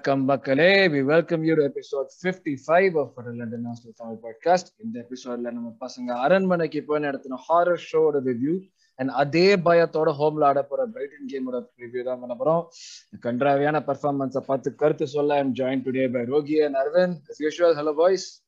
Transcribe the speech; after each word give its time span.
வணக்கம் 0.00 0.24
மக்களே. 0.24 0.88
We 0.88 1.02
welcome 1.02 1.42
you 1.44 1.54
episode 1.54 2.06
fifty 2.22 2.56
five 2.66 2.98
of 3.00 3.12
London 3.34 3.66
Tamil 3.96 4.18
podcast 4.22 4.70
இந்த 4.84 5.06
எபிசோட்ல 5.08 5.50
நம்ம 5.50 5.76
பசங்க 5.80 6.08
அரண்மனைக்கு 6.10 6.82
போய் 6.82 7.02
நடத்தின 7.02 7.38
ஹாரர் 7.48 7.80
ஷோட 7.92 8.20
ரிவ்யூ 8.24 8.54
அண்ட் 8.94 9.08
அதே 9.08 9.56
பயத்தோட 9.56 10.10
ஹோம்ல 10.20 10.44
ஆட 10.44 10.62
போற 10.62 10.86
பிரைட்டன் 10.86 11.28
கேமோட 11.32 11.64
ரிவ்யூ 11.78 12.02
தான் 12.02 12.20
பண்ண 12.20 12.34
போறோம். 12.34 12.64
கன்றாவியான 13.22 13.80
பர்ஃபார்மன்ஸை 13.80 14.38
பார்த்து 14.38 14.74
கருத்து 14.74 15.06
சொல்ல 15.06 15.34
I'm 15.34 15.54
join 15.54 15.84
today 15.84 16.12
by 16.12 16.24
Rohi 16.24 16.62
and 16.62 16.74
Aravind 16.74 17.20
hello 17.60 17.92
boys 17.92 18.44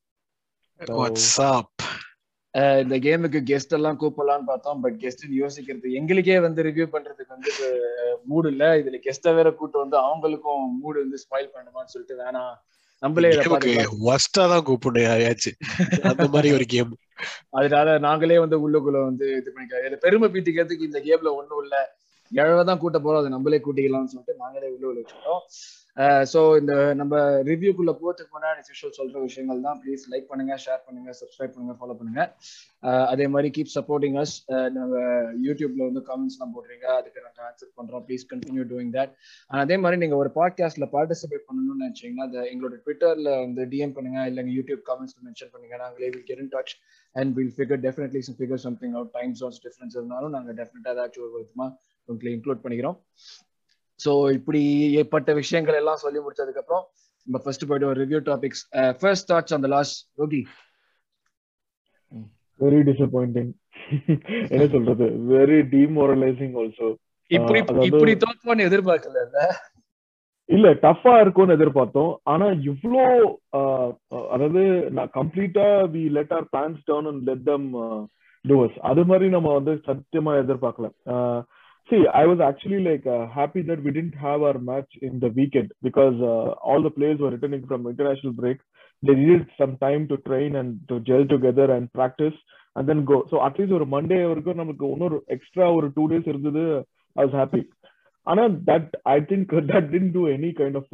what's 0.78 1.30
up 1.36 1.72
இந்த 2.54 2.96
கேமுக்கு 2.98 3.40
கெஸ்ட் 3.50 3.76
எல்லாம் 3.76 3.98
கூப்பிடலாம்னு 4.00 4.48
பார்த்தோம். 4.50 4.80
பட் 4.80 4.96
கெஸ்ட் 5.00 5.24
யோசிக்கிறது 5.36 5.90
எங்களுக்கே 5.92 6.38
வந்து 6.38 6.62
ரிவ்யூ 6.62 6.86
பண்றதுக்கு 6.94 7.32
வந்து 7.36 7.52
மூடு 8.24 8.48
இல்ல. 8.50 8.64
இதுல 8.76 8.98
கெஸ்ட 9.06 9.34
வேற 9.34 9.50
கூட்டு 9.52 9.78
வந்து 9.78 9.96
அவங்களுக்கும் 9.98 10.64
மூடு 10.80 10.98
வந்து 11.00 11.18
ஸ்மைல் 11.24 11.48
பண்ணுமான்னு 11.54 11.92
சொல்லிட்டு 11.94 12.18
வேணாம். 12.24 12.54
நம்மளே. 13.02 13.30
ஒஸ்டா 14.10 14.42
தான் 14.52 14.66
கூப்பிடணும் 14.66 15.06
யாரையாச்சும் 15.08 15.56
அந்த 16.02 16.26
மாதிரி 16.28 16.50
ஒரு 16.52 16.64
கேம் 16.64 16.92
அதனால 17.50 17.98
நாங்களே 17.98 18.38
வந்து 18.38 18.56
உள்ளுக்குள்ள 18.64 19.00
வந்து 19.04 19.26
இது 19.36 19.52
பண்ணிக்கலாம். 19.56 19.84
இதுல 19.86 19.98
பெருமை 20.04 20.28
பீத்திக்கிறதுக்கு 20.30 20.88
இந்த 20.90 21.00
கேம்ல 21.08 21.30
ஒண்ணும் 21.40 21.62
இல்ல. 21.62 21.76
எழவதான் 22.32 22.78
கூட்ட 22.78 22.98
போறோம். 22.98 23.20
அதை 23.22 23.30
நம்மளே 23.30 23.60
கூட்டிக்கலாம்னு 23.64 24.12
சொல்லிட்டு 24.12 24.34
நாங்களே 24.38 24.68
உள்ள 24.76 25.00
வச்சுட்டோம் 25.00 25.42
ஸோ 26.32 26.40
இந்த 26.60 26.74
நம்ம 26.98 27.14
ரிவ்யூக்குள்ள 27.48 27.92
போகிறதுக்கு 28.00 28.34
முன்னாடி 28.36 28.60
சிஷுவல் 28.68 28.94
சொல்ற 28.98 29.16
விஷயங்கள் 29.24 29.58
தான். 29.66 29.78
ப்ளீஸ் 29.82 30.04
லைக் 30.12 30.28
பண்ணுங்க 30.30 30.54
ஷேர் 30.64 30.80
பண்ணுங்க 30.86 31.10
சப்ஸ்கிரைப் 31.18 31.52
பண்ணுங்க 31.54 31.74
ஃபாலோ 31.80 31.94
பண்ணுங்க. 31.98 32.22
அதே 33.12 33.26
மாதிரி 33.34 33.48
கீப் 33.56 33.72
சப்போர்ட்டிங் 33.74 34.16
அஸ் 34.22 34.34
நம்ம 34.76 35.02
யூடியூப்ல 35.46 35.82
வந்து 35.88 36.02
கமெண்ட்ஸ்லாம் 36.08 36.54
போடுறீங்க 36.56 36.86
அதுக்கு 36.98 37.24
நாங்கள் 37.26 37.46
ஆன்சர் 37.48 37.72
பண்றோம். 37.80 38.04
ப்ளீஸ் 38.08 38.24
கண்டினியூ 38.32 38.64
டூயிங் 38.72 38.94
தட் 38.96 39.12
அதே 39.64 39.78
மாதிரி 39.82 40.00
நீங்க 40.04 40.18
ஒரு 40.22 40.32
பாட்காஸ்ட்ல 40.38 40.88
பார்ட்டிசிபேட் 40.96 41.46
பண்ணணும்னு 41.50 41.82
நினைச்சீங்கன்னா 41.84 42.26
அதை 42.30 42.40
எங்களோட 42.52 42.80
ட்விட்டர்ல 42.86 43.36
வந்து 43.44 43.68
டிஎம் 43.74 43.94
பண்ணுங்க 43.98 44.26
இல்லைங்க 44.32 44.54
யூடியூப் 44.58 44.82
காமெண்ட்ஸ் 44.90 45.16
மென்ஷன் 45.28 45.52
பண்ணுங்க. 45.54 45.76
நாங்களே 45.84 46.10
will 46.16 46.26
get 46.32 46.42
in 46.46 46.52
touch 46.56 46.74
and 47.16 47.32
will 47.38 47.54
figure 47.58 47.84
definitely 47.86 48.22
figure 48.40 48.64
something 48.66 48.96
out 48.98 49.14
time 49.20 49.32
zones 49.42 49.62
difference 49.68 49.96
இருந்தாலும் 50.00 50.34
நாங்கள் 50.38 50.58
டெஃபினட்டா 50.62 50.92
ஏதாச்சும் 50.96 51.26
ஒரு 51.28 51.34
விதமா 51.40 51.68
உங்களை 52.08 52.30
இன்க்ளூட் 52.36 52.64
பண்ணிக்கிறோம். 52.66 52.98
ஸோ 54.02 54.12
இப்படி 54.38 54.62
ஏற்பட்ட 55.00 55.32
விஷயங்கள் 55.40 55.80
எல்லாம் 55.80 56.02
சொல்லி 56.04 56.20
முடிச்சதுக்கு 56.24 56.62
அப்புறம் 56.62 56.84
நம்ம 57.26 57.40
ஃபர்ஸ்ட் 57.44 57.66
போயிட்டு 57.68 57.90
ஒரு 57.90 58.00
review 58.04 58.20
topics 58.30 58.62
first 59.00 59.28
thoughts 59.32 59.54
on 59.56 59.64
the 59.66 59.70
last 59.76 59.98
Rohi 60.18 60.42
very 62.60 62.80
disappointing 62.88 63.52
என்ன 64.50 64.64
சொல்றது? 64.74 65.06
வெரி 65.30 65.58
டிமோரலைசிங் 65.72 66.56
ஆல்சோ 66.60 66.88
இப்படி 67.30 67.60
இப்படி 67.88 68.12
தோற்பான்னு 68.24 68.66
எதிர்பார்க்கல 68.68 69.20
இல்ல? 70.48 70.68
டஃபா 70.82 71.12
இருக்கும்னு 71.20 71.56
எதிர்பார்த்தோம். 71.56 72.12
ஆனா 72.24 72.46
இவ்ளோ 72.70 73.04
அதாவது 74.34 74.62
நான் 74.96 75.12
கம்ப்ளீட்டா 75.14 75.66
we 75.94 76.02
let 76.16 76.34
our 76.38 76.46
plans 76.52 76.80
down 76.90 77.08
and 77.10 77.22
let 77.28 77.44
them 77.44 77.66
towards 78.44 78.78
அது 78.90 79.02
மாதிரி 79.04 79.26
நம்ம 79.30 79.48
வந்து 79.58 79.72
சத்தியமா 79.88 80.32
எதிர்பார்க்கல. 80.42 80.88
see 81.89 81.97
I 82.21 82.23
was 82.29 82.41
actually 82.47 82.79
like 82.87 83.05
happy 83.35 83.61
that 83.69 83.83
we 83.85 83.91
didn't 83.97 84.17
have 84.23 84.39
our 84.43 84.59
match 84.69 84.95
in 85.09 85.19
the 85.25 85.29
weekend 85.37 85.71
because 85.87 86.17
all 86.69 86.85
the 86.87 86.91
players 86.97 87.21
were 87.25 87.33
returning 87.35 87.65
from 87.67 87.85
international 87.93 88.37
break 88.41 88.63
they 89.03 89.15
needed 89.15 89.47
some 89.55 89.77
time 89.77 90.07
to 90.07 90.17
train 90.19 90.55
and 90.55 90.79
to 90.87 90.99
gel 90.99 91.25
together 91.25 91.71
and 91.71 91.91
practice 91.93 92.33
and 92.75 92.89
then 92.89 93.05
go 93.05 93.17
so 93.31 93.37
at 93.47 93.55
least 93.59 93.71
ஒரு 93.71 93.85
Monday 93.93 94.17
வரைக்கும் 94.29 94.61
நமக்கு 94.61 94.85
இன்னொரு 94.93 95.17
extra 95.35 95.65
ஒரு 95.77 95.87
two 95.95 96.03
days 96.11 96.29
இருந்தது 96.31 96.63
I 97.15 97.23
was 97.25 97.37
happy 97.41 97.61
ஆனா 98.27 98.43
that 98.69 98.89
I 99.13 99.17
think 99.29 99.53
that 99.71 99.89
didn't 99.93 100.11
do 100.15 100.23
any 100.35 100.51
kind 100.59 100.79
of 100.81 100.93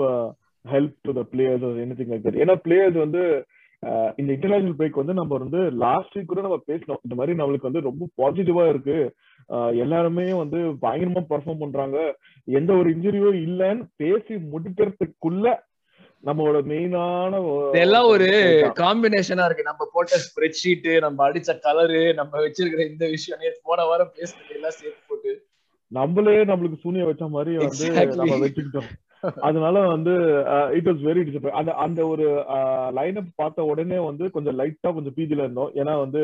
help 0.66 0.96
to 1.08 1.14
the 1.20 1.24
players 1.34 1.66
or 1.70 1.80
anything 2.00 2.12
like 2.14 2.26
that 2.28 2.40
ஏன்னா 2.44 2.58
players 2.68 3.00
வந்து 3.06 3.24
uh, 3.30 3.42
இந்த 4.21 4.31
இன்டர்நேஷனல் 4.35 4.79
பிரேக் 4.79 5.01
வந்து 5.01 5.15
நம்ம 5.19 5.37
வந்து 5.43 5.61
லாஸ்ட் 5.83 6.15
வீக் 6.17 6.31
கூட 6.31 6.41
நம்ம 6.47 6.59
பேசணும் 6.71 7.03
இந்த 7.07 7.17
மாதிரி 7.19 7.37
நம்மளுக்கு 7.41 7.69
வந்து 7.69 7.83
ரொம்ப 7.89 8.09
பாசிட்டிவா 8.21 8.65
இருக்கு. 8.73 8.97
எல்லாருமே 9.83 10.27
வந்து 10.43 10.59
பயங்கரமா 10.85 11.23
பெர்ஃபார்ம் 11.31 11.63
பண்றாங்க. 11.65 11.99
எந்த 12.59 12.71
ஒரு 12.81 12.89
இன்ஜுரியும் 12.95 13.39
இல்லைன்னு 13.47 13.85
பேசி 14.03 14.35
முடிக்கிறதுக்குள்ள 14.53 15.47
நம்மளோட 16.25 16.59
மெயினான 16.71 17.41
இதெல்லாம் 17.69 18.09
ஒரு 18.15 18.29
காம்பினேஷனா 18.81 19.45
இருக்கு. 19.49 19.69
நம்ம 19.71 19.83
போட்ட 19.93 20.17
ஸ்ப்ரெட் 20.25 20.59
ஷீட் 20.63 20.89
நம்ம 21.07 21.29
அடிச்ச 21.29 21.55
கலரு 21.67 22.01
நம்ம 22.21 22.41
வச்சிருக்கிற 22.45 22.85
இந்த 22.93 23.07
விஷயம் 23.15 23.61
போன 23.69 23.85
வாரம் 23.91 24.15
பேசுறது 24.17 24.55
எல்லாம் 24.59 24.77
சேர்த்து 24.79 25.03
போட்டு. 25.11 25.35
நம்மளே 25.93 26.41
நம்மளுக்கு 26.51 26.83
சூனிய 26.85 27.05
வச்ச 27.11 27.27
மாதிரி 27.37 27.55
வந்து. 27.65 28.17
நம்ம 28.23 28.41
வச்சுக்கிட்டோம். 28.47 28.91
அதனால 29.49 29.77
வந்து 29.87 30.13
இட் 30.79 30.89
வாஸ் 30.89 31.03
வெரி 31.07 31.23
டிசப்பாயிண்ட் 31.27 31.59
அந்த 31.61 31.73
அந்த 31.85 32.01
ஒரு 32.09 32.27
லைன் 32.93 33.19
அப் 33.21 33.33
பார்த்த 33.37 33.67
உடனே 33.71 33.99
வந்து 34.09 34.25
கொஞ்சம் 34.35 34.57
லைட்டா 34.61 34.91
கொஞ்சம் 34.97 35.17
பீதியில 35.17 35.45
இருந்தோம். 35.45 35.71
ஏன்னா 35.81 35.95
வந்து 36.03 36.23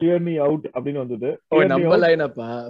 டியர்னி 0.00 0.34
அவுட் 0.46 0.66
அப்படின்னு 0.74 1.02
வந்தது. 1.04 1.28
நம்ம 1.72 1.92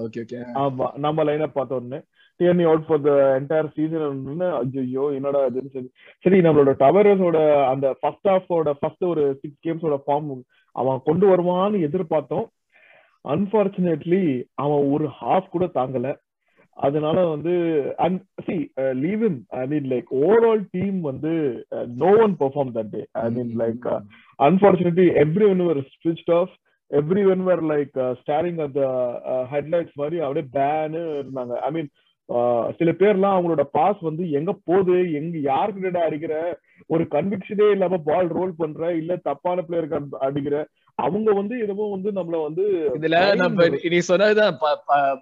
ஓகே 0.04 0.20
ஓகே 0.24 0.40
ஆமா 0.62 0.88
நம்ம 1.06 1.24
லைன் 1.28 1.44
அப் 1.46 1.54
பார்த்த 1.54 1.78
உடனே. 1.78 2.00
Tierney 2.40 2.64
out 2.66 2.84
for 2.86 3.02
the 3.06 3.12
entire 3.38 3.70
season 3.76 4.42
ஐயோ 4.74 5.04
என்னடா 5.16 5.40
இதுன்னு 5.48 5.72
சரி 5.72 5.88
சரி 6.24 6.38
நம்மளோட 6.46 6.72
டவரஸோட 6.82 7.38
அந்த 7.72 7.86
ஃபர்ஸ்ட் 8.00 8.28
ஹாஃபோட 8.30 8.72
ஃபர்ஸ்ட் 8.80 9.04
ஒரு 9.12 9.24
சிக்ஸ் 9.40 9.60
கேம்ஸோட 9.66 9.96
ஃபார்ம் 10.04 10.30
அவன் 10.76 11.00
கொண்டு 11.08 11.26
வருவான்னு 11.30 11.78
எதிர்பார்த்தோம். 11.88 12.46
அன்பார்ச்சுனேட்லி 13.24 14.22
அவன் 14.62 14.82
ஒரு 14.92 15.06
ஹாஃப் 15.18 15.52
கூட 15.54 15.64
தாங்கல. 15.78 16.08
அதனால 16.78 17.18
வந்து 17.26 17.54
and 17.96 18.20
see 18.46 18.56
leave 19.04 19.22
him 19.28 19.38
I 19.60 19.64
mean 19.66 19.88
like 19.92 20.10
overall 20.22 20.62
team 20.70 20.98
வந்து 21.00 21.32
no 22.02 22.10
one 22.24 22.34
perform 22.42 22.72
that 22.76 22.90
day 22.90 23.02
I 23.24 23.28
mean 23.36 23.52
like 23.62 23.86
unfortunately 24.38 25.06
everyone 25.50 25.62
were 25.68 25.80
ஸ்விட்ச் 25.94 26.32
off 26.40 26.54
everyone 27.30 27.42
were 27.48 27.62
like 27.72 27.96
staring 28.20 28.60
அந்த 28.66 28.82
ஹெட்லைட்ஸ் 29.54 29.98
மாதிரி 30.02 30.18
அப்படியே 30.26 30.46
பேனு 30.58 31.00
இருந்தாங்க. 31.14 31.54
ஐ 31.66 31.70
மீன் 31.76 31.90
சில 32.78 32.90
பேர்லாம் 33.00 33.34
அவங்களோட 33.34 33.62
பாஸ் 33.76 34.00
வந்து 34.00 34.24
எங்க 34.38 34.52
போகுது? 34.68 34.96
எங்க 35.20 35.36
யாருக்கிட்ட 35.50 36.00
அடிக்கிற? 36.06 36.34
ஒரு 36.86 37.04
கன்விக்ஷனே 37.14 37.68
இல்லாம 37.74 37.98
பால் 38.08 38.28
ரோல் 38.38 38.52
பண்ற? 38.56 38.90
இல்ல 39.00 39.12
தப்பான 39.28 39.64
பிளேயருக்கு 39.68 40.18
அடிக்கிற? 40.26 40.56
அவங்க 40.98 41.32
வந்து 41.32 41.54
எதுவும் 41.58 41.92
வந்து 41.94 42.10
நம்மள 42.10 42.36
வந்து 42.42 42.64
இதுல 42.94 43.16
நம்ம 43.36 43.66
நீ 43.88 43.98
சொன்னதுதான். 44.06 44.54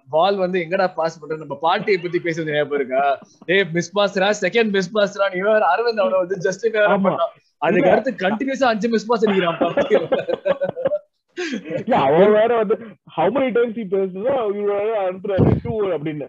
பால் 0.09 0.37
வந்து 0.37 0.57
எங்கடா 0.59 0.87
பாஸ் 0.95 1.19
பண்ற? 1.19 1.35
நம்ம 1.35 1.57
பாட்டியை 1.61 1.97
பத்தி 1.99 2.19
பேசுறது 2.19 2.55
ஞாபகம் 2.55 2.79
இருக்கா? 2.79 3.03
ஏய் 3.47 3.65
மிஸ் 3.75 3.91
பாஸ்ரா 3.97 4.29
செகண்ட் 4.41 4.71
மிஸ் 4.71 4.93
பாஸ்ரா 4.95 5.27
நீ 5.33 5.39
வேற 5.49 5.61
அரவிந்த் 5.73 6.03
அவன 6.05 6.21
வந்து 6.23 6.37
ஜஸ்ட். 6.45 6.65
அதுக்கு 7.61 7.91
அடுத்து 7.91 8.11
கண்டினியூஸா 8.25 8.65
அஞ்சு 8.65 8.89
மிஸ் 8.89 9.05
பாஸ் 9.05 9.25
அடிக்கிறான் 9.25 9.61
அவன் 12.03 12.31
வேற 12.31 12.51
வந்து 12.61 12.75
ஹவு 13.17 13.31
மெனி 13.35 13.49
டைம்ஸ் 13.51 13.77
he 13.77 13.85
பேசுனா 13.93 14.33
இவரு 14.53 14.75
அனுப்புறாரு? 15.03 15.47
டூ 15.63 15.73
அப்படின்னு. 15.95 16.27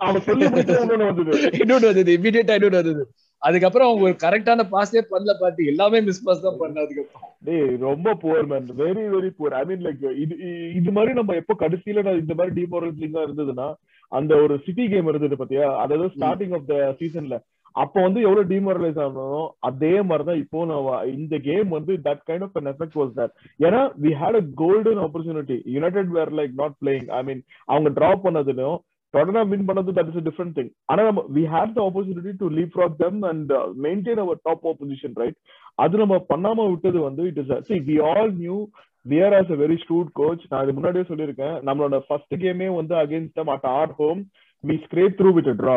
அவன் 0.00 0.22
சொல்லி 0.22 0.44
முடிச்சு 0.48 0.74
இன்னொன்னு 0.84 1.06
வந்தது? 1.06 1.32
இன்னொன்னு 1.60 1.88
வந்தது 1.90 2.12
இமீடியட்டா 2.16 2.54
இன்னொன்னு 2.58 2.80
வந்தது. 2.80 3.02
அதுக்கப்புறம் 3.46 3.88
அவங்க 3.88 4.04
ஒரு 4.08 4.16
கரெக்டான 4.22 4.64
பாஸே 4.72 5.00
பண்ணல 5.10 5.32
பாட்டி. 5.40 5.62
எல்லாமே 5.72 5.98
மிஸ் 6.06 6.24
பாஸ் 6.26 6.44
தான் 6.44 6.60
பண்ண 6.60 6.84
அதுக்கப்புறம். 6.84 7.24
டேய் 7.46 7.74
ரொம்ப 7.86 8.14
poor 8.22 8.48
man 8.52 8.70
very 8.80 9.04
very 9.14 9.30
poor 9.38 9.56
I 9.58 9.64
mean 9.68 9.84
like 9.86 10.04
இது 10.24 10.34
இது 10.78 10.92
மாதிரி 10.96 11.12
நம்ம 11.18 11.36
எப்போ 11.42 11.56
கடைசியில 11.62 12.04
நான் 12.06 12.22
இந்த 12.22 12.36
மாதிரி 12.38 12.56
டிமோரலிசிங்கா 12.58 13.26
இருந்ததுன்னா 13.26 13.68
அந்த 14.12 14.32
ஒரு 14.42 14.56
சிட்டி 14.64 14.86
கேம் 14.90 15.10
இருந்தது 15.10 15.36
பாத்தியா? 15.38 15.68
அதாவது 15.82 16.08
ஸ்டார்டிங் 16.14 16.56
ஆஃப் 16.58 16.66
த 16.68 16.76
சீசன்ல 17.00 17.36
அப்போ 17.74 17.98
வந்து 18.04 18.20
எவ்வளவு 18.26 18.50
டிமோரலைஸ் 18.50 18.98
ஆனோம் 19.04 19.40
அதே 19.68 19.94
மாதிரிதான் 20.08 20.38
இப்போ 20.42 20.58
நம்ம 20.68 20.92
இந்த 21.16 21.36
கேம் 21.46 21.68
வந்து 21.74 21.92
that 22.06 22.22
kind 22.28 22.44
of 22.46 22.56
an 22.60 22.68
effect 22.70 22.94
was 23.00 23.10
that 23.18 23.30
ஏன்னா 23.60 23.80
we 24.04 24.12
had 24.20 24.38
a 24.38 24.44
golden 24.62 25.00
opportunity 25.04 25.56
United 25.74 26.12
were 26.16 26.32
like 26.38 26.54
not 26.62 26.76
playing 26.80 27.08
I 27.18 27.22
mean 27.28 27.42
அவங்க 27.68 27.90
டிராப் 27.98 28.24
பண்ணதுலும் 28.26 28.78
தொடர்ந்து 29.14 29.42
வின் 29.50 29.68
பண்ணது 29.68 29.94
தட் 29.98 30.10
இஸ் 30.10 30.26
டிஃபரெண்ட் 30.28 30.56
திங் 30.58 30.70
ஆனா 30.90 31.02
நம்ம 31.08 31.22
we 31.36 31.44
have 31.52 31.70
the 31.76 31.80
opportunity 31.86 32.32
to 32.40 32.48
leapfrog 32.74 32.96
them 33.04 33.20
and 33.30 33.52
maintain 33.84 34.22
our 34.24 34.40
top 34.48 34.66
position 34.80 35.16
right 35.22 35.38
அது 35.78 36.02
நம்ம 36.02 36.18
பண்ணாம 36.32 36.66
விட்டது 36.72 37.00
வந்து 37.08 37.24
it 37.30 37.40
is 37.42 37.52
see 37.68 37.78
we 37.88 37.96
all 38.10 38.32
knew 38.42 38.58
we're 39.06 39.36
as 39.38 39.52
a 39.54 39.58
very 39.64 39.76
shrewd 39.82 40.10
coach 40.20 40.46
நான் 40.50 40.62
இது 40.64 40.76
முன்னாடியே 40.76 41.04
சொல்லியிருக்கேன். 41.10 41.56
நம்மளோட 41.68 41.98
ஃபர்ஸ்ட் 42.06 42.34
கேமே 42.44 42.68
வந்து 42.78 42.94
against 43.02 43.36
them 43.40 43.52
at 43.54 43.68
our 43.74 43.92
home 44.00 44.22
we 44.64 44.76
scrape 44.86 45.18
through 45.20 45.32
with 45.36 45.52
draw 45.60 45.76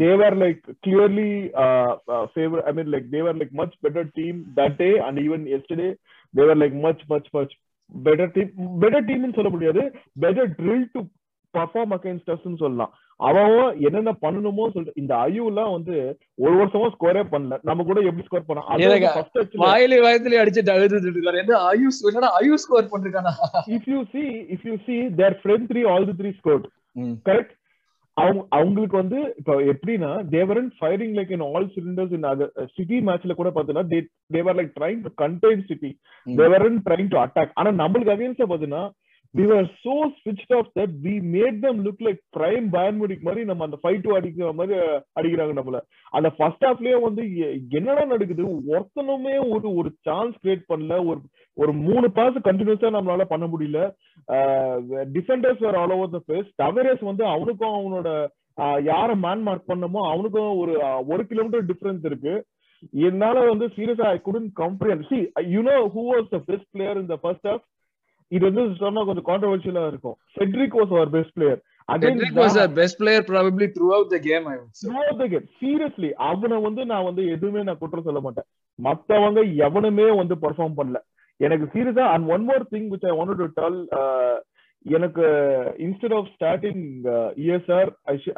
they were 0.00 0.36
like 0.42 0.62
clearly 0.84 1.30
favour 2.32 2.62
I 2.68 2.72
mean 2.78 2.92
like 2.94 3.08
they were 3.16 3.38
like 3.40 3.54
much 3.60 3.76
better 3.84 4.08
team 4.18 4.38
that 4.56 4.76
day 4.82 4.90
and 5.06 5.20
even 5.26 5.44
yesterday 5.56 5.88
they were 6.34 6.60
like 6.62 6.76
much 6.86 7.04
much 7.12 7.30
much 7.36 7.54
better 7.94 8.32
team 8.34 8.50
better 8.82 9.06
டீம்னு 9.08 9.36
சொல்ல 9.36 9.50
முடியாது. 9.52 9.82
Better 10.24 10.50
drill 10.58 10.88
to 10.94 11.00
perform 11.58 11.90
against 11.98 12.26
us 12.34 12.42
னு 12.46 12.56
சொல்லலாம். 12.62 12.92
அவன் 13.20 13.52
என்னென்ன 13.86 14.10
பண்ணணுமோ 14.24 14.64
சொல்லிட்டு 14.72 15.00
இந்த 15.02 15.12
ஐயூலாம் 15.26 15.72
வந்து 15.76 15.94
ஒரு 16.44 16.54
வருஷமா 16.58 16.88
ஸ்கோரே 16.94 17.22
பண்ணல. 17.32 17.54
நம்ம 17.68 17.84
கூட 17.88 17.98
எப்படி 18.08 18.26
ஸ்கோர் 18.26 18.48
பண்ணோம் 18.48 19.62
வாயிலே 19.64 19.98
வயத்துல 20.06 20.40
அடிச்சுட்டு 20.42 20.74
அழுதுட்டு 20.76 21.12
என்ன 21.34 21.54
என்னடா 22.12 22.32
Ayush 22.40 22.64
score 22.64 22.90
பண்ணிருக்கானா 22.92 23.32
if 23.76 23.88
you 23.94 24.00
see 24.14 24.24
if 24.56 24.66
you 24.70 24.76
see 24.88 24.98
their 25.22 25.38
front 25.40 25.68
three 25.72 25.82
all 25.94 26.08
the 26.10 26.16
three 26.20 26.32
scored 26.40 26.66
correct 27.28 27.54
அவங்க 28.16 28.40
அவங்களுக்கு 28.56 28.96
வந்து 29.00 29.18
இப்போ 29.40 29.54
எப்படின்னா 29.72 30.08
they were on 30.32 30.70
firing 30.78 31.12
like 31.18 31.34
in 31.34 31.44
all 31.48 31.68
cylinders 31.74 32.14
in 32.16 32.28
other 32.30 32.50
City 32.76 32.96
மேட்ச்ல 33.08 33.34
கூட 33.40 33.50
பாத்தீங்கன்னா 33.56 34.00
they were 34.36 34.58
like 34.58 34.72
trying 34.78 35.02
to 35.04 35.12
contain 35.22 35.62
City 35.68 35.90
they were on 36.26 36.80
trying 36.88 37.12
to 37.12 37.18
attack 37.24 37.54
ஆனா 37.60 37.72
நம்மளுக்கு 37.82 38.14
அகைன்ஸ்டா 38.14 38.48
பாத்தீங்கன்னா 38.52 38.82
we 39.34 39.44
were 39.46 39.64
so 39.82 39.94
switched 40.18 40.52
off 40.56 40.68
that 40.78 40.90
we 41.04 41.14
made 41.34 41.56
them 41.64 41.76
look 41.86 41.98
like 42.06 42.20
prime 42.36 42.66
பயன் 42.74 42.98
முடிக்கு 43.00 43.24
மாதிரி 43.28 43.42
நம்ம 43.50 43.64
அந்த 43.66 43.78
ஃபைவ் 43.82 43.98
டூ 44.04 44.10
அடிக்கிற 44.18 44.52
மாதிரி 44.60 44.76
அடிக்கிறாங்க 45.18 45.54
நம்மள. 45.58 45.78
அந்த 46.16 46.28
ஃபர்ஸ்ட் 46.36 46.64
ஹாஃப்லயே 46.66 46.96
வந்து 47.06 47.22
என்னடா 47.78 48.04
நடக்குது? 48.12 48.44
ஒருத்தனுமே 48.72 49.34
ஒரு 49.54 49.68
ஒரு 49.80 49.90
சான்ஸ் 50.08 50.34
கிரியேட் 50.42 50.64
பண்ணல. 50.72 50.96
ஒரு 51.10 51.20
ஒரு 51.62 51.72
மூணு 51.86 52.08
பாஸ் 52.18 52.40
கண்டினியூஸா 52.48 52.90
நம்மளால 52.96 53.26
பண்ண 53.34 53.46
முடியல. 53.52 53.80
டிஃபெண்டர்ஸ் 55.16 55.64
வேற 55.66 55.76
all 55.82 55.96
over 55.98 56.14
the 56.16 56.22
place 56.32 56.50
Tavares 56.64 57.04
வந்து 57.10 57.24
அவனுக்கும் 57.34 57.76
அவனோட 57.78 58.08
யார 58.90 59.10
மேன் 59.24 59.46
மார்க் 59.48 59.70
பண்ணமோ 59.72 60.00
அவனுக்கும் 60.12 60.52
ஒரு 60.62 60.74
ஒரு 61.12 61.22
கிலோமீட்டர் 61.32 61.68
டிஃபரன்ஸ் 61.72 62.04
இருக்கு. 62.10 62.34
என்னால 63.08 63.38
வந்து 63.50 63.66
சீரியஸா 63.76 64.06
I 64.14 64.18
couldn't 64.26 64.48
comprehend 64.60 65.00
see 65.10 65.18
you 65.54 65.60
know 65.68 65.76
who 65.94 66.02
was 66.12 66.28
the 66.34 66.38
best 66.50 66.70
player 66.74 67.00
in 67.02 67.10
the 67.12 67.16
first 67.22 67.48
half 67.50 67.64
இது 68.36 68.42
வந்து 68.48 68.62
சொன்னா 68.82 69.00
கொஞ்சம் 69.08 69.28
கான்ட்ரவர்ஷியலா 69.30 69.82
இருக்கும். 69.92 70.16
Cedric 70.36 70.78
was 70.80 70.94
our 70.96 71.10
best 71.16 71.36
player 71.38 71.60
our 71.90 72.68
best 72.78 72.96
player 73.00 73.20
probably 73.28 73.66
throughout 73.76 74.08
the 74.14 74.18
game, 74.26 74.46
I 74.50 74.56
would 74.56 74.74
say. 74.80 75.38
Seriously 75.60 76.10
அவனை 76.30 76.56
வந்து 76.66 76.82
நான் 76.90 77.06
வந்து 77.06 77.22
எதுவுமே 77.34 77.60
நான் 77.68 77.80
குற்றம் 77.82 78.06
சொல்ல 78.08 78.20
மாட்டேன். 78.26 78.46
மத்தவங்க 78.78 79.40
எவனுமே 79.66 80.08
வந்து 80.20 80.34
பெர்ஃபார்ம் 80.44 80.76
பண்ணல. 80.80 81.00
எனக்கு 81.40 81.66
சீரியஸா 81.74 82.04
and 82.14 82.28
one 82.34 82.44
more 82.50 82.66
thing 82.74 82.88
which 82.92 83.06
I 83.10 83.14
want 83.18 83.40
to 83.42 83.48
tell 83.60 83.80
எனக்கு 84.86 85.24
instead 85.86 86.16
of 86.18 86.28
starting 86.36 86.84
ESR 87.44 87.90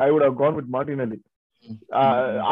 I 0.06 0.08
would 0.12 0.26
have 0.28 0.38
gone 0.42 0.56
with 0.60 0.72
Martinelli 1.06 1.20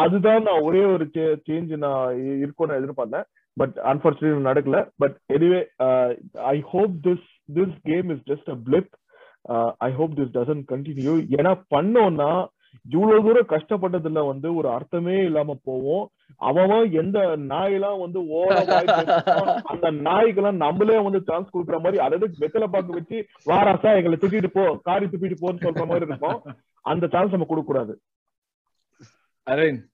அதுதான் 0.02 0.42
நான் 0.48 0.64
ஒரே 0.68 0.82
ஒரு 0.94 1.04
சேஞ்ச் 1.48 1.72
நான் 1.86 2.02
இருக்கும்னு 2.42 2.78
எதிர்பார்த்தேன். 2.80 3.28
பட் 3.60 3.76
அன்பார்ச்சுனேட்லி 3.90 4.48
நடக்கல. 4.50 4.78
But 5.02 5.16
anyway 5.36 5.60
I 6.54 6.56
hope 6.72 6.94
this 7.06 7.26
this 7.58 7.76
game 7.90 8.10
is 8.14 8.24
just 8.30 8.50
a 8.54 8.58
blip 8.68 8.92
I 9.88 9.90
hope 9.98 10.14
this 10.20 10.36
doesn't 10.38 10.64
continue 10.72 11.14
ஏன்னா 11.38 11.52
பண்ணோம்னா 11.74 12.30
இவ்வளவு 12.94 13.24
தூரம் 13.26 13.52
கஷ்டப்பட்டதுல 13.52 14.20
வந்து 14.30 14.48
ஒரு 14.58 14.68
அர்த்தமே 14.74 15.14
இல்லாம 15.28 15.54
போவோம். 15.68 16.04
அவன் 16.48 16.72
எந்த 17.00 17.18
நாயெல்லாம் 17.52 18.00
வந்து 18.02 18.20
ஓட 18.38 18.48
அந்த 19.72 19.86
நாய்க்கெல்லாம் 20.08 20.60
நம்மளே 20.64 20.98
வந்து 21.06 21.20
சான்ஸ் 21.28 21.52
கொடுக்குற 21.54 21.78
மாதிரி 21.84 21.98
அதாவது 22.06 22.26
வெத்தலை 22.42 22.68
பாக்கு 22.74 22.98
வச்சு 22.98 23.18
வாராசா 23.50 23.92
எங்களை 24.00 24.18
திட்டிட்டு 24.24 24.50
போ 24.56 24.64
காரி 24.88 25.06
துப்பிட்டு 25.12 25.42
போன்னு 25.42 25.64
சொல்ற 25.66 25.84
மாதிரி 25.90 26.08
இருக்கும். 26.10 26.38
அந்த 26.84 27.08
சான்ஸ் 27.14 27.34
நம்ம 27.34 27.48
கொடுக்க 27.50 27.68
கூடாது. 27.70 27.94
அரவிந்த், 29.46 29.84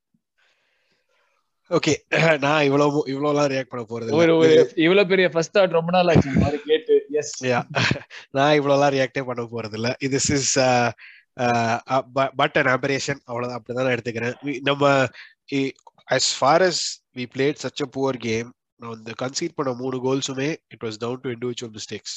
ஓகே 1.70 1.92
நான் 2.44 2.64
இவ்வளவு 2.68 2.98
இவ்வளவுலாம் 3.12 3.50
ரியாக்ட் 3.52 3.72
பண்ண 3.72 3.84
போறது. 3.90 4.10
ஒரு 4.20 4.32
ஒரு 4.36 4.54
இவ்வளவு 4.84 5.10
பெரிய 5.12 5.28
ஃபர்ஸ்ட் 5.28 5.56
தாட் 5.58 5.76
ரொம்ப 5.78 5.92
நாள் 5.96 6.10
ஆச்சு 6.14 6.32
மாதிரி 6.42 6.58
கேட்டு. 6.70 6.96
S 7.20 7.32
Yeah. 7.44 7.62
நான் 8.36 8.56
இவ்வளவுலாம் 8.58 8.94
ரியாக்டே 8.96 9.22
பண்ண 9.30 9.42
போறது 9.54 9.76
இல்ல. 9.80 9.90
இது 10.06 10.20
இஸ் 10.38 10.54
பட் 12.40 12.58
அன் 12.62 12.70
ஆபரேஷன் 12.74 13.20
அவ்வளவுதான். 13.30 13.58
அப்படிதான் 13.60 13.86
நான் 13.88 13.96
எடுத்துக்கிறேன். 13.96 14.36
நம்ம 14.62 14.84
as 16.08 16.26
far 16.40 16.58
as 16.62 16.78
we 17.16 17.26
played 17.26 17.58
such 17.58 17.80
a 17.80 17.88
poor 17.96 18.12
game 18.18 18.48
நான் 18.80 18.96
இந்த 18.98 19.12
கன்சீட் 19.22 19.56
பண்ண 19.56 19.72
மூணு 19.74 19.96
கோல்ஸுமே 20.06 20.48
it 20.68 20.84
was 20.84 20.98
down 20.98 21.20
to 21.20 21.30
individual 21.30 21.72
mistakes 21.76 22.16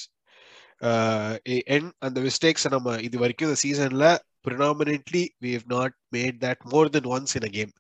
என் 1.76 1.90
அந்த 2.00 2.20
மிஸ்டேக்ஸ் 2.22 2.66
நம்ம 2.70 2.96
இது 3.02 3.18
வரைக்கும் 3.20 3.50
இந்த 3.50 3.60
சீசன்ல 3.64 4.08
predominantly 4.48 5.24
we 5.44 5.52
have 5.54 5.68
not 5.76 5.96
made 6.16 6.38
that 6.46 6.64
more 6.74 6.90
than 6.90 7.10
once 7.16 7.36
in 7.40 7.48
a 7.50 7.52
game 7.58 7.74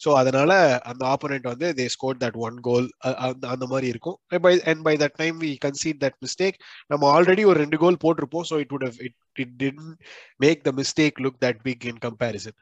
so 0.00 0.08
அதனால 0.20 0.52
அந்த 0.90 1.02
ஆப்போனண்ட் 1.12 1.46
வந்து 1.52 1.68
they 1.78 1.86
score 1.94 2.20
that 2.24 2.38
one 2.46 2.58
goal 2.68 2.86
அந்த 3.52 3.64
மாதிரி 3.72 3.88
இருக்கும். 3.94 4.16
By 4.46 4.52
and 4.72 4.82
by 4.88 4.94
that 5.04 5.18
time 5.22 5.38
we 5.44 5.52
concede 5.66 6.00
that 6.04 6.18
mistake 6.26 6.58
நம்ம 6.92 7.06
ஆல்ரெடி 7.16 7.44
ஒரு 7.52 7.58
ரெண்டு 7.64 7.80
கோல் 7.84 8.02
போட்டிருப்போம். 8.06 8.46
So 8.50 8.58
it 8.64 8.74
would 8.74 8.86
it 9.08 9.16
it 9.44 9.54
did 9.62 9.80
make 10.46 10.60
the 10.68 10.72
mistake 10.82 11.22
look 11.26 11.40
that 11.46 11.62
big 11.68 11.86
in 11.92 12.02
comparison 12.08 12.58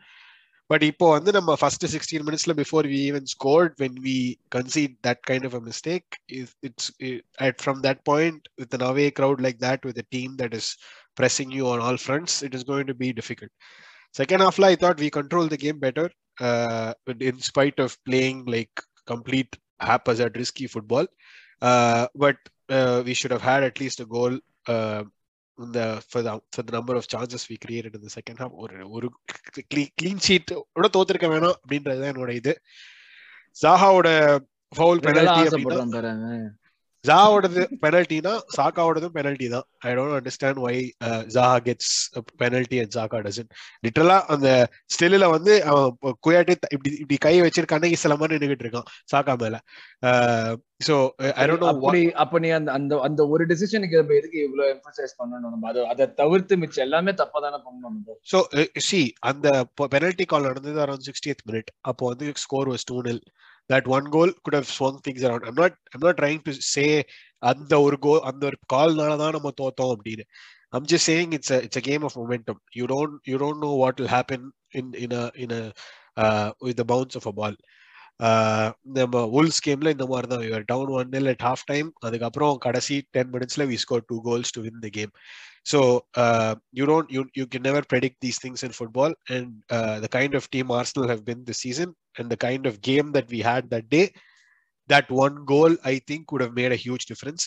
but 0.70 0.84
இப்போ 0.90 1.06
வந்து 1.16 1.30
நம்ம 1.36 1.50
ஃபர்ஸ்ட் 1.60 1.84
சிக்ஸ்டீன் 1.92 2.24
மினிட்ஸ்ல 2.28 2.52
before 2.60 2.86
we 2.92 2.98
even 3.08 3.26
scored 3.34 3.74
when 3.82 3.98
we 4.06 4.16
concede 4.54 4.94
that 5.06 5.22
kind 5.30 5.46
of 5.48 5.56
a 5.58 5.62
mistake 5.68 6.08
it's 6.68 6.88
at 7.46 7.58
from 7.62 7.80
that 7.86 8.02
point 8.10 8.46
with 8.60 8.74
an 8.78 8.86
away 8.90 9.06
crowd 9.18 9.40
like 9.46 9.58
that 9.66 9.80
with 9.88 9.98
a 10.04 10.06
team 10.14 10.30
that 10.40 10.54
is 10.60 10.66
pressing 11.18 11.50
you 11.50 11.66
on 11.72 11.80
all 11.80 11.98
fronts 12.06 12.32
it 12.42 12.54
is 12.54 12.64
going 12.64 12.86
to 12.86 12.96
be 13.04 13.10
difficult. 13.12 13.52
Second 14.12 14.40
half 14.40 14.58
i 14.60 14.74
thought 14.74 14.98
we 14.98 15.10
controlled 15.10 15.50
the 15.50 15.56
game 15.56 15.78
better 15.78 16.10
uh, 16.38 16.92
in 17.20 17.38
spite 17.40 17.78
of 17.78 17.96
playing 18.04 18.44
like 18.46 18.70
complete 19.06 19.52
haphazard 19.80 20.36
risky 20.36 20.66
football 20.66 21.06
uh, 21.62 22.06
but 22.14 22.36
uh, 22.68 23.02
we 23.06 23.14
should 23.14 23.30
have 23.30 23.42
had 23.42 23.62
at 23.62 23.78
least 23.80 24.00
a 24.00 24.06
goal 24.06 24.38
uh, 24.66 25.02
in 25.58 25.72
the 25.72 26.02
for 26.08 26.20
the 26.22 26.40
for 26.52 26.62
the 26.62 26.72
number 26.72 26.94
of 26.94 27.08
chances 27.08 27.48
we 27.48 27.56
created 27.56 27.94
in 27.94 28.02
the 28.02 28.10
second 28.10 28.36
half 28.38 28.52
ஒரு 28.64 28.78
ஒரு 28.96 29.08
clean 29.98 30.22
sheet 30.26 30.52
ஓட 30.78 30.88
தோத்திருக்க 30.96 31.28
வேணாம் 31.34 31.56
அப்படின்றது 31.60 32.00
தான் 32.02 32.12
என்னோட 32.14 32.32
இது 32.40 32.52
ஜாஹாவோட 33.62 34.08
foul 34.72 35.02
penalty 35.06 35.42
ஜாவோடது 37.08 37.62
பெனல்ட்டினா 37.82 38.32
சாக்காவோடதும் 38.56 39.14
பெனல்ட்டி 39.16 39.46
தான். 39.54 39.66
I 39.86 39.92
don't 39.96 40.16
understand 40.18 40.60
why 40.64 40.74
Zaha 41.34 41.56
gets 41.66 41.92
penalty 42.42 42.78
and 42.82 42.94
Saka 42.96 43.18
doesn't 43.26 43.50
லிட்டரலா 43.86 44.18
அந்த 44.34 44.48
ஸ்டில்ல 44.94 45.28
வந்து 45.34 45.52
அவன் 45.72 45.90
குயாட்டி 46.26 46.54
இப்படி 46.76 46.92
இப்படி 47.02 47.18
கை 47.26 47.34
வச்சிருக்கானே 47.46 47.90
சில 48.04 48.16
மாதிரி 48.20 48.36
நின்றுகிட்டு 48.36 48.66
இருக்கான் 48.66 48.88
சாக்கா 49.12 49.34
மேல. 49.42 49.56
சோ 50.86 50.94
ஐ 51.34 51.44
டோன்ட் 51.48 51.64
நோ 51.64 51.68
அப்படி 51.72 52.00
அப்ப 52.22 52.38
நீ 52.44 52.48
அந்த 52.58 52.70
அந்த 52.78 52.94
அந்த 53.06 53.20
ஒரு 53.34 53.42
டிசிஷனுக்கு 53.52 54.00
நம்ம 54.00 54.16
எதுக்கு 54.20 54.38
இவ்வளவு 54.46 54.70
எம்பசைஸ் 54.74 55.14
பண்ணணும் 55.20 55.52
நம்ம? 55.54 55.68
அதை 55.72 55.82
அதை 55.92 56.06
தவிர்த்து 56.20 56.60
மிச்சம் 56.62 56.84
எல்லாமே 56.86 57.14
தப்பா 57.22 57.40
தானே 57.46 57.58
பண்ணணும் 57.66 57.86
நம்ம? 57.88 58.16
ஸோ 58.32 58.38
சி 58.88 59.00
அந்த 59.30 59.48
பெனல்ட்டி 59.94 60.26
கால் 60.32 60.48
நடந்தது 60.50 60.80
அரௌண்ட் 60.86 61.08
சிக்ஸ்டியத் 61.08 61.44
மினிட் 61.50 61.70
அப்போ 61.90 62.04
வந்து 62.12 62.34
score 62.46 62.70
was 62.72 62.88
two 62.90 62.98
nil 63.08 63.22
that 63.70 63.88
one 63.96 64.08
goal 64.16 64.32
could 64.44 64.58
have 64.60 64.68
swung 64.76 65.00
things 65.06 65.24
around 65.28 65.46
I'm 65.50 65.58
not 65.62 65.78
I'm 65.94 66.04
not 66.06 66.20
trying 66.22 66.42
to 66.46 66.52
say 66.74 66.84
அந்த 67.42 67.74
ஒரு 67.86 67.96
கோல் 68.06 68.22
அந்த 68.30 68.42
ஒரு 68.50 68.58
கால்னால 68.74 69.16
தான் 69.16 69.34
நம்ம 69.38 69.50
தோத்தோம் 69.62 69.94
அப்படின்னு. 69.94 70.26
I'm 70.72 70.84
just 70.84 71.06
saying 71.06 71.32
it's 71.32 71.50
a 71.50 71.62
it's 71.62 71.76
a 71.76 71.80
game 71.80 72.02
of 72.04 72.16
momentum. 72.16 72.56
You 72.72 72.86
don't 72.86 73.20
you 73.24 73.38
don't 73.38 73.60
know 73.60 73.74
what 73.74 73.98
will 73.98 74.08
happen 74.08 74.40
in 74.72 74.86
in 74.94 75.12
a 75.12 75.30
in 75.36 75.50
a 75.52 75.62
uh, 76.16 76.48
with 76.60 76.76
the 76.76 76.84
bounce 76.84 77.14
of 77.16 77.26
a 77.26 77.32
ball. 77.32 77.54
Uh, 78.20 78.66
நம்ம 78.96 79.22
உல்ஸ் 79.38 79.60
கேம்ல 79.66 79.88
இந்த 79.94 80.04
மாதிரி 80.06 80.28
தான் 80.32 80.66
down 80.70 80.92
one 80.98 81.10
nil 81.14 81.30
at 81.32 81.44
half 81.48 81.64
time 81.64 81.88
அதுக்கப்புறம் 82.06 82.54
கடைசி 82.58 82.96
ten 83.16 83.32
மினிட்ஸ்ல 83.34 83.64
we 83.72 83.76
score 83.84 84.06
two 84.10 84.16
goals 84.28 84.54
to 84.56 84.62
win 84.66 84.80
the 84.84 84.90
game 84.98 85.12
So 85.71 85.79
you 86.79 86.85
don't 86.91 87.11
you 87.15 87.23
you 87.39 87.45
can 87.53 87.65
never 87.69 87.87
predict 87.93 88.19
these 88.25 88.41
things 88.45 88.65
in 88.67 88.75
football 88.79 89.15
and 89.35 89.51
the 90.05 90.09
kind 90.17 90.37
of 90.41 90.49
team 90.55 90.71
Arsenal 90.79 91.09
have 91.13 91.23
been 91.31 91.43
this 91.49 91.61
season 91.67 91.93
and 92.19 92.29
the 92.33 92.37
kind 92.47 92.67
of 92.71 92.79
game 92.89 93.09
that 93.17 93.31
we 93.35 93.41
had 93.51 93.69
that 93.75 93.89
day 93.95 94.03
that 94.89 95.09
one 95.17 95.45
goal 95.45 95.71
I 95.85 95.99
think 96.07 96.31
would 96.31 96.41
have 96.41 96.53
made 96.53 96.71
a 96.71 96.81
huge 96.85 97.05
difference. 97.05 97.41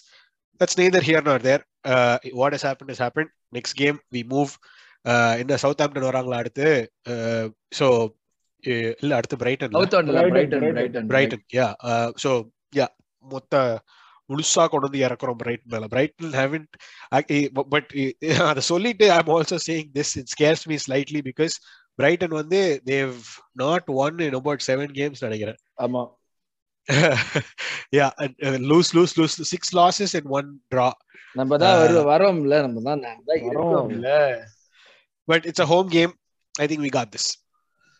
That's 0.60 0.76
neither 0.78 1.00
here 1.00 1.22
nor 1.22 1.38
there. 1.38 1.62
Uh, 1.84 2.16
what 2.32 2.52
has 2.52 2.62
happened 2.62 2.90
has 2.90 2.98
happened. 2.98 3.28
Next 3.52 3.72
game 3.74 3.96
we 4.14 4.22
move. 4.34 4.50
Uh, 5.04 5.32
இந்த 5.40 5.54
south 5.62 5.82
ஆம்டன் 5.84 6.06
வராங்களா 6.08 6.36
அடுத்து 6.42 6.66
so 7.78 7.86
இல்ல 9.02 9.12
அடுத்து 9.18 9.36
Brayton 9.42 9.74
south 9.76 9.96
ஆண்ட்ல 9.98 10.14
Brighton, 10.14 10.30
Brighton 10.34 10.62
Brighton. 10.62 10.76
Brighton 10.76 11.08
Brighton 11.12 11.44
yeah 11.58 11.66
so 12.24 12.30
yeah 12.78 12.86
மொத்த 13.24 13.54
முழுசா 14.29 14.63
கொண்டு 14.65 14.88
வந்து 14.88 15.01
இறக்குறோம் 15.05 15.39
பிரைட்டன் 15.41 15.74
மேல 15.74 15.88
பிரைட்டன் 15.88 16.36
ஹேவன் 16.39 16.65
பட் 17.74 17.91
அதை 18.50 18.63
சொல்லிட்டு 18.71 19.07
I 19.12 19.17
am 19.17 19.33
also 19.36 19.59
saying 19.67 19.89
this 19.98 20.13
it 20.19 20.31
scares 20.36 20.65
me 20.71 20.77
slightly 20.86 21.21
because 21.29 21.55
Brighton 22.00 22.36
வந்து 22.41 22.62
they've 22.86 23.15
not 23.63 23.89
won 23.98 24.17
in 24.27 24.38
about 24.41 24.65
seven 24.69 24.95
games 25.00 25.25
நினைக்கிறேன் 25.27 25.59
ஆமா 25.86 26.03
uh, 27.95 28.09
lose, 28.62 28.95
lose, 28.95 29.17
lose. 29.17 29.50
Six 29.50 29.74
losses 29.74 30.15
and 30.15 30.27
one 30.29 30.48
draw. 30.71 30.91
நம்ம 31.36 31.57
தான் 31.57 31.74
Uh, 31.74 31.81
வரு 31.81 32.00
வரோம்ல 32.07 32.55
நம்ம 32.62 32.79
தான் 32.81 33.01
நம்ம 33.01 33.25
தான் 33.27 33.41
வரோம். 33.41 33.50
இருக்கோம்ல 33.50 34.12
But 35.27 35.41
it's 35.45 35.59
a 35.59 35.69
home 35.74 35.89
game. 35.89 36.13
I 36.55 36.67
think 36.67 36.81
we 36.81 36.91
got 36.91 37.09
this. 37.12 37.27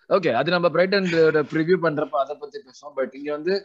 Okay 0.10 0.32
அது 0.34 0.50
நம்ம 0.52 0.68
பிரைட்டன் 0.70 1.08
ப்ரிவ்யூ 1.52 1.76
பண்றப்ப 1.84 2.16
அதை 2.20 2.36
பத்தி 2.36 2.58
பேசுவோம் 2.60 2.96
பட் 2.96 3.14
இங்க 3.20 3.30
வந்து 3.32 3.56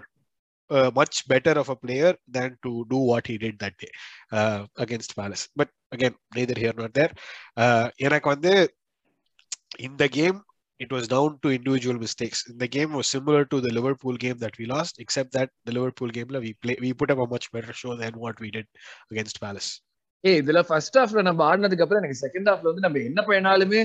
uh, 0.71 0.91
much 0.95 1.27
better 1.27 1.51
of 1.51 1.69
a 1.69 1.75
player 1.75 2.15
than 2.27 2.57
to 2.61 2.85
do 2.89 2.97
what 2.97 3.27
he 3.27 3.37
did 3.37 3.59
that 3.59 3.73
day 3.77 3.91
uh, 4.31 4.65
against 4.75 5.15
Palace. 5.15 5.47
But 5.55 5.67
again, 5.91 6.15
neither 6.35 6.59
here 6.59 6.73
nor 6.73 6.87
there. 6.87 7.11
Uh, 7.57 7.89
எனக்கு 7.97 8.29
வந்து 8.29 8.73
இந்த 9.79 10.07
game 10.07 10.43
it 10.79 10.91
was 10.91 11.07
down 11.07 11.39
to 11.43 11.49
individual 11.49 11.97
mistakes. 11.97 12.39
The 12.57 12.67
game 12.67 12.91
was 12.93 13.07
similar 13.07 13.41
to 13.45 13.57
the 13.61 13.71
Liverpool 13.77 14.15
game 14.17 14.37
that 14.39 14.55
we 14.59 14.65
lost, 14.65 14.99
except 14.99 15.31
that 15.33 15.49
the 15.67 15.73
Liverpool 15.77 16.09
game 16.09 16.27
we 16.45 16.53
play 16.63 16.77
we 16.85 16.93
put 16.93 17.11
up 17.11 17.19
a 17.25 17.27
much 17.27 17.51
better 17.51 17.73
show 17.73 17.95
than 17.95 18.13
what 18.25 18.39
we 18.39 18.49
did 18.57 18.67
against 19.13 19.39
Palace. 19.45 19.69
ஏய் 20.23 20.39
இதுல 20.41 20.59
first 20.67 20.95
ஹாஃப்ல 20.99 21.21
நம்ம 21.27 21.41
ஆடினதுக்கு 21.49 21.83
அப்புறம் 21.83 22.01
எனக்கு 22.01 22.19
second 22.25 22.47
ஹாஃப்ல 22.51 22.67
வந்து 22.69 22.83
நம்ம 22.85 22.99
என்ன 23.09 23.21
பண்ணாலுமே 23.29 23.81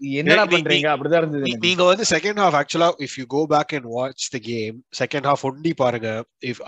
என்னடா 0.00 0.44
பண்றீங்க 0.52 0.88
அப்படிதான் 0.94 1.22
இருந்தது. 1.22 1.50
நீங்க 1.66 1.82
வந்து 1.90 2.04
செகண்ட் 2.12 2.40
ஹாஃப் 2.42 2.56
ஆக்சுவலா 2.60 2.88
if 3.06 3.14
you 3.20 3.24
go 3.34 3.40
back 3.52 3.72
and 3.78 3.88
watch 3.94 4.24
the 4.34 4.38
game 4.48 4.76
second 5.00 5.28
half 5.30 5.44
ஒண்டி 5.50 5.72
பாருங்க 5.82 6.10
if 6.50 6.60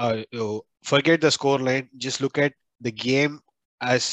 forget 0.91 1.25
the 1.27 1.31
score 1.37 1.65
line 1.69 1.87
just 2.05 2.23
look 2.25 2.41
at 2.47 2.57
the 2.89 2.93
game 3.07 3.35
as 3.81 4.09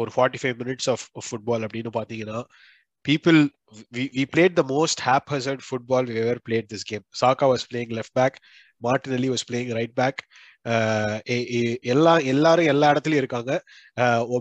ஒரு 0.00 0.10
forty 0.16 0.40
five 0.42 0.56
minutes 0.62 0.88
of 0.94 1.04
football 1.28 1.66
அப்படின்னு 1.68 1.92
பாத்தீங்கன்னா 1.98 2.40
people 3.04 3.48
we, 3.92 4.10
we 4.14 4.26
played 4.26 4.56
the 4.56 4.64
most 4.64 5.00
haphazard 5.00 5.62
football 5.62 6.02
we 6.02 6.18
ever 6.20 6.40
played 6.40 6.68
this 6.68 6.84
game. 6.84 7.04
Saka 7.12 7.46
was 7.46 7.66
playing 7.66 7.90
left 7.90 8.12
back, 8.14 8.40
Martinelli 8.82 9.30
was 9.30 9.44
playing 9.44 9.72
right 9.74 9.94
back, 9.94 10.22
எல்லா 11.92 12.12
எல்லாரும் 12.32 12.68
எல்லா 12.72 12.86
இடத்துலயும் 12.92 13.22
இருக்காங்க. 13.22 13.52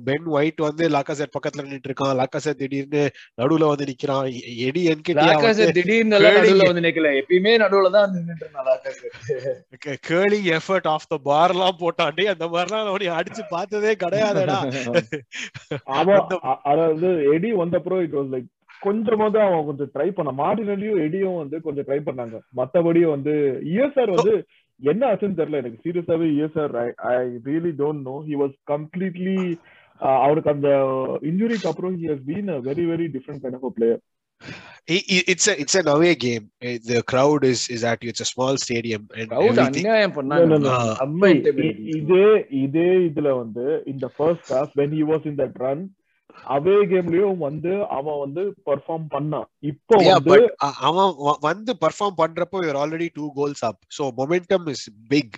Ben 0.08 0.28
White 0.38 0.62
வந்து 0.66 0.84
லாக்காசெட் 0.96 1.34
பக்கத்துல 1.36 1.64
நின்னுட்டு 1.66 1.90
இருக்கான். 1.90 2.14
லாக்காசெட் 2.22 2.60
திடீர்னு 2.62 3.04
நடுவுல 3.42 3.70
வந்து 3.72 3.88
நிக்கிறான். 3.92 4.26
எடி 4.68 4.84
என்கிட்ட 4.94 5.28
லாக்காசெட் 5.30 5.78
திடீர்னு 5.78 6.20
நடுவுல 6.26 6.68
வந்து 6.72 6.86
நிக்கல. 6.88 7.14
எப்பயுமே 7.22 7.54
நடுவுல 7.64 7.92
தான் 7.98 8.12
Lacazette. 8.72 9.16
Curling 10.10 10.50
effort 10.58 10.92
of 10.96 11.10
the 11.14 11.22
bar 11.30 11.56
எல்லாம் 11.56 11.80
போட்டாண்டி 11.84 12.26
அந்த 12.34 12.46
மாதிரிலாம் 12.54 12.92
அவனை 12.92 13.10
அடிச்சு 13.20 13.46
பார்த்ததே 13.56 13.94
கிடையாதுடா. 14.04 14.60
அதாவது 16.72 17.10
எடி 17.38 17.52
வந்தப்புறம் 17.64 18.04
இட் 18.06 18.16
வாஸ் 18.20 18.32
லைக் 18.36 18.48
கொஞ்சமாவது 18.82 19.38
அவன் 19.44 19.68
கொஞ்சம் 19.68 19.92
ட்ரை 19.94 20.08
பண்ண. 20.16 20.32
மார்டினலியும் 20.42 21.00
எடியும் 21.06 21.40
வந்து 21.40 21.58
கொஞ்சம் 21.66 21.86
ட்ரை 21.88 22.00
பண்ணாங்க. 22.08 22.36
மத்தபடி 22.60 23.02
வந்து 23.14 23.34
இஎஸ்ஆர் 23.72 24.12
வந்து 24.18 24.34
என்ன 24.80 25.02
ஆச்சுன்னு 25.12 25.40
தெரியல 25.40 25.62
எனக்கு 25.62 25.84
சீரியஸாவே 25.86 26.28
ESR 26.36 26.76
I 27.12 27.16
really 27.48 27.74
don't 27.82 28.04
know 28.10 28.18
he 28.28 28.38
was 28.42 28.56
completely 28.74 29.40
அவனுக்கு 30.22 30.52
அந்த 30.56 30.70
இன்ஜுரிக்கு 31.30 31.70
அப்புறம் 31.72 31.96
he 32.02 32.08
has 32.12 32.26
been 32.28 32.52
a 32.56 32.60
very 32.68 32.86
very 32.92 33.08
different 33.16 33.44
kind 33.46 33.60
of 33.62 33.76
player 33.80 34.04
it's 35.28 35.46
a 35.48 35.60
it's 35.62 35.76
an 35.76 35.88
away 35.88 36.12
game 36.18 36.44
Uh, 36.62 36.74
the 36.84 37.00
crowd 37.04 37.44
is 37.44 37.62
is 37.70 37.84
at 37.84 38.04
you 38.04 38.10
it's 38.10 38.22
a 38.22 38.30
small 38.34 38.56
stadium 38.58 39.02
and 39.20 39.28
Crowd 39.32 39.48
everything 39.48 39.86
அநியாயம் 39.86 40.12
No, 40.12 40.14
no, 40.14 40.18
பண்ணாங்க 40.20 40.58
no. 40.66 40.74
Ah. 40.76 40.92
செம்ம 41.00 41.30
intimidating. 41.36 41.88
இதே 41.98 42.28
இதே 42.62 42.86
இதுல 43.08 43.32
வந்து 43.40 43.66
இந்த 43.94 44.08
first 44.16 44.52
half 44.56 44.76
when 44.82 44.94
he 44.98 45.04
was 45.12 45.26
in 45.32 45.40
that 45.42 45.58
run 45.66 45.84
away 46.56 46.74
கேம்லயும் 46.92 47.38
வந்து 47.38 47.88
அவன் 47.88 48.20
வந்து 48.20 48.42
பெர்ஃபார்ம் 48.66 49.06
பண்ணான் 49.16 49.48
இப்போ 49.60 49.96
அ- 50.64 50.78
அவன் 50.80 51.12
வ- 51.26 51.40
வந்து 51.40 51.78
perform 51.86 52.14
பண்றப்போ 52.18 52.58
you're 52.64 52.82
already 52.86 53.10
two 53.20 53.30
goals 53.36 53.62
up 53.64 53.78
so 53.90 54.12
momentum 54.18 54.68
is 54.68 54.82
big 55.08 55.38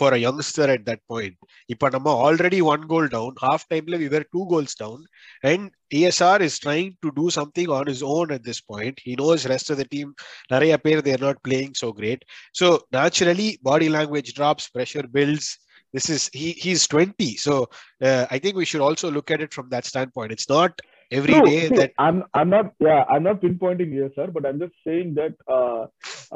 for 0.00 0.14
a 0.14 0.16
youngster 0.16 0.66
at 0.74 0.82
that 0.86 1.00
point 1.06 1.34
இப்ப 1.66 1.88
நம்ம 1.88 2.30
one 2.72 2.84
goal 2.86 3.06
down 3.06 3.32
half 3.40 3.62
timeல 3.74 3.98
we 3.98 4.08
were 4.08 4.24
two 4.36 4.44
goals 4.48 4.74
down 4.84 4.98
and 5.42 5.70
ESR 5.94 6.40
is 6.40 6.58
trying 6.58 6.90
to 7.00 7.10
do 7.22 7.26
something 7.30 7.68
on 7.68 7.86
his 7.86 8.02
own 8.16 8.30
at 8.32 8.44
this 8.44 8.60
point 8.60 8.96
he 9.08 9.14
knows 9.14 9.46
rest 9.46 9.70
of 9.70 9.78
the 9.78 9.88
team 9.96 10.14
நிறைய 10.46 10.76
பேர் 10.76 10.98
are 10.98 11.24
not 11.28 11.38
playing 11.48 11.72
so 11.72 11.92
great 11.92 12.22
so 12.52 12.78
naturally 12.92 13.58
body 13.62 13.88
language 13.88 14.32
drops 14.34 14.66
pressure 14.76 15.06
builds 15.12 15.48
this 15.92 16.08
is 16.10 16.28
he 16.32 16.52
he's 16.52 16.86
20 16.86 17.36
so 17.36 17.68
uh, 18.02 18.26
i 18.30 18.38
think 18.38 18.56
we 18.56 18.64
should 18.64 18.80
also 18.80 19.10
look 19.10 19.30
at 19.30 19.40
it 19.40 19.52
from 19.54 19.68
that 19.70 19.84
standpoint 19.84 20.32
it's 20.32 20.48
not 20.48 20.80
every 21.10 21.32
True, 21.34 21.46
day 21.46 21.68
true. 21.68 21.76
that 21.78 21.92
I'm 21.98 22.24
I'm 22.34 22.50
not 22.50 22.72
yeah 22.80 23.04
I'm 23.12 23.22
not 23.22 23.40
pinpointing 23.40 23.92
here, 23.92 24.10
sir, 24.14 24.26
but 24.26 24.44
I'm 24.44 24.58
just 24.64 24.74
saying 24.86 25.14
that 25.14 25.34
uh, 25.58 25.86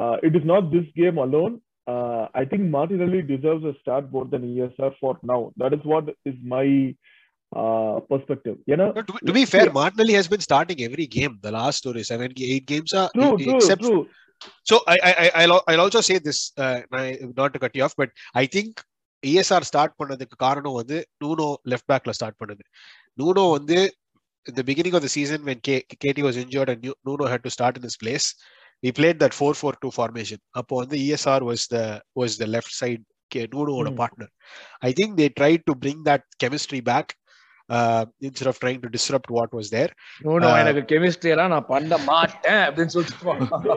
uh, 0.03 0.17
it 0.23 0.35
is 0.35 0.43
not 0.51 0.71
this 0.71 0.85
game 0.95 1.19
alone. 1.19 1.61
Uh, 1.85 2.27
I 2.33 2.45
think 2.45 2.63
Martinelli 2.63 3.21
deserves 3.21 3.63
a 3.65 3.73
start 3.81 4.11
more 4.11 4.25
than 4.25 4.41
ESR 4.41 4.93
for 4.99 5.19
now. 5.21 5.51
That 5.57 5.73
is 5.73 5.81
what 5.83 6.09
is 6.25 6.33
my 6.43 6.95
uh, 7.55 7.99
perspective. 8.09 8.57
You 8.65 8.77
know, 8.77 8.91
No, 8.93 9.01
to, 9.03 9.13
be- 9.13 9.25
to 9.27 9.33
be 9.33 9.45
fair, 9.45 9.65
Yeah. 9.67 9.73
Martinelli 9.73 10.13
has 10.13 10.27
been 10.27 10.39
starting 10.39 10.81
every 10.81 11.05
game. 11.05 11.37
The 11.43 11.51
last 11.51 11.85
or 11.85 11.93
seven, 12.03 12.33
eight 12.39 12.65
games 12.65 12.93
are 12.93 13.11
true, 13.15 13.37
true, 13.37 13.55
except. 13.57 13.83
true. 13.83 14.07
So 14.63 14.81
I, 14.87 14.97
I, 15.03 15.13
I- 15.25 15.31
I'll, 15.43 15.61
I'll 15.67 15.81
also 15.81 16.01
say 16.01 16.17
this, 16.17 16.51
uh, 16.57 16.81
not 17.37 17.53
to 17.53 17.59
cut 17.59 17.75
you 17.75 17.83
off, 17.83 17.95
but 17.95 18.09
I 18.33 18.47
think 18.47 18.81
ESR 19.31 19.63
start 19.63 19.93
பண்ணதுக்கு 20.03 20.35
காரணம் 20.37 20.73
வந்து 20.73 21.07
Nuno 21.23 21.55
left 21.71 21.89
பேக்ல 21.91 22.09
start 22.09 22.39
பண்ணது 22.43 22.63
Nuno 23.21 23.49
வந்து 23.51 23.77
the 24.55 24.63
beginning 24.63 24.93
of 24.93 25.01
the 25.01 25.09
season 25.09 25.43
when 25.43 25.59
K, 25.67 25.85
KT 26.03 26.21
was 26.21 26.35
injured 26.35 26.69
and 26.69 26.83
Nu- 26.85 26.99
Nuno 27.07 27.25
had 27.25 27.43
to 27.43 27.49
start 27.49 27.77
in 27.77 27.83
his 27.83 27.95
place, 27.95 28.25
we 28.83 28.91
played 28.91 29.17
that 29.19 29.33
4-4-2 29.41 29.91
formation. 29.91 30.37
அப்போ 30.49 30.77
வந்து 30.77 30.97
ESR 30.99 31.39
was 31.49 31.61
the 31.71 31.83
was 32.19 32.31
the 32.39 32.47
left 32.55 32.71
side 32.79 33.03
K, 33.27 33.47
Nunoவோட 33.47 33.89
Hmm. 33.89 33.99
partner. 34.01 34.27
I 34.81 34.93
think 34.93 35.11
they 35.17 35.29
tried 35.39 35.61
to 35.69 35.75
bring 35.75 36.03
that 36.03 36.21
trying 38.53 38.81
to 38.81 38.89
disrupt 38.89 39.29
what 39.29 39.51
was 39.51 39.69
there. 39.69 39.91
No, 40.21 40.37
no, 40.37 40.47
Ah. 40.47 40.57
எனக்கு 40.59 40.81
chemistry 40.89 41.29
எல்லாம் 41.29 41.49
நான் 41.49 41.65
பண்ண 41.65 41.97
மாட்டேன் 42.05 42.61
அப்படின்னு 42.65 42.93
சொல்லிட்டு 42.95 43.33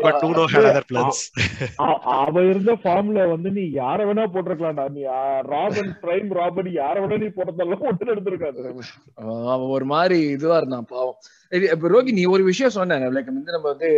had 0.06 0.16
Yeah, 0.46 0.70
other 0.70 0.84
plans. 0.84 1.18
அ- 1.84 2.00
அவ 2.16 2.42
இருந்த 2.42 2.72
ஃபார்ம்ல 2.82 3.28
வந்து 3.30 3.50
நீ 3.50 3.64
யார 3.74 3.98
வேணா 4.04 4.26
போட்டிருக்கலாம்டா 4.34 4.86
நீ 4.88 5.02
ராபன் 5.50 5.92
பிரைம் 6.02 6.30
ராபன் 6.32 6.70
யார 6.74 6.94
வேணா 7.02 7.18
நீ 7.18 7.30
போட்டதெல்லாம் 7.36 7.84
ஒட்டு 7.86 8.12
எடுத்திருக்காது 8.14 8.64
அவன் 9.48 9.68
ஒரு 9.68 9.84
மாதிரி 9.84 10.18
இதுவா 10.28 10.56
இருந்தான் 10.56 10.88
பாவம் 10.88 11.18
ரோகி 11.88 12.12
நீ 12.12 12.24
ஒரு 12.26 12.42
விஷயம் 12.42 12.70
சொன்ன 12.70 12.98
லைக் 13.10 13.30
வந்து 13.32 13.52
நம்ம 13.52 13.68
வந்து 13.68 13.90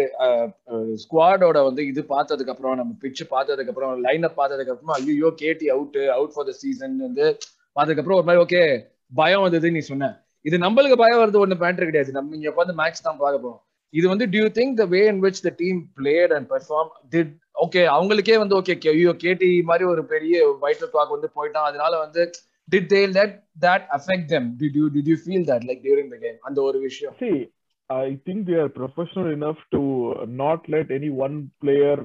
ஸ்குவாடோட 1.03 1.65
வந்து 1.65 1.87
இது 1.87 2.03
பார்த்ததுக்கு 2.09 2.49
அப்புறம் 2.49 2.77
நம்ம 2.77 2.95
பிச்சு 3.01 3.25
பார்த்ததுக்கு 3.31 3.69
அப்புறம் 3.69 4.01
லைன் 4.01 4.23
அப் 4.23 4.39
பார்த்ததுக்கு 4.41 4.75
அப்புறம் 4.75 4.97
ஐயோ 5.01 5.33
KT 5.43 5.69
out 5.69 5.99
out 6.17 6.35
for 6.35 6.47
the 6.47 6.53
season 6.59 6.97
வந்து 6.99 7.27
பார்த்ததுக்கு 7.77 8.03
அப்புறம் 8.03 8.21
ஒரு 8.21 8.29
மாதிரி 8.31 8.45
ஓகே 8.47 8.63
பயம் 9.13 9.45
வந்தது 9.47 9.71
நீ 9.77 9.81
சொன்ன. 9.91 10.11
இது 10.49 10.57
நம்மளுக்கு 10.65 10.97
பயம் 11.05 11.21
வருது 11.23 11.43
ஒண்ணு 11.45 11.57
பேண்டர் 11.63 11.89
கிடையாது. 11.89 12.13
நம்ம 12.19 12.37
இங்க 12.37 12.51
உட்காந்து 12.53 12.79
மேட்ச் 12.81 13.07
தான் 13.07 13.21
பார்க்க 13.23 13.45
போறோம். 13.45 13.63
இது 13.95 14.07
வந்து 14.13 14.27
do you 14.33 14.47
think 14.59 14.75
the 14.81 14.85
way 14.95 15.01
in 15.11 15.21
which 15.25 15.43
the 15.47 15.51
team 15.61 15.79
played 15.99 16.33
and 16.37 16.49
perform 16.55 16.91
did 17.15 17.33
okay 17.65 17.83
அவங்களுக்கே 17.95 18.37
வந்து 18.43 18.57
ஓகே 18.59 18.75
ஐயோ 18.95 19.13
கேடி 19.25 19.49
மாதிரி 19.71 19.85
ஒரு 19.93 20.03
பெரிய 20.13 20.35
வைட்டல் 20.65 20.93
கிளாக் 20.95 21.15
வந்து 21.17 21.31
போயிட்டான். 21.37 21.69
அதனால 21.71 21.93
வந்து 22.05 22.23
did 22.69 22.91
they 22.95 23.01
let 23.19 23.37
that 23.67 23.87
affect 23.99 24.29
them 24.35 24.49
did 24.63 24.77
you 24.81 24.89
did 24.97 25.09
you 25.13 25.17
feel 25.23 25.47
that 25.53 25.65
like 25.69 25.81
during 25.87 26.11
the 26.15 26.19
game 26.25 26.39
அந்த 26.49 26.59
ஒரு 26.69 26.81
விஷயம். 26.89 27.15
I 27.91 28.07
think 28.29 28.45
they 28.51 28.57
are 28.65 28.71
professional 28.79 29.31
enough 29.39 29.63
to 29.77 29.83
not 30.43 30.67
let 30.75 30.93
any 30.99 31.11
one 31.27 31.37
player 31.65 32.03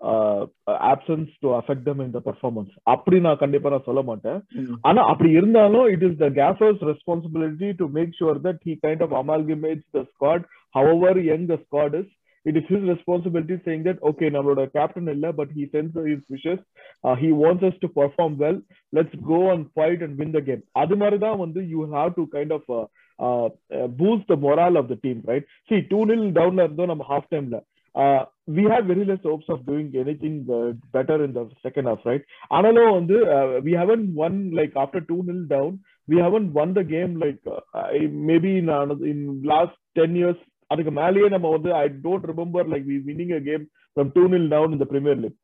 player 0.00 0.10
uh, 0.10 0.46
uh, 0.66 0.78
absence 0.80 1.30
to 1.40 1.48
affect 1.48 1.84
them 1.84 2.00
in 2.00 2.12
the 2.12 2.20
performance. 2.20 2.70
அப்படி 2.86 3.20
நான் 3.20 3.36
கண்டிப்பா 3.36 3.70
நான் 3.70 3.84
சொல்ல 3.84 4.02
மாட்டேன் 4.02 4.40
ஆனா 4.82 5.02
அப்படி 5.02 5.30
இருந்தாலும் 5.30 5.86
it 5.88 6.02
is 6.02 6.18
the 6.18 6.30
gaffer's 6.30 6.80
responsibility 6.82 7.74
to 7.74 7.88
make 7.88 8.14
sure 8.14 8.38
that 8.38 8.56
he 8.64 8.76
kind 8.76 9.02
of 9.02 9.10
amalgamates 9.10 9.84
the 9.92 10.06
squad 10.14 10.44
however 10.70 11.20
young 11.20 11.46
the 11.46 11.58
squad 11.66 11.94
is 11.94 12.06
it 12.44 12.56
is 12.56 12.64
his 12.68 12.80
responsibility 12.80 13.60
saying 13.64 13.82
that 13.82 13.98
okay 14.02 14.30
நம்மளோட 14.30 14.70
captain 14.72 15.08
இல்ல 15.08 15.32
but 15.32 15.50
he 15.50 15.68
sends 15.72 15.94
his 16.12 16.20
wishes 16.30 16.58
uh, 17.04 17.14
he 17.14 17.32
wants 17.32 17.62
us 17.62 17.74
to 17.80 17.88
perform 17.88 18.38
well 18.38 18.60
let's 18.92 19.14
go 19.34 19.50
and 19.50 19.72
fight 19.72 20.02
and 20.02 20.18
win 20.18 20.32
the 20.32 20.40
game 20.40 20.62
அது 20.72 20.96
மாதிரி 20.96 21.18
தான் 21.18 21.38
வந்து 21.44 21.62
you 21.62 21.90
have 21.96 22.14
to 22.14 22.26
kind 22.26 22.52
of 22.52 22.62
uh, 22.70 22.86
uh, 23.18 23.48
uh, 23.78 23.86
boost 23.86 24.26
the 24.28 24.36
morale 24.36 24.76
of 24.76 24.88
the 24.88 24.96
team 24.96 25.22
right 25.24 25.44
see 25.68 25.80
2-0 25.80 26.30
downல 26.32 26.62
இருந்தோம் 26.62 26.86
நம்ம 26.86 27.04
half 27.12 27.26
timeல 27.34 27.58
uh, 27.97 28.21
we 28.55 28.63
had 28.65 28.83
very 28.87 29.05
less 29.05 29.23
hopes 29.23 29.47
of 29.47 29.59
doing 29.67 29.87
anything 29.95 30.35
uh, 30.51 30.69
better 30.95 31.17
in 31.25 31.31
the 31.37 31.43
second 31.65 31.85
half 31.89 32.01
right 32.09 32.23
ஆனாலும் 32.55 32.95
வந்து 32.99 33.17
uh, 33.35 33.47
we 33.67 33.73
haven't 33.81 34.07
won 34.21 34.33
like 34.59 34.73
after 34.83 35.01
2-0 35.03 35.35
down 35.53 35.69
we 36.07 36.17
haven't 36.25 36.49
won 36.57 36.71
the 36.79 36.85
game 36.95 37.11
like 37.23 37.41
uh, 37.53 37.59
I- 37.91 38.09
maybe 38.29 38.51
in, 38.61 38.67
another- 38.77 39.07
in 39.11 39.19
last 39.53 39.77
10 40.01 40.19
years 40.21 40.39
அதுக்கு 40.71 40.91
மேலேயே 40.99 41.27
நம்ம 41.33 41.47
வந்து 41.55 41.69
I 41.79 41.85
don't 42.05 42.25
remember 42.31 42.67
like 42.73 42.85
we 42.91 42.97
winning 43.07 43.33
a 43.37 43.41
game 43.47 43.63
from 43.95 44.11
two 44.15 44.23
nil 44.33 44.47
down 44.53 44.73
இந்த 44.75 44.85
premier 44.91 45.19
league 45.23 45.37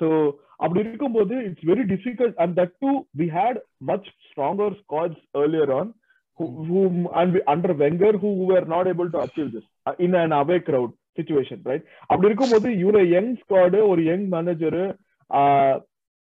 so 0.00 0.06
அப்படி 0.64 0.80
இருக்கும்போது 0.84 1.34
it's 1.48 1.66
very 1.70 1.84
difficult 1.92 2.38
and 2.44 2.54
that 2.60 2.74
too 2.84 2.90
we 3.20 3.26
had 3.38 3.58
much 3.90 4.08
stronger 4.28 4.76
squads 4.82 5.22
earlier 5.42 5.72
on 5.78 5.90
whom 6.38 7.08
and 7.20 7.36
under 7.52 7.72
Wenger 7.74 8.10
who 8.22 8.28
were 8.50 8.64
not 8.64 8.86
able 8.86 9.08
to 9.10 9.18
achieve 9.18 9.48
this 9.54 9.64
uh, 9.86 9.94
in 9.98 10.14
an 10.14 10.32
away 10.32 10.58
crowd 10.60 10.90
Situation 11.17 11.63
right 11.63 11.87
அப்படி 12.05 12.29
இருக்கும்போது 12.29 12.67
இவ்வளவு 12.77 13.09
young 13.09 13.33
squad 13.41 13.79
ஒரு 13.87 14.03
young 14.03 14.27
manager 14.31 14.85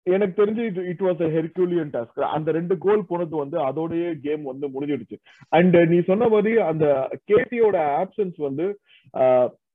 எனக்கு 0.08 0.36
தெரிஞ்சு 0.40 0.63
இது 0.66 0.82
it 0.88 1.00
was 1.00 1.22
a 1.25 1.30
Herculean 1.36 1.92
task 1.94 2.24
அந்த 2.36 2.52
ரெண்டு 2.52 2.78
கோல் 2.78 3.06
போனது 3.08 3.36
வந்து 3.36 3.58
அதோடய 3.60 4.08
கேம் 4.22 4.44
வந்து 4.44 4.68
முடிஞ்சிடுச்சு. 4.68 5.18
அண்ட் 5.50 5.75
நீ 5.92 6.00
சொன்ன 6.00 6.28
மாதிரி 6.28 6.54
அந்த 6.62 6.86
கேடியோட 7.32 7.78
ஆப்சன்ஸ் 8.02 8.38
வந்து 8.38 8.66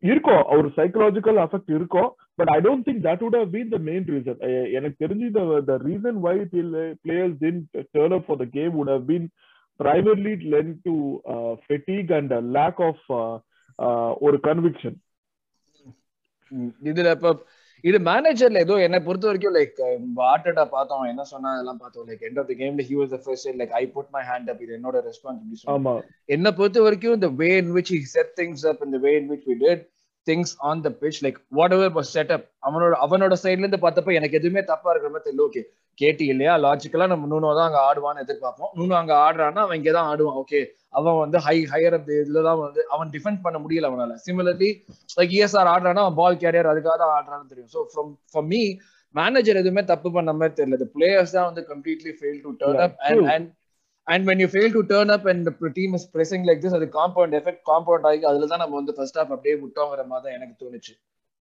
இருக்கும் 0.02 0.42
ஒரு 0.56 0.68
சைக்கலாஜிக்கல் 0.76 1.38
அஃபெக்ட் 1.44 1.72
இருக்கும் 1.74 2.10
but 2.34 2.48
I 2.48 2.58
don't 2.60 2.86
think 2.88 3.02
that 3.08 3.22
would 3.24 3.38
have 3.38 3.54
been 3.54 3.68
the 3.68 3.78
main 3.88 4.06
reason 4.08 4.42
எனக்கு 4.72 4.96
தெரிஞ்சு 5.04 5.28
the 5.64 5.78
reason 5.88 6.20
why 6.26 6.36
players 7.04 7.44
in 7.50 7.62
turn 7.92 8.16
up 8.18 8.26
for 8.26 8.40
the 8.44 8.48
game 8.50 8.74
would 8.78 8.94
have 8.96 9.06
been 9.10 9.28
primarily 9.80 10.32
led 10.52 10.70
to 10.86 10.92
uh, 11.24 11.52
fatigue 11.66 12.08
and 12.10 12.32
a 12.32 12.40
lack 12.56 12.78
of 12.80 12.96
uh, 13.16 13.34
ஒரு 14.20 14.36
conviction 14.46 14.98
இதுல 16.88 17.10
இப்ப 17.16 17.30
இது 17.84 17.98
மேனேஜர்ல 18.06 18.62
ஏதோ 18.64 18.76
என்னை 18.84 18.98
பொறுத்த 19.00 19.26
வரைக்கும் 19.28 19.54
லைக் 19.56 19.76
ஆர்டடா 20.28 20.64
பார்த்தோம். 20.72 21.02
என்ன 21.10 21.24
சொன்னா 21.24 21.48
அதெல்லாம் 21.54 21.80
பார்த்தோம். 21.82 22.06
லைக் 22.08 22.24
எண்ட் 22.28 22.38
ஆஃப் 22.42 22.48
த 22.50 22.54
கேம்ல 22.60 22.84
he 22.88 22.96
was 23.00 23.12
the 23.14 23.18
first 23.24 23.58
like 23.60 23.74
I 23.80 23.84
put 23.94 24.10
my 24.16 24.22
hand 24.30 24.48
up 24.52 24.62
இது 24.64 24.72
என்னோட 24.78 24.96
ரெஸ்பான்சிபிலிட்டி 25.06 25.68
ஆமா. 25.74 25.92
என்னை 26.28 26.52
பொறுத்த 26.58 26.82
வரைக்கும் 26.86 27.16
இந்த 27.18 27.30
way 27.40 27.50
in 27.58 27.72
which 27.76 27.92
he 27.94 28.00
set 28.14 28.32
things 28.40 28.64
up 28.72 28.82
இந்த 28.86 29.00
way 29.04 29.12
in 29.20 29.28
which 29.32 29.46
we 29.50 29.56
did 29.62 29.84
things 30.26 30.54
on 30.70 30.82
the 30.86 30.92
pitch 31.02 31.20
like 31.26 31.38
whatever 31.76 31.94
was 31.98 32.12
set 32.16 32.32
up 32.36 32.46
அவனோட 32.68 32.94
அவனோட 33.06 33.36
சைட்ல 33.42 33.64
இருந்து 33.64 33.84
பார்த்தப்ப 33.84 34.18
எனக்கு 34.18 34.38
எதுவுமே 34.40 34.64
தப்பா 34.72 34.90
இருக்கிற 34.92 35.12
மாதிரி 35.12 35.26
தெரியல. 35.28 35.46
ஓகே 35.48 35.62
கேட்டி 36.00 36.24
இல்லையா? 36.32 36.52
லாஜிக்கலா 36.64 37.06
நம்ம 37.12 37.28
நூனோ 37.32 37.50
தான் 37.58 37.68
அங்க 37.68 37.80
ஆடுவான்னு 37.88 38.22
எதிர்பார்ப்போம். 38.24 38.70
நூனோ 38.78 38.94
அங்க 39.00 39.14
ஆடுறான்னா 39.26 39.62
அவன் 39.66 39.78
இங்கே 39.80 39.94
தான் 39.98 40.08
ஆடுவான். 40.10 40.38
ஓகே 40.42 40.60
அவன் 40.98 41.18
வந்து 41.22 41.38
ஹை 41.46 41.56
ஹையர் 41.72 41.96
அப் 41.98 42.10
இதுல 42.18 42.42
தான் 42.48 42.60
வந்து 42.64 42.82
அவன் 42.94 43.10
டிஃபெண்ட் 43.16 43.40
பண்ண 43.46 43.58
முடியல 43.64 43.90
அவனால. 43.90 44.14
சிமிலர்லி 44.26 44.70
லைக் 45.18 45.34
இஎஸ்ஆர் 45.38 45.70
ஆடுறான்னா 45.74 46.04
அவன் 46.06 46.18
பால் 46.22 46.40
கேரியர் 46.44 46.70
அதுக்காக 46.72 46.96
தான் 47.04 47.14
ஆடுறான்னு 47.18 47.50
தெரியும். 47.52 47.72
So 47.76 47.82
from 47.92 48.10
for 48.32 48.48
me 48.52 48.62
manager 49.14 49.60
எதுவுமே 49.62 49.82
தப்பு 49.92 50.08
பண்ண 50.16 50.30
மாதிரி 50.38 50.54
தெரியல. 50.60 50.78
The 50.84 50.90
பிளேயர்ஸ் 50.96 51.36
தான் 51.36 51.48
வந்து 51.50 51.64
completely 51.72 52.12
fail 52.18 52.40
to 52.46 52.52
turn 52.62 52.82
up 52.86 52.98
and. 53.08 53.28
And 53.34 53.48
and 54.06 54.24
when 54.28 54.38
you 54.42 54.48
fail 54.54 54.70
to 54.76 54.82
turn 54.90 55.08
up 55.14 55.24
and 55.30 55.40
the 55.48 55.70
team 55.78 55.90
is 55.98 56.04
pressing 56.14 56.42
like 56.48 56.60
this 56.64 56.74
அது 56.78 56.86
காம்பவுண்ட் 56.98 57.34
எஃபெக்ட் 57.38 57.62
காம்பவுண்ட் 57.70 58.06
ஆகி 58.10 58.22
அதுல 58.30 58.46
தான் 58.52 58.62
நம்ம 58.62 58.76
வந்து 58.80 58.94
ஃபர்ஸ்ட் 58.98 59.18
ஹாஃப் 59.20 59.32
அப்படியே 59.34 59.54
விட்டோங்கிற 59.64 60.04
மாதிரி 60.12 60.24
தான் 60.26 60.36
எனக்கு 60.38 60.54
தோணுச்சு. 60.62 60.94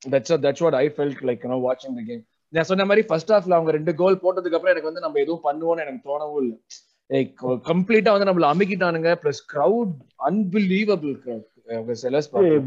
That's 0.02 0.34
that's 0.46 0.64
what 0.66 0.78
I 0.82 0.86
felt 0.96 1.22
like 1.30 1.42
you 1.46 1.50
know 1.54 1.58
வாட்சிங் 1.66 1.96
த 1.98 2.04
கேம் 2.10 2.22
நான் 2.54 2.68
சொன்ன 2.70 2.84
மாதிரி 2.88 3.02
ஃபர்ஸ்ட் 3.08 3.32
ஹாஃப்ல 3.32 3.56
அவங்க 3.58 3.72
ரெண்டு 3.76 3.92
கோல் 4.00 4.22
போட்டதுக்கு 4.22 4.56
அப்புறம் 4.56 4.74
எனக்கு 4.74 4.90
வந்து 4.90 5.04
நம்ம 5.04 5.20
எதுவும் 5.24 5.46
பண்ணுவோம்னு 5.48 5.84
எனக்கு 5.84 6.08
தோணவும் 6.10 6.40
இல்லை. 6.42 6.56
கம்ப்ளீட்டா 7.70 8.10
வந்து 8.14 8.28
நம்மள 8.28 8.46
அமுக்கிட்டானுங்க. 8.52 9.10
பிளஸ் 9.22 9.42
கிரவுட் 9.54 9.94
அன்பிலீவபிள் 10.28 11.14
கிரவுட் 11.24 11.52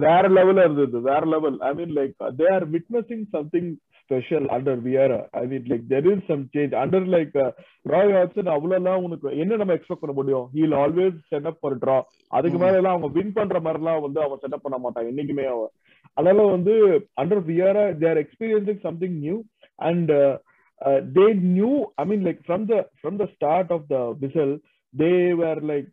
வேற 0.07 0.23
லெவல்ல 0.37 0.63
இருந்தது. 0.67 0.97
வேற 1.11 1.21
level 1.33 1.57
I 1.67 1.71
mean 1.77 1.93
like 1.99 2.15
they 2.39 2.47
are 2.55 2.65
witnessing 2.73 3.23
something 3.35 3.69
special 4.01 4.47
under 4.55 4.81
Vieira 4.85 5.19
I 5.41 5.43
mean 5.51 5.67
like 5.71 5.85
there 5.93 6.07
is 6.11 6.25
some 6.31 6.43
change 6.55 6.73
under 6.81 7.07
like 7.15 7.37
Roy 7.93 8.11
Hodgson 8.17 8.49
அவ்வளவுலாம் 8.55 9.05
உனக்கு 9.07 9.37
என்ன 9.43 9.59
நம்ம 9.61 9.75
எக்ஸ்பெக்ட் 9.77 10.03
பண்ண 10.03 10.15
முடியும்? 10.19 10.47
He'll 10.55 10.75
always 10.83 11.19
set 11.31 11.47
up 11.51 11.67
draw 11.83 11.97
அதுக்கு. 12.37 12.59
மேல 12.63 12.79
எல்லாம் 12.81 12.95
அவங்க 12.95 13.11
வின் 13.19 13.35
பண்ற 13.37 13.59
மாதிரி 13.67 13.81
எல்லாம் 13.83 14.03
வந்து 14.07 14.21
அவன் 14.25 14.41
செட்டப் 14.43 14.65
பண்ண 14.65 14.79
மாட்டான். 14.85 15.07
என்னைக்குமே 15.11 15.45
அவன். 15.53 15.71
அதனால 16.17 16.47
வந்து 16.55 16.73
under 17.21 17.43
Vieira 17.51 17.85
they 18.01 18.07
are 18.13 18.21
experiencing 18.25 18.83
something 18.87 19.17
new 19.25 19.37
and 19.81 20.09
uh, 20.11 20.37
uh, 20.85 20.99
they 21.03 21.33
knew 21.33 21.91
i 21.97 22.03
mean 22.03 22.23
like 22.23 22.43
from 22.45 22.65
the 22.67 22.85
from 23.01 23.17
the 23.17 23.27
start 23.35 23.71
of 23.71 23.87
the 23.87 24.15
whistle 24.19 24.59
they 24.93 25.09
were 25.39 25.59
like 25.69 25.87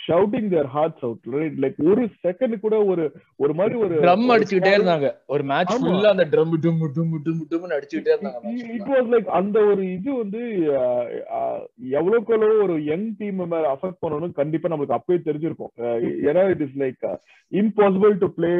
shouting 0.00 0.48
their 0.50 0.68
hearts 0.74 1.04
out 1.06 1.26
right 1.34 1.56
like 1.62 1.76
ஒரு 1.90 2.02
second 2.24 2.54
கூட 2.64 2.76
ஒரு 2.92 3.04
ஒரு 3.40 3.52
மாதிரி 3.58 3.76
ஒரு 3.84 3.94
drum 4.02 4.32
அடிச்சுக்கிட்டே 4.34 4.72
இருந்தாங்க. 4.76 5.08
ஒரு 5.28 5.42
match. 5.50 5.72
ஃபுல்லா 5.78 6.10
அந்த 6.14 6.26
ட்ரம் 6.32 6.52
டும் 6.64 6.82
டும் 6.96 7.14
டும் 7.26 7.40
டும்னு 7.52 7.76
அடிச்சுக்கிட்டே 7.76 8.12
இருந்தாங்க 8.14 8.52
இட். 8.76 8.84
வாஸ் 8.90 9.08
லைக் 9.14 9.30
அந்த 9.38 9.58
ஒரு 9.70 9.84
இது 9.96 10.10
வந்து 10.20 10.42
எவ்வளவுக்கு 11.92 12.34
எவ்வளவு 12.36 12.60
ஒரு 12.66 12.76
யங் 12.90 13.08
டீம் 13.20 13.40
மேல 13.44 13.62
அஃபெக்ட் 13.74 14.02
பண்ணணும் 14.04 14.36
கண்டிப்பா 14.40 14.72
நமக்கு 14.74 14.96
அப்பவே 14.98 15.18
தெரிஞ்சிருக்கும். 15.28 15.72
ஏன்னா 16.28 16.44
it 16.54 16.64
is 16.66 16.76
like 16.82 17.02
impossible 17.52 18.14
to 18.22 18.30
play 18.36 18.52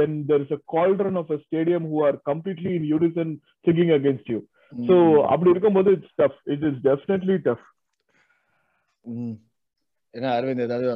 when 0.00 0.18
there 0.30 0.44
is 0.46 0.56
a 0.56 0.62
cauldron 0.74 1.20
of 1.22 1.32
a 1.32 1.40
stadium 1.46 1.88
who 1.92 2.02
are 2.08 2.18
completely 2.30 2.74
in 2.78 2.88
unison 2.92 3.32
singing 3.64 3.94
against 3.98 4.30
you 4.34 4.40
so 4.72 4.94
அப்படி 5.32 5.50
இருக்கும்போது 5.50 5.90
it's 5.96 6.14
tough 6.18 6.38
it 6.54 6.66
is 6.70 6.78
definitely 6.86 7.38
tough 7.44 7.64
ம். 9.06 9.34
என்ன 10.14 10.28
அரவிந்த் 10.36 10.64
ஏதாவது 10.64 10.86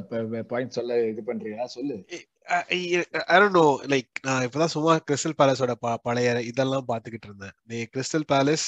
பாயிண்ட் 0.44 0.76
சொல்ல 0.78 0.98
இது 1.08 1.22
பண்றியா? 1.22 1.64
சொல்லு. 1.68 1.96
ஐ 2.70 2.78
லைக் 3.92 4.12
நான் 4.22 4.44
இப்பதான் 4.46 4.74
சும்மா 4.74 4.92
கிறிஸ்டல் 5.08 5.36
பேலஸோட 5.38 5.72
பழைய 6.02 6.30
இதெல்லாம் 6.42 6.88
பாத்துக்கிட்டு 6.88 7.28
இருந்தேன். 7.30 7.54
They 7.70 7.80
Crystal 7.94 8.26
Palace 8.32 8.66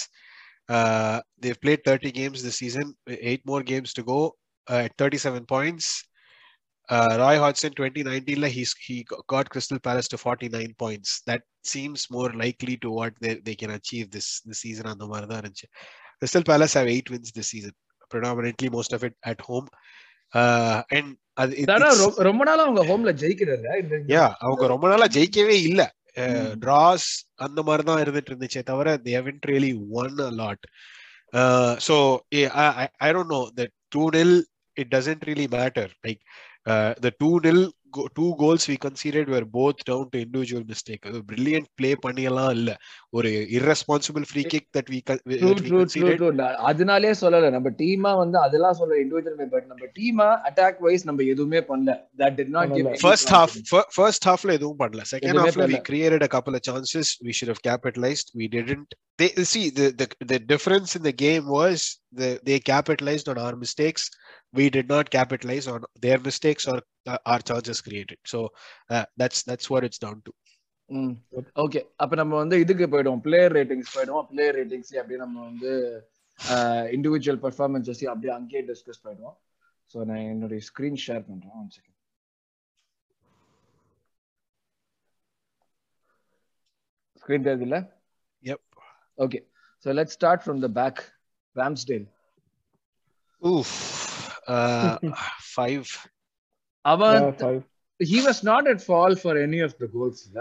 they 1.43 1.51
play 1.63 1.73
thirty 1.87 2.11
games 2.19 2.45
this 2.47 2.59
season 2.63 2.91
eight 3.27 3.45
more 3.45 3.65
games 3.71 3.97
to 3.99 4.05
go 4.05 4.19
thirty 4.99 5.21
seven 5.25 5.47
points 5.53 5.91
Roy 7.21 7.41
Hodgson 7.43 7.75
twenty 7.79 8.03
நைன்டீன்ல 8.09 8.49
he's 8.57 8.75
he 8.87 8.97
got 9.27 9.51
Crystal 9.55 9.83
Palace 9.87 10.11
to 10.11 10.19
forty 10.23 10.49
nine 10.57 10.75
points 10.83 11.15
that 11.31 11.45
seems 11.73 12.05
more 12.11 12.33
likely 12.37 12.77
to 12.85 12.91
what 12.99 13.17
they 13.25 13.33
they 13.49 13.55
can 13.61 13.75
achieve 13.79 14.07
this 14.17 14.31
this 14.49 14.63
season 14.65 14.93
அந்த 14.95 15.07
மாதிரி 15.07 15.29
தான் 15.33 15.41
இருந்துச்சு. 15.43 15.69
Crystal 16.21 16.47
Palace 16.51 16.77
have 16.79 16.91
eight 16.95 17.11
wins 17.15 17.35
this 17.39 17.51
season 17.55 17.77
predominantly 18.13 18.69
most 18.69 18.93
of 18.93 19.03
it 19.03 19.15
at 19.21 19.41
home 19.41 19.67
uh, 20.33 20.79
and 20.91 21.09
அது 21.33 21.67
ரொம்ப 22.29 22.45
நாளா 22.45 22.63
அவங்க 22.67 22.83
ஹோம்ல 22.91 23.13
ஜெயிக்கிறாரு 23.23 23.79
இந்த 23.83 23.97
யா 24.15 24.25
அவங்க 24.39 24.67
ரொம்ப 24.67 24.89
நாளா 24.89 25.07
ஜெயிக்கவே 25.19 25.57
இல்ல. 25.69 25.83
டிராஸ் 26.65 27.07
அந்த 27.35 27.63
மாதிரி 27.63 27.83
தான் 27.83 28.03
இருந்துட்டு 28.03 28.31
இருந்துச்சே 28.33 28.63
தவிர 28.63 28.97
they 28.97 29.15
haven't 29.19 29.45
really 29.51 29.73
won 29.95 30.13
a 30.21 30.33
lot 30.41 30.61
uh, 31.33 31.73
so 31.79 31.95
yeah, 32.31 32.51
I, 32.55 32.67
I 32.83 32.89
I 33.07 33.13
don't 33.13 33.31
know 33.35 33.45
the 33.61 33.67
2 33.91 34.11
nil 34.11 34.33
it 34.77 34.91
doesn't 34.91 35.23
really 35.27 35.49
matter 35.49 35.89
like 37.97 38.05
uh, 38.05 38.11
the 38.11 38.21
2 38.21 38.21
nil 38.21 38.31
go, 38.31 38.31
two 38.31 38.37
goals 38.37 38.69
we 38.69 38.77
conceded 38.77 39.29
were 39.29 39.45
both 39.45 39.85
down 39.85 40.11
to 40.11 40.21
individual 40.21 40.65
mistake 40.69 41.07
அது 41.07 41.19
brilliant 41.19 41.67
play 41.81 41.95
பண்ணியெல்லாம் 41.95 42.51
இல்ல 42.51 42.79
ஒரு 43.11 43.29
irresponsible 43.29 44.25
free 44.25 44.45
kick 44.45 44.67
that 44.73 44.89
we, 44.91 45.01
con- 45.11 45.21
drew 45.27 45.39
that 45.39 45.61
we 45.61 45.69
drew 45.69 45.69
drew 45.69 45.81
conceded 45.81 46.19
drew 46.19 46.31
அதனாலே 46.57 47.13
சொல்லல 47.13 47.51
நம்ம 47.51 47.69
டீமா 47.69 48.15
வந்து 48.15 48.39
அதெல்லாம் 48.39 48.73
சொல்ல 48.73 48.95
இண்டிவிஜுவல் 48.95 49.51
பட் 49.55 49.67
நம்ம 49.67 49.87
டீமா 49.99 50.29
அட்டாக் 50.51 50.81
வைஸ் 50.81 51.05
நம்ம 51.05 51.23
எதுவுமே 51.23 51.61
பண்ணல 51.61 52.09
that 52.23 52.37
did 52.41 52.49
not 52.49 52.73
give 52.77 52.89
first 53.09 53.29
half 53.29 53.51
fir- 53.73 53.89
first 54.01 54.25
halfல 54.31 54.53
எதுவும் 54.53 54.79
பண்ணல 54.79 55.03
second 55.03 55.29
எதுவுமே 55.29 55.49
halfல 55.49 55.63
we 55.65 55.75
பண்ணல. 55.75 55.83
created 55.91 56.23
a 56.23 56.29
couple 56.29 56.55
of 56.55 56.61
chances 56.61 57.19
we 57.29 57.33
should 57.33 57.49
have 57.55 57.63
capitalized 57.63 58.31
we 58.35 58.49
didn't 58.49 58.91
they 59.19 59.29
see 59.55 59.71
the 59.71 59.93
the, 60.01 60.07
the 60.33 60.39
difference 60.39 60.97
in 60.97 61.03
the 61.03 61.13
game 61.13 61.47
was 61.47 61.99
the, 62.21 62.41
they 62.49 62.59
capitalized 62.59 63.29
on 63.29 63.39
our 63.39 63.57
mistakes 63.57 64.11
we 64.55 64.65
did 64.77 64.89
not 64.95 65.07
capitalize 65.19 65.67
on 65.75 65.81
their 66.05 66.19
mistakes 66.29 66.65
or 66.73 66.79
uh, 67.07 67.19
our 67.27 67.41
charges 67.51 67.81
created. 67.87 68.19
So 68.33 68.39
uh, 68.95 69.05
that's 69.21 69.43
that's 69.49 69.69
what 69.73 69.85
it's 69.89 70.01
down 70.07 70.19
to. 70.27 70.33
Mm. 70.91 71.13
Okay 71.65 71.81
அப்ப 72.03 72.17
நம்ம 72.21 72.37
வந்து 72.43 72.57
இதுக்கு 72.65 72.87
போயிடுவோம். 72.95 73.23
Player 73.27 73.55
ratings 73.59 73.95
போயிடுவோம். 73.97 74.27
Player 74.33 74.57
ratings 74.61 74.93
அப்படியே 75.03 75.21
நம்ம 75.25 75.39
வந்து 75.51 75.71
individual 76.97 77.41
performances 77.47 78.03
அப்படியே 78.13 78.35
அங்கேயே 78.39 78.63
டிஸ்கஸ் 78.71 79.03
போயிடுவோம் 79.07 79.39
ஸோ 79.93 80.05
நான் 80.11 80.29
என்னுடைய 80.33 80.61
ஸ்க்ரீன் 80.69 81.01
ஷேர் 81.07 81.25
பண்றேன். 81.31 81.55
ஒன் 81.61 81.73
செகண்ட் 81.77 81.99
ஸ்க்ரீன் 87.23 87.47
தேர்து 87.49 87.67
இல்லை? 87.69 87.81
Okay 89.19 89.39
so 89.85 89.95
let 89.99 90.15
start 90.19 90.45
from 90.45 90.63
the 90.67 90.71
back 90.81 91.01
Ramsdale 91.57 92.07
oof 93.43 93.77
Uh, 94.47 94.95
five. 95.57 95.87
அவன் 96.85 97.21
Yeah, 97.21 97.37
five. 97.43 97.63
he 98.01 98.19
was 98.21 98.39
not 98.43 98.67
at 98.67 98.81
fault 98.83 99.19
for 99.25 99.35
any 99.47 99.61
of 99.61 99.73
the 99.83 99.89
goals 99.97 100.21
இல்ல 100.29 100.41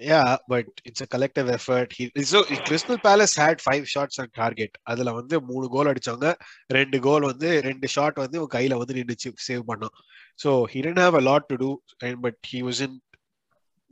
Yeah, 0.00 0.30
but 0.52 0.66
it's 0.88 1.02
a 1.04 1.08
collective 1.12 1.48
effort. 1.48 1.90
He 1.98 2.04
so 2.30 2.38
Crystal 2.66 2.98
Palace 3.04 3.34
had 3.42 3.62
five 3.68 3.84
shots 3.92 4.16
on 4.22 4.26
target. 4.40 4.72
அதுல 4.90 5.12
வந்து 5.18 5.36
மூணு 5.50 5.66
கோல் 5.74 5.90
அடிச்சாங்க 5.92 6.30
ரெண்டு 6.76 6.98
கோல் 7.06 7.26
வந்து 7.30 7.50
ரெண்டு 7.68 7.88
shot 7.94 8.18
வந்து 8.24 8.38
இவன் 8.40 8.52
கையில 8.56 8.78
வந்து 8.82 8.96
நின்னுச்சு 8.98 9.30
சேவ் 9.46 9.64
பண்ணான் 9.70 9.94
so 10.38 10.50
he 10.72 10.78
didn't 10.84 11.02
have 11.06 11.16
a 11.20 11.24
lot 11.30 11.44
to 11.52 11.56
do 11.64 11.70
and 12.04 12.16
but 12.24 12.36
he 12.50 12.58
wasn't 12.68 12.96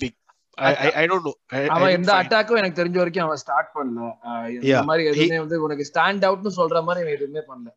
the 0.01 0.11
I, 0.59 0.75
I, 0.85 0.91
I 1.03 1.07
don't 1.11 1.25
know 1.29 1.37
I, 1.57 1.63
I 1.63 1.71
அவன் 1.77 1.95
எந்த 1.99 2.13
அட்டாக்கும் 2.21 2.61
எனக்கு 2.63 2.81
தெரிஞ்ச 2.81 2.99
வரைக்கும் 3.03 3.27
அவன் 3.29 3.43
ஸ்டார்ட் 3.45 3.73
பண்ணல 3.79 4.11
இந்த 4.57 4.67
Yeah. 4.73 4.85
மாதிரி 4.91 5.09
எதுவுமே 5.13 5.39
வந்து 5.45 5.63
உனக்கு 5.69 5.87
ஸ்டாண்ட் 5.93 6.27
அவுட்னு 6.31 6.53
சொல்ற 6.61 6.83
மாதிரி 6.91 7.17
எதுவுமே 7.19 7.45
பண்ணல 7.51 7.71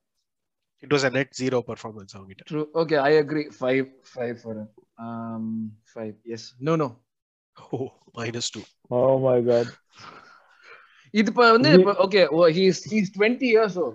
it 0.84 0.92
was 0.92 1.04
a 1.04 1.12
net 1.12 1.30
zero 1.36 1.60
performance 1.64 2.12
அவங்கிட்ட 2.18 2.44
true 2.50 2.62
okay 2.82 2.98
I 3.04 3.12
agree 3.22 3.44
five 3.60 3.84
five 4.12 4.36
for 4.42 4.60
five 5.94 6.16
yes 6.36 6.48
no 6.70 6.76
no 6.84 6.90
oh 7.58 7.86
minus 8.16 8.48
two. 8.50 8.64
Oh 8.92 9.16
my 9.20 9.38
god. 9.42 9.68
இது 11.14 11.30
இப்ப 11.32 11.46
வந்து 11.56 11.70
He- 11.74 11.96
okay 12.06 12.22
he's 12.58 12.82
he's 12.92 13.10
twenty 13.16 13.48
years 13.54 13.78
O 13.84 13.88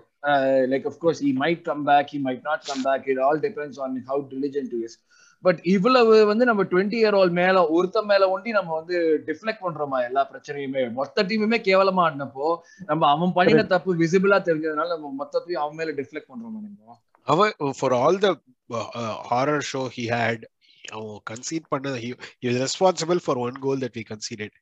like 0.73 0.87
of 0.91 0.99
course 1.03 1.21
he 1.27 1.33
might 1.43 1.63
come 1.69 1.83
back 1.89 2.11
he 2.15 2.21
might 2.27 2.43
not 2.49 2.65
come 2.69 2.83
back 2.87 3.07
it 3.13 3.21
all 3.27 3.41
depends 3.47 3.79
on 3.85 3.95
how 4.11 4.23
diligent 4.33 4.75
is 4.81 4.97
but 5.45 5.61
இவ்வளவு 5.75 6.15
வந்து 6.31 6.45
நம்ம 6.51 6.63
twenty 6.73 6.99
year 7.03 7.17
ஓல் 7.21 7.33
மேல 7.39 7.63
ஒருத்த 7.77 8.03
மேல 8.11 8.29
ஒண்டி 8.35 8.51
நம்ம 8.59 8.75
வந்து 8.81 8.97
டிஃப்ளெக்ட் 9.29 9.65
பண்றோமா 9.67 9.99
எல்லா 10.09 10.23
பிரச்சனையுமே 10.33 10.83
மொத்த 10.99 11.25
டீமுமே 11.31 11.59
கேவலமா 11.69 12.03
ஆடினப்போ 12.09 12.49
நம்ம 12.91 13.09
அவன் 13.15 13.35
பண்ணின 13.39 13.65
தப்பு 13.75 13.97
விசிபிளா 14.03 14.39
தெரிஞ்சதுனால 14.49 14.89
நம்ம 14.97 15.13
மொத்தத்தையும் 15.23 15.63
அவன் 15.65 15.79
மேல 15.81 15.93
டிஃப்ளெக்ட் 16.01 16.31
பண்றோமா 16.33 16.61
நம்ம 16.67 16.97
அவன் 17.29 17.53
for 17.81 17.91
all 18.01 18.17
the 18.25 18.33
uh, 18.71 18.87
uh, 19.01 19.15
horror 19.31 19.61
show 19.73 19.85
he 19.99 20.07
had 20.17 20.39
அவன் 20.85 21.19
concede 21.31 21.67
பண்ண 21.73 21.97
he, 22.05 22.09
he 22.41 22.47
was 22.51 22.57
responsible 22.67 23.21
for 23.27 23.35
one 23.49 23.59
goal 23.67 23.79
that 23.85 23.95
we 23.99 24.05
conceded 24.05 24.53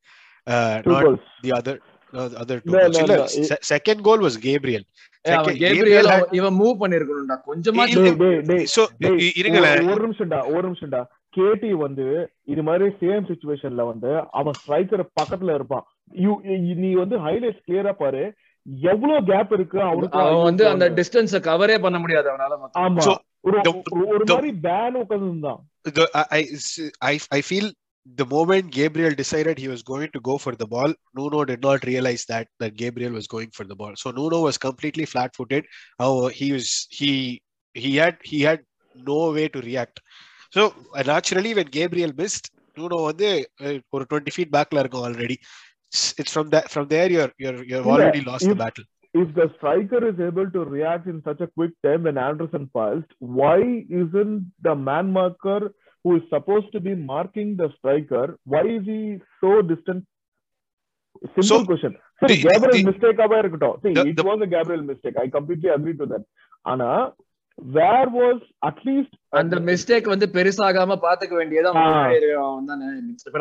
uh, 0.46 0.76
Two 0.82 0.92
not 0.94 1.04
goals. 1.04 1.22
the 1.46 1.52
other 1.58 1.76
uh, 2.14 2.26
the 2.32 2.38
other 2.42 2.56
two 2.60 2.72
No, 2.72 2.80
goals. 2.80 2.96
no, 2.96 3.02
இல்ல, 3.04 3.16
no. 3.16 3.26
se- 3.48 3.62
second 3.74 4.00
goal 4.08 4.20
was 4.26 4.36
Gabriel 4.48 4.84
ஏய், 4.84 4.86
அவன் 4.86 4.88
Second- 4.90 5.08
Gabriel 5.08 5.09
இவன் 6.30 6.60
move 6.60 6.76
பண்ணிருக்கணும்டா. 6.80 7.36
கொஞ்சமா 7.46 7.88
ஒரு- 7.96 8.16
நிமிஷம்டா 10.08 10.54
ஒரு 10.54 10.70
நிமிஷம்டா. 10.70 11.04
கேடி 11.36 11.70
வந்து 11.70 12.30
இது 12.44 12.62
மாதிரி 12.62 12.84
சேம் 12.84 13.32
சுச்சுவேஷன்ல 13.32 13.86
வந்து 13.86 14.22
அவன் 14.30 14.52
ஸ்ட்ரைக்கர் 14.66 15.06
பக்கத்துல 15.22 15.54
இருப்பான். 15.54 15.84
நீ 16.06 16.92
வந்து 16.92 17.18
ஹைலைட்ஸ் 17.18 17.62
கிளியரா 17.68 17.92
பாரு. 17.92 18.34
எவ்வளவு 18.80 19.24
கேப் 19.24 19.52
இருக்கு 19.52 19.80
அவனுக்கு? 19.80 20.18
அவன் 20.18 20.42
வந்து 20.42 20.68
அந்த. 20.68 20.90
டிஸ்டன்ஸ 20.90 21.40
கவரே 21.40 21.78
பண்ண 21.80 21.98
முடியாது 21.98 22.30
அவனால. 22.30 22.58
ஆமா. 22.78 23.00
ஒரு 23.40 24.24
மாதிரி 24.26 24.50
பேன் 24.62 24.90
உட்கார்ந்து 24.90 25.26
இருந்தான் 25.26 25.64
I, 26.12 26.46
I 26.98 27.18
I 27.28 27.42
feel 27.50 27.70
the 28.15 28.25
moment 28.25 28.71
Gabriel 28.71 29.13
decided 29.15 29.57
he 29.57 29.67
was 29.67 29.81
going 29.83 30.09
to 30.13 30.19
go 30.19 30.37
for 30.37 30.55
the 30.55 30.67
ball, 30.67 30.93
Nuno 31.15 31.43
did 31.43 31.61
not 31.61 31.83
realize 31.85 32.25
that 32.25 32.47
that 32.59 32.75
Gabriel 32.75 33.13
was 33.13 33.27
going 33.27 33.49
for 33.51 33.63
the 33.63 33.75
ball. 33.75 33.93
So 33.95 34.11
Nuno 34.11 34.41
was 34.41 34.57
completely 34.57 35.05
flat-footed. 35.05 35.65
How 35.99 36.27
he 36.27 36.51
was 36.51 36.87
he 36.91 37.41
he 37.73 37.95
had 37.95 38.17
he 38.23 38.41
had 38.41 38.61
no 38.95 39.31
way 39.31 39.47
to 39.49 39.61
react. 39.61 39.99
So 40.51 40.73
uh, 40.95 41.03
naturally, 41.03 41.53
when 41.53 41.67
Gabriel 41.79 42.13
missed, 42.21 42.45
Nuno 42.77 42.97
வந்து 43.09 43.27
uh, 43.61 43.75
ஒரு 43.89 44.05
20 44.05 44.31
feet 44.31 44.49
backல 44.51 44.79
இருக்கும் 44.79 45.07
already. 45.09 45.37
It's, 45.91 46.03
it's 46.21 46.33
from 46.35 46.47
that 46.53 46.65
from 46.73 46.85
there 46.93 47.09
you're 47.15 47.31
you're 47.43 47.59
you've 47.71 47.89
இல்ல, 47.91 47.93
already 47.95 48.21
lost 48.31 48.45
the 48.45 48.55
if- 48.55 48.63
battle. 48.65 48.85
if 49.13 49.27
the 49.37 49.45
striker 49.57 49.99
is 50.07 50.17
able 50.19 50.47
to 50.55 50.61
react 50.75 51.05
in 51.11 51.17
such 51.27 51.41
a 51.45 51.47
quick 51.57 51.73
time 51.85 52.01
when 52.07 52.17
Anderson 52.29 52.63
passed, 52.77 53.11
why 53.35 53.57
isn't 54.01 54.33
the 54.67 54.75
man 54.87 55.05
marker 55.17 55.59
Who 56.08 56.12
is 56.12 56.22
supposed 56.30 56.72
to 56.72 56.78
be 56.80 56.94
marking 57.08 57.58
the 57.58 57.68
striker, 57.68 58.34
why 58.42 58.62
is 58.62 58.86
he 58.86 59.18
so 59.40 59.48
distant? 59.48 60.02
Simple 61.20 61.42
So, 61.42 61.64
question. 61.64 61.98
சரி 62.14 62.34
the- 62.34 62.42
Gabriel 62.42 62.84
the- 62.84 62.90
mistake 62.90 63.16
ஆவா 63.16 63.38
இருக்கட்டும். 63.38 63.78
See, 63.82 63.94
the- 63.94 64.10
it 64.10 64.20
was 64.20 64.42
a 64.42 64.46
Gabriel 64.46 64.84
mistake. 64.84 65.16
I 65.16 65.28
completely 65.32 65.70
agree 65.80 65.98
to 65.98 66.04
that. 66.14 66.24
ஆனா 66.60 67.14
where 67.74 68.06
was 68.14 68.40
at 68.66 68.76
least 68.84 69.08
அந்த 69.28 69.56
mistake 69.56 70.02
வந்து 70.02 70.30
பெருசாகாம 70.32 70.96
பாத்துக்க 71.02 71.34
வேண்டியது 71.34 71.72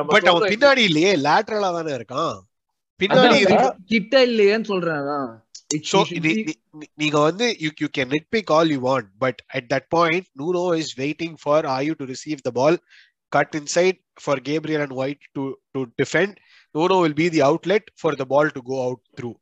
but 0.05 0.27
அவன் 0.27 0.49
பின்னாடி 0.49 0.77
இல்லையே 0.77 1.15
லேட்டரலா 1.15 1.69
தானே 1.71 1.95
இருக்கான் 1.95 2.37
பின்னாடி 3.03 3.37
கிட்ட- 3.37 3.75
கிட்ட 3.85 4.25
இல்லையேன்னு 4.25 4.63
சொல்றேன் 4.63 4.95
அதான். 4.95 5.48
It- 5.74 5.82
So 5.82 6.02
it 6.02 6.06
should 6.06 6.16
நீ- 6.16 6.20
be- 6.20 6.44
நீ- 6.44 6.80
நீ- 6.80 6.88
நீங்க 6.94 7.20
வந்து 7.22 7.56
you 7.58 7.70
you 7.80 7.88
can 7.98 8.08
nitpick 8.08 8.50
all 8.50 8.68
you 8.68 8.80
want, 8.84 9.06
but 9.20 9.34
at 9.54 9.68
that 9.68 9.88
point, 9.96 10.24
Nuno 10.32 10.78
is 10.78 10.96
waiting 10.96 11.34
for 11.36 11.62
Ayu 11.62 11.94
to 11.94 12.06
receive 12.06 12.38
the 12.44 12.52
ball, 12.54 12.76
cut 13.36 13.56
inside 13.56 13.98
for 14.20 14.40
Gabriel 14.40 14.82
and 14.82 14.92
White 14.92 15.20
to 15.38 15.52
to 15.76 15.86
defend. 15.96 16.34
Nuno 16.70 17.06
will 17.06 17.14
be 17.14 17.32
the 17.32 17.42
outlet 17.42 17.82
for 17.94 18.18
the 18.18 18.24
ball 18.24 18.48
to 18.48 18.60
go 18.64 18.88
out 18.88 19.00
through. 19.20 19.34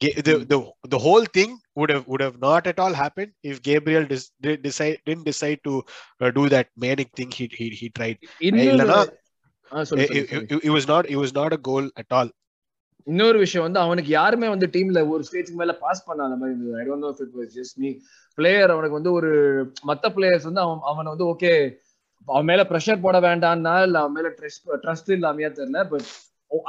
The, 0.00 0.10
the 0.42 0.56
the 0.84 0.98
whole 0.98 1.26
thing 1.26 1.50
would 1.76 1.90
have 1.90 2.04
would 2.06 2.22
have 2.22 2.36
not 2.40 2.66
at 2.66 2.78
all 2.78 2.94
happened 2.94 3.32
if 3.44 3.56
Gabriel 3.62 4.04
dis- 4.06 4.30
did 4.40 4.62
decide 4.62 4.96
didn't 5.06 5.24
decide 5.24 5.58
to 5.64 5.72
uh, 6.20 6.30
do 6.30 6.44
that 6.48 6.68
manic 6.76 7.10
thing 7.12 7.30
he 7.30 7.46
he, 7.52 7.68
he 7.70 7.88
tried. 7.90 8.18
It, 8.40 8.54
was 10.70 10.86
not 10.86 11.04
it 11.06 11.16
was 11.16 11.34
not 11.34 11.52
a 11.52 11.60
goal 11.70 11.88
at 11.96 12.10
all. 12.10 12.30
இன்னொரு 13.06 13.38
விஷயம் 13.38 13.64
வந்து 13.66 13.80
அவனுக்கு 13.80 14.10
யாருமே 14.12 14.48
வந்து 14.48 14.66
டீம்ல 14.72 15.00
ஒரு 15.12 15.22
ஸ்டேஜ்க்கு 15.28 15.60
மேல 15.60 15.72
பாஸ் 15.84 16.02
பண்ணாத 16.08 16.34
மாதிரி 16.40 16.52
இருந்தது 16.54 16.74
I 16.80 16.84
don't 16.88 17.04
know 17.06 17.10
it 17.20 17.36
was 17.38 17.52
just 17.58 17.76
me 17.84 17.90
player 18.38 18.72
அவனுக்கு 18.74 18.98
வந்து 18.98 19.12
ஒரு 19.18 19.30
மத்த 19.90 20.10
பிளேயர்ஸ் 20.16 20.46
வந்து 20.48 20.62
அவன் 20.64 20.82
அவனை 20.90 21.08
வந்து 21.12 21.26
ஓகே 21.32 21.52
அவன் 22.28 22.48
மேல 22.50 22.62
ப்ரெஷர் 22.72 23.04
போட 23.06 23.18
வேண்டாம்னா 23.28 23.74
இல்ல 23.86 23.98
அவன் 24.02 24.16
மேல 24.18 24.30
ட்ரஸ்ட் 24.38 24.68
ட்ரஸ்ட் 24.84 25.10
இல்லாமையா 25.16 25.50
தெரியல 25.58 25.82
but 25.92 26.08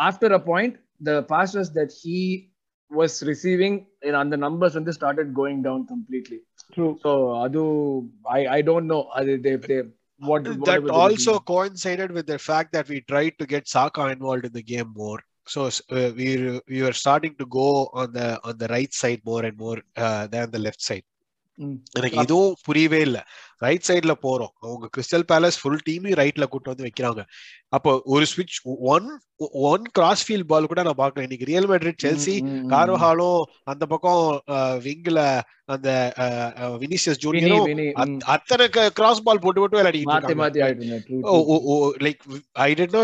after 0.08 0.36
a 0.40 0.42
point 0.52 0.78
the 1.02 1.14
passes 1.34 1.72
that 1.80 1.94
he 2.04 2.18
was 2.92 3.24
receiving 3.24 3.88
you 4.04 4.12
know, 4.12 4.22
and 4.22 4.32
the 4.32 4.38
numbers 4.38 4.76
when 4.76 4.84
they 4.84 4.92
started 4.92 5.34
going 5.34 5.62
down 5.62 5.88
completely. 5.88 6.42
True. 6.74 7.00
So 7.02 7.30
Adu, 7.30 8.10
I, 8.30 8.48
I 8.48 8.62
don't 8.62 8.88
know 8.88 9.10
they, 9.18 9.38
they, 9.38 9.56
they 9.56 9.84
what 10.20 10.44
that 10.44 10.88
also 10.90 11.40
coincided 11.40 12.12
with 12.12 12.28
the 12.28 12.38
fact 12.38 12.72
that 12.74 12.88
we 12.88 13.02
tried 13.02 13.34
to 13.40 13.46
get 13.48 13.68
Saka 13.68 14.08
involved 14.08 14.46
in 14.46 14.54
the 14.54 14.62
game 14.62 14.94
more. 14.96 15.20
So 15.48 15.66
uh, 15.66 16.12
we 16.16 16.62
we 16.68 16.84
were 16.84 16.94
starting 16.94 17.36
to 17.40 17.46
go 17.48 17.90
on 17.94 18.14
the 18.14 18.40
on 18.44 18.58
the 18.58 18.68
right 18.68 18.94
side 18.94 19.22
more 19.26 19.44
and 19.44 19.58
more 19.58 19.80
uh, 19.98 20.28
than 20.28 20.52
the 20.52 20.60
left 20.60 20.82
side. 20.82 21.04
எனக்கு 21.98 22.24
இதுவும் 22.26 22.54
புரியவே 22.68 23.00
இல்ல. 23.08 23.20
Right 23.66 23.88
சைடுல 23.88 24.14
போறோம். 24.26 24.54
அவங்க 24.66 24.86
crystal 24.96 25.26
palace 25.32 25.60
full 25.62 25.84
டீமையும் 25.88 26.20
ரைட்ல 26.22 26.46
கூட்டு 26.52 26.72
வந்து 26.72 26.86
வைக்கிறாங்க. 26.88 27.22
அப்போ 27.70 27.92
ஒரு 28.14 28.26
ஸ்விட்ச் 28.32 28.58
one 28.94 29.08
one 29.70 29.84
cross 29.92 30.24
field 30.28 30.50
ball 30.52 30.70
கூட 30.72 30.82
நான் 30.84 31.00
பாக்கல 31.02 31.26
இன்னைக்கு 31.28 31.50
ரியல் 31.52 31.70
மேட்ரிட் 31.70 32.04
செல்சி 32.06 32.36
கார்வஹாலும் 32.74 33.42
அந்த 33.74 33.86
பக்கம் 33.94 34.24
விங்ல 34.86 35.20
அந்த 35.76 35.90
வினிசியஸ் 36.84 37.22
ஜூனியரும் 37.26 37.68
அத்தனை 38.36 38.68
கிராஸ் 39.00 39.26
பால் 39.28 39.44
போட்டு 39.46 39.62
போட்டு 39.62 39.80
விளையாடிட்டு 39.80 40.12
மாத்தி 40.12 40.32
இருக்காங்க. 40.32 40.44
மாத்தி 40.44 40.64
ஆயிட்டு 42.64 43.02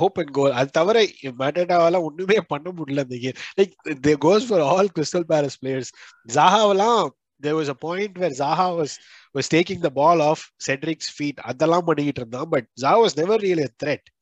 hope 0.00 0.18
and 0.18 0.30
goal. 0.38 0.50
அது 0.50 0.70
தவிர 0.70 1.06
மேட்டடாவால 1.38 2.00
ஒண்ணுமே 2.02 2.38
பண்ண 2.40 2.72
முடியல 2.72 3.04
அந்த 3.06 3.16
game 3.20 3.38
like 3.60 3.72
they 4.06 4.14
goes 4.24 4.48
for 4.48 4.60
all 4.60 4.90
Crystal 4.98 5.26
Palace 5.28 5.58
players 5.62 5.92
ஜாஹாவெல்லாம் 6.32 7.08
there 7.42 7.56
was 7.56 7.68
a 7.68 7.78
point 7.80 8.18
where 8.18 8.34
Zaha 8.38 8.64
was 8.78 8.92
was 9.36 9.46
taking 9.54 9.80
the 9.82 9.90
ball 9.90 10.20
off 10.20 10.40
Cedric's 10.66 11.08
feet. 11.18 11.36
அதெல்லாம் 11.40 11.84
பண்ணிக்கிட்டு 11.84 12.20
இருந்தான். 12.20 12.48
But 12.48 12.68
Zaha 12.82 12.98
was 13.04 13.14
never 13.20 13.36
really 13.38 13.66
a 13.66 13.72
threat. 13.84 14.04
ம். 14.12 14.17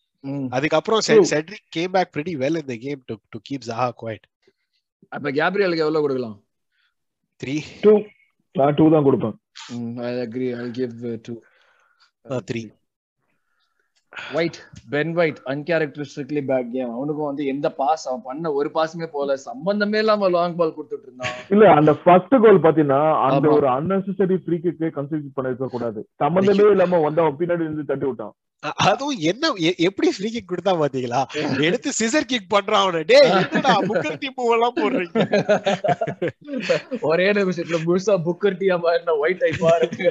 அதுக்கப்புறம். 0.57 1.03
Cedric 1.33 1.67
came 1.77 1.93
back 1.97 2.15
pretty 2.17 2.35
well 2.43 2.57
in 2.61 2.67
the 2.73 2.79
game 2.87 3.01
to 3.11 3.17
to 3.35 3.41
keep 3.49 3.63
Zaha 3.71 3.89
quiet. 4.03 4.25
அப்ப 5.17 5.31
கேப்ரியலுக்கு 5.41 5.85
எவ்வளவு 5.87 6.05
கொடுக்கலாம்? 6.05 6.39
Three 7.43 7.57
two 7.85 7.93
நான் 8.55 8.79
டூ 8.79 8.87
தான் 8.95 9.07
கொடுப்பேன். 9.09 9.37
I 10.09 10.11
agree 10.25 10.49
I 10.63 10.67
give 10.81 10.97
two 11.29 11.35
three 12.51 12.63
White 14.39 14.59
Ben 14.93 15.11
White 15.21 15.41
uncharacteristically 15.53 16.43
bad 16.51 16.69
game 16.75 16.93
அவனுக்கும் 16.97 17.29
வந்து 17.29 17.45
எந்த 17.53 17.69
பாஸ் 17.81 18.05
அவன் 18.09 18.25
பண்ண 18.29 18.53
ஒரு 18.59 18.69
பாஸுமே 18.77 19.09
போல 19.17 19.37
சம்பந்தமே 19.49 19.99
இல்லாம 20.03 20.31
லாங் 20.37 20.57
பால் 20.61 20.75
கொடுத்துட்டு 20.77 21.07
இருந்தான். 21.09 21.35
இல்ல 21.55 21.65
அந்த 21.79 21.95
ஃபர்ஸ்ட் 22.03 22.35
கோல் 22.45 22.65
பாத்தீங்கன்னா 22.67 23.01
அந்த. 23.27 23.47
ஒரு 23.59 23.69
அன்னெசரி 23.77 24.39
ஃப்ரீ 24.45 24.59
கிக்கே 24.65 24.91
கன்சிடர் 24.97 25.37
பண்ணிருக்க 25.39 25.69
கூடாது 25.75 26.03
சம்பந்தமே 26.25 26.67
இல்லாம 26.75 27.01
வந்து 27.07 27.23
அவன் 27.25 27.39
பின்னாடி 27.43 27.67
இருந்து 27.67 27.89
தட்டி 27.93 28.07
விட்டான். 28.11 28.35
அதுவும் 28.87 29.19
என்ன 29.31 29.49
எப்படி 29.87 30.09
ஃப்ரீ 30.15 30.29
கிக் 30.31 30.51
கொடுத்தா 30.51 30.73
பாத்தீங்களா? 30.81 31.21
எடுத்து 31.67 31.91
சிசர் 31.99 32.29
கிக் 32.31 32.53
பண்றான். 32.55 32.85
அவன 32.85 33.03
டேய் 33.11 33.29
என்னடா 33.41 33.75
புக்கர் 33.89 34.21
டீம் 34.23 34.41
எல்லாம் 34.57 34.79
போடுறீங்க? 34.79 35.17
ஒரே 37.11 37.27
நிமிஷத்துல 37.39 37.79
முழுசா 37.85 38.17
புக்கர் 38.29 38.59
டீயா 38.63 38.79
மாறின 38.85 39.17
ஒயிட் 39.25 39.43
டைப்பா 39.45 39.73
இருக்கு. 39.81 40.07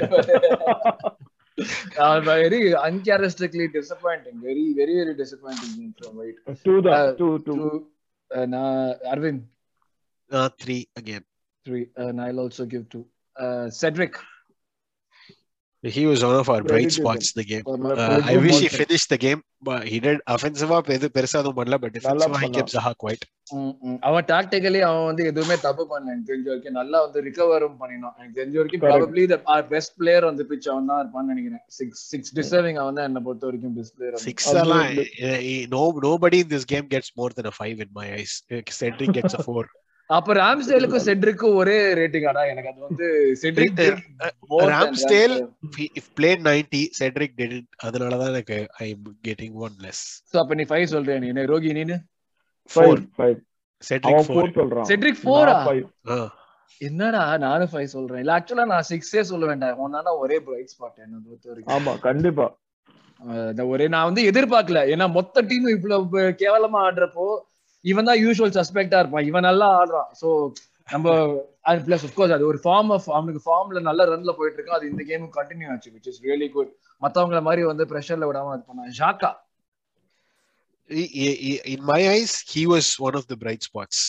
Very 2.28 2.62
uncharacteristically 2.88 3.66
disappointing 3.76 4.40
very 4.48 4.66
very 4.80 4.96
very 5.00 5.14
disappointing 5.22 5.92
from 5.98 6.18
White 6.24 6.40
two 6.66 6.74
Uh, 6.88 7.10
two 7.20 7.28
two 7.48 7.56
நான் 8.52 8.80
Aravind 9.14 9.44
three 10.62 10.78
again 11.00 11.26
three 11.66 11.82
I'll 12.26 12.40
also 12.40 12.66
give 12.66 12.86
two. 12.90 13.04
Uh, 13.36 13.66
Cedric. 13.82 14.16
He 15.86 16.06
was 16.06 16.24
one 16.24 16.36
of 16.36 16.50
our 16.50 16.64
bright 16.64 16.92
spots 16.92 17.28
in 17.32 17.38
the 17.38 17.46
game 17.46 17.64
Uh, 17.68 17.96
Uh, 17.96 18.22
I 18.26 18.38
wish 18.38 18.58
he 18.60 18.70
finished 18.74 19.10
the 19.10 19.18
game, 19.18 19.40
but 19.62 19.82
he 19.92 19.98
did 20.00 20.18
offensive-ஆ 20.34 20.80
பெரு 20.90 21.08
பெருசா 21.16 21.40
எதுவும் 21.42 21.58
பண்ணல 21.60 21.78
but 21.84 21.92
defensive-ஆ 21.98 22.40
he 22.44 22.50
kept 22.58 22.72
Zaha 22.76 22.94
quiet. 23.04 23.24
அவன் 24.08 24.26
tactically 24.32 24.80
அவன் 24.88 25.06
வந்து 25.10 25.24
எதுவுமே 25.32 25.56
தப்பு 25.66 25.84
பண்ணல 25.92 26.14
எனக்கு 26.14 26.30
தெரிஞ்ச 26.32 26.48
வரைக்கும் 26.52 26.78
நல்லா 26.80 27.00
வந்து 27.06 27.20
ரிகவரும் 27.28 27.78
பண்ணினான் 27.82 28.16
எனக்கு 28.20 28.38
தெரிஞ்ச 28.40 28.56
வரைக்கும். 28.60 28.84
ப்ராபப்ளி 28.86 29.24
த 29.34 29.38
பெஸ்ட் 29.74 29.96
பிளேயர் 30.02 30.28
வந்து 30.30 30.46
பிச் 30.52 30.70
அவன் 30.74 30.90
தான் 30.92 31.02
இருப்பான்னு 31.04 31.32
நினைக்கிறேன் 31.34 31.64
சிக்ஸ் 31.80 32.02
சிக்ஸ் 32.14 32.34
டிசர்விங் 32.40 32.80
அவன் 32.84 32.98
தான் 33.00 33.08
என்ன 33.12 33.22
பொறுத்த 33.28 33.46
வரைக்கும் 33.50 33.76
பெஸ்ட் 33.80 33.96
பிளேயர் 33.98 34.18
Six 34.28 34.38
Absolutely. 34.44 34.64
எல்லாம் 34.66 34.88
eh, 35.30 35.38
eh, 35.54 35.62
no 35.76 35.84
nobody 36.10 36.40
in 36.46 36.50
this 36.56 36.66
game 36.74 36.88
gets 36.96 37.12
more 37.22 37.32
than 37.38 37.48
a 37.54 37.58
five 37.62 37.80
in 37.86 37.92
my 38.02 38.08
eyes. 38.18 38.36
Eh, 38.52 38.64
Cedric 38.80 39.12
gets 39.20 39.36
a 39.40 39.46
four. 39.50 39.66
அப்ப 40.10 40.34
ராம்ஸ்டேலுக்கும் 40.34 41.04
செட்ரிக்கும் 41.06 41.56
ஒரே 41.56 41.94
ரேட்டிங் 41.94 42.28
ஆடா. 42.28 42.42
எனக்கு 42.46 42.70
அது 42.72 42.82
வந்து 42.88 43.06
Cedric 43.42 43.80
if 46.00 46.06
played 46.16 46.40
90, 46.48 46.82
Cedric 47.00 47.32
didn't. 47.42 47.68
அதனாலதான் 47.84 48.28
எனக்கு 48.28 48.58
I'm 48.80 49.02
getting 49.28 49.54
one 49.66 49.76
less. 49.86 50.00
So 50.34 50.38
அப்ப 50.38 50.56
நீ 50.56 50.64
ஃபைவ் 50.64 50.84
சொல்றேன் 50.84 51.20
நீ? 51.20 51.28
என்ன, 51.28 51.46
ரோகி 51.46 51.72
நீனு? 51.74 51.98
Four. 52.72 52.84
ஃபைவ் 52.86 53.06
ஃபைவ் 53.18 53.38
Cedric 53.84 54.12
அவன் 54.12 54.28
four. 54.28 54.36
ஃபோர் 54.36 54.54
சொல்றான். 54.60 54.88
செட்ரிக் 54.92 55.22
ஃபோரா 55.24 55.56
ஃபைவ் 55.68 55.86
Ah. 56.16 56.28
என்னடா 56.82 57.24
நானும் 57.38 57.72
ஃபைவ் 57.74 57.90
சொல்றேன். 57.96 58.22
இல்ல 58.24 58.32
ஆக்சுவலா 58.38 58.66
நான் 58.66 58.88
சிக்ஸே 58.90 59.22
சொல்ல 59.32 59.46
வேண்டாம். 59.46 59.82
ஒன்னா 59.86 60.14
ஒரே 60.24 60.40
பிரைட் 60.48 60.72
ஸ்பாட் 60.74 61.04
என்ன 61.06 61.20
பொறுத்த 61.26 61.50
வரைக்கும். 61.52 61.74
ஆமா 61.76 61.94
கண்டிப்பா. 62.00 62.48
இந்த 63.52 63.68
ஒரே 63.74 63.88
நான் 63.88 64.08
வந்து 64.10 64.24
எதிர்பார்க்கல. 64.32 64.80
ஏன்னா 64.94 65.12
மொத்த 65.12 65.42
டீம் 65.42 65.68
இவ்வளவு 65.76 66.22
கேவலமா 66.42 66.80
ஆடுறப்போ 66.88 67.28
இவன் 67.86 68.08
தான் 68.10 68.22
யூஸ்வல் 68.26 68.56
சஸ்பெக்டா 68.58 69.00
இருப்பான். 69.00 69.26
இவன் 69.26 69.42
நல்லா 69.42 69.68
ஆடுறான். 69.80 70.10
சோ 70.22 70.30
நம்ம 70.90 71.14
அது 71.62 71.80
பிளஸ் 71.86 72.14
கோர்ஸ் 72.16 72.36
அது 72.36 72.46
ஒரு 72.46 72.60
ஃபார்ம் 72.64 72.92
ஆஃப் 72.96 73.08
அவனுக்கு 73.12 73.42
ஃபார்ம்ல 73.46 73.82
நல்ல 73.82 74.06
ரன்ல 74.06 74.34
போயிட்டு 74.40 74.60
இருக்கு 74.60 74.76
அது 74.78 74.90
இந்த 74.90 75.04
கேமும் 75.10 75.34
கண்டினியூ 75.38 75.72
ஆச்சு 75.72 75.92
விச் 75.92 76.10
இஸ் 76.12 76.22
ரியலி 76.24 76.50
குட் 76.50 76.72
மத்தவங்கள 77.02 77.42
மாதிரி 77.42 77.64
வந்து 77.64 77.86
பிரஷர்ல 77.86 78.28
விடாம 78.30 78.54
இது 78.56 78.66
பண்ணான். 78.70 78.94
ஷாக்கா 79.00 79.32
He- 80.90 81.12
he- 81.20 81.38
he- 81.44 81.62
in 81.66 81.80
my 81.84 82.02
eyes, 82.08 82.34
he 82.54 82.64
was 82.72 82.88
one 83.00 83.16
of 83.16 83.24
the 83.30 83.38
bright 83.44 83.64
spots. 83.68 84.00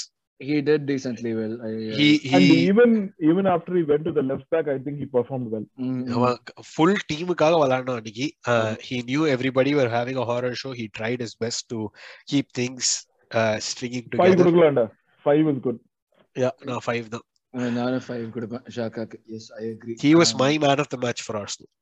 he 0.41 0.57
did 0.61 0.83
decently 0.89 1.31
well. 1.37 1.55
I, 1.67 1.71
He 1.99 2.09
and 2.31 2.43
he 2.47 2.57
even 2.71 2.91
even 3.29 3.45
after 3.53 3.73
he 3.77 3.85
went 3.91 4.05
to 4.09 4.13
the 4.17 4.25
left 4.31 4.47
back 4.51 4.67
i 4.69 4.77
think 4.85 4.97
he 5.03 5.07
performed 5.15 5.49
well. 5.55 5.65
Mm. 5.85 6.03
அவன் 6.13 6.37
full 6.71 6.99
டீமுக்காக 7.13 7.55
விளையாடினான் 7.61 8.01
அன்னைக்கு. 8.01 8.27
He 8.89 8.99
knew 9.05 9.23
everybody 9.27 9.73
were 9.75 9.93
having 9.93 10.21
a 10.23 10.27
horror 10.33 10.59
show 10.63 10.73
he 10.81 10.87
tried 10.99 11.25
his 11.29 11.37
best 11.37 11.67
to 11.67 11.81
keep 12.33 12.53
things 12.59 12.93
stringing 13.67 14.07
five 14.19 14.37
கொடுக்கலாம்டா 14.41 14.87
five 15.27 15.49
is 15.53 15.63
good 15.67 15.81
yeah 16.37 16.51
நான் 16.69 16.85
five 16.87 17.09
தான் 17.15 17.25
நானும் 17.77 18.05
five 18.07 18.27
கொடுப்பேன் 18.35 18.65
ஷாக்காக்கு 18.77 19.19
yes 19.37 19.51
I 19.59 19.65
agree 19.71 19.95
he 20.05 20.13
was 20.21 20.35
my 20.43 20.53
man 20.65 20.83
of 20.85 20.93
the 20.95 20.99
match 21.05 21.25
for 21.27 21.41
Arsenal 21.43 21.73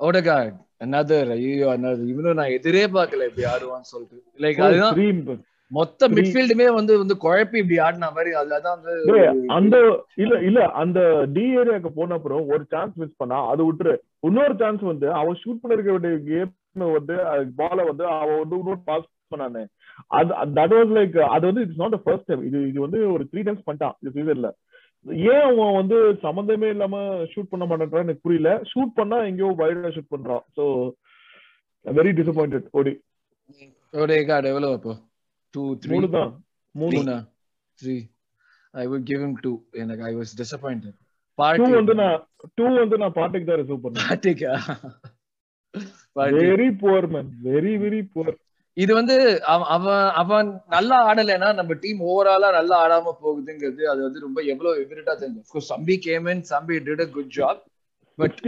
Odegaard 0.00 0.58
another 0.80 1.22
ஐயோ 1.34 1.66
another. 1.72 2.04
இவனும் 2.10 2.38
நான் 2.38 2.54
எதிரே 2.54 2.84
பார்க்கல 2.92 3.26
இப்படி 3.28 3.44
ஆடுவான்னு 3.50 3.88
சொல்லிட்டு 3.90 4.18
லைக் 4.40 4.60
அதுதான் 4.66 5.40
மொத்த. 5.70 6.06
மிட்ஃபீல்டுமே 6.14 6.66
வந்து 6.76 6.92
வந்து 7.00 7.14
குழப்பி 7.24 7.58
இப்படி 7.60 7.76
ஆடின 7.82 8.06
மாதிரி 8.14 8.30
அதுலதான் 8.38 8.78
வந்து 8.78 9.18
அந்த 9.56 9.76
இல்ல 10.22 10.38
இல்ல 10.48 10.60
அந்த 10.80 11.00
டி 11.34 11.44
ஏரியாக்கு 11.60 11.90
போன 11.98 12.16
அப்புறம் 12.16 12.48
ஒரு 12.52 12.62
சான்ஸ் 12.72 12.96
மிஸ் 12.96 13.20
பண்ணா 13.20 13.38
அது 13.50 13.62
விட்டுரு 13.66 13.94
இன்னொரு 14.28 14.56
சான்ஸ் 14.62 14.82
வந்து 14.88 15.08
அவன் 15.20 15.38
ஷூட் 15.42 15.62
பண்ணிருக்க 15.62 15.92
வேண்டிய 15.96 16.16
கேம் 16.30 16.50
வந்து 16.90 17.16
பால 17.60 17.78
வந்து 17.90 18.06
அவன் 18.16 18.40
வந்து 18.40 18.58
இன்னொரு 18.60 18.80
பாஸ் 18.88 19.06
பண்ணானே 19.32 19.62
அது 20.18 20.30
தட் 20.58 20.74
வாஸ் 20.76 20.96
லைக் 20.98 21.16
அது 21.34 21.44
வந்து 21.50 21.64
இட்ஸ் 21.66 21.82
நாட் 21.82 21.96
ஃபர்ஸ்ட் 22.04 22.28
டைம் 22.30 22.44
இது 22.48 22.60
இது 22.70 22.78
வந்து 22.86 23.00
ஒரு 23.14 23.24
த்ரீ 23.30 23.42
டைம்ஸ் 23.48 23.66
பண்ணிட்டான் 23.66 23.96
இந்த 24.00 24.12
சீசன்ல 24.16 24.50
ஏன் 25.32 25.44
அவன் 25.48 25.76
வந்து 25.78 25.98
சம்மந்தமே 26.24 26.70
இல்லாம 26.74 26.96
ஷூட் 27.32 27.50
பண்ண 27.52 27.64
மாட்டேன்றான் 27.68 28.04
எனக்கு 28.06 28.24
புரியல. 28.26 28.50
ஷூட் 28.70 28.96
பண்ணா 28.98 29.18
எங்கேயோ 29.28 29.50
வைடா 29.60 29.90
ஷூட் 29.94 30.12
பண்றான் 30.14 30.42
சோ 30.56 30.64
வெரி 31.86 32.10
டிசப்பாயிண்டட் 32.18 32.66
ஓடி. 32.78 32.92
ஓடகார்ட் 34.00 34.48
எவ்வளவு 34.50 34.76
அப்போ? 34.78 34.92
டூ 35.54 35.62
த்ரீ 35.82 35.94
மூணு. 35.94 36.08
தான் 36.16 36.32
மூணு? 36.74 37.14
Three 37.78 37.94
I 38.74 38.84
would 38.90 39.06
give 39.10 39.22
him 39.26 39.32
two 39.44 39.52
எனக்கு 39.82 40.04
I 40.10 40.12
was 40.18 40.34
disappointed 40.42 40.96
two 40.98 41.06
Partey 41.38 41.70
வந்து 41.78 41.94
நான் 42.02 42.18
டூ 42.58 42.66
வந்து 42.82 42.98
நான் 43.02 43.16
பாட்டுக்கு 43.18 43.48
தான் 43.50 43.60
ரிசர்வ் 43.62 43.84
பண்ணேன். 43.84 44.06
பார்ட்டிக்கா 44.10 44.52
Partey 46.16 46.44
very 46.44 46.68
poor 46.82 47.08
man 47.14 47.30
very 47.48 47.72
very 47.84 48.00
poor 48.14 48.38
இது 48.82 48.92
வந்து 48.98 49.14
அவன் 49.74 49.88
அவன் 50.20 50.48
நல்லா 50.68 50.96
ஆடலைன்னா 51.08 51.48
நம்ம 51.58 51.76
டீம் 51.82 52.00
ஓவராலா 52.10 52.48
நல்லா 52.58 52.76
ஆடாம 52.84 53.14
போகுதுங்கிறது 53.22 53.82
அது 53.92 54.00
வந்து 54.06 54.24
ரொம்ப 54.26 54.40
எவ்வளவு 54.52 54.82
எவிடா 54.84 55.14
தெரிஞ்சு 55.22 55.62
Sambi 55.70 55.96
come on 56.06 56.42
Sambi 56.52 56.78
did 56.86 57.04
a 57.06 57.08
good 57.16 57.32
job 57.38 57.60
but 58.18 58.38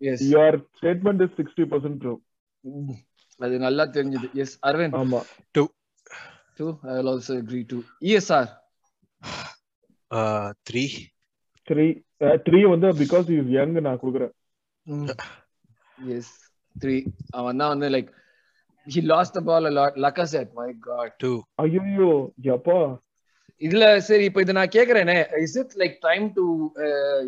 yes 0.00 0.22
your 0.28 0.58
statement 0.78 1.24
is 1.26 1.36
sixty 1.40 1.66
percent 1.72 1.98
true 2.02 2.14
அது 3.40 3.54
நல்லா 3.64 3.84
தெரிஞ்சது. 3.94 4.26
எஸ் 4.42 4.54
அரவிந்த் 4.68 4.96
ஆமா. 4.98 5.20
Too 5.54 5.64
I 6.84 6.94
will 6.96 7.10
also 7.12 7.34
agree 7.40 7.62
to 7.72 7.78
ESR 8.08 8.50
three 10.68 10.84
three 11.68 11.86
three 12.46 12.60
வந்து 12.72 12.88
பிகாஸ் 13.00 13.28
இஸ் 13.36 13.50
யங் 13.56 13.74
நான் 13.86 14.00
கொடுக்குறேன். 14.02 14.34
எஸ் 16.16 16.32
த்ரீ 16.74 16.96
அவன் 17.32 17.60
தான் 17.62 17.72
வந்து 17.74 17.88
like 17.94 18.10
he 18.87 19.01
lost 19.11 19.35
the 19.37 19.41
ball 19.49 19.69
lot 19.79 19.99
Lacazette 20.33 20.51
my 20.59 20.69
God 20.87 21.13
too 21.23 21.31
ஐயோ 21.63 22.11
எப்பா 22.55 22.79
இதுல 23.61 23.85
சரி 24.07 24.25
இப்போ 24.29 24.41
இதை 24.41 24.53
நான் 24.57 24.73
கேக்குறேனே 24.75 25.17
is 25.45 25.57
it 25.61 25.75
like 25.81 25.95
time 26.05 26.25
to 26.37 26.45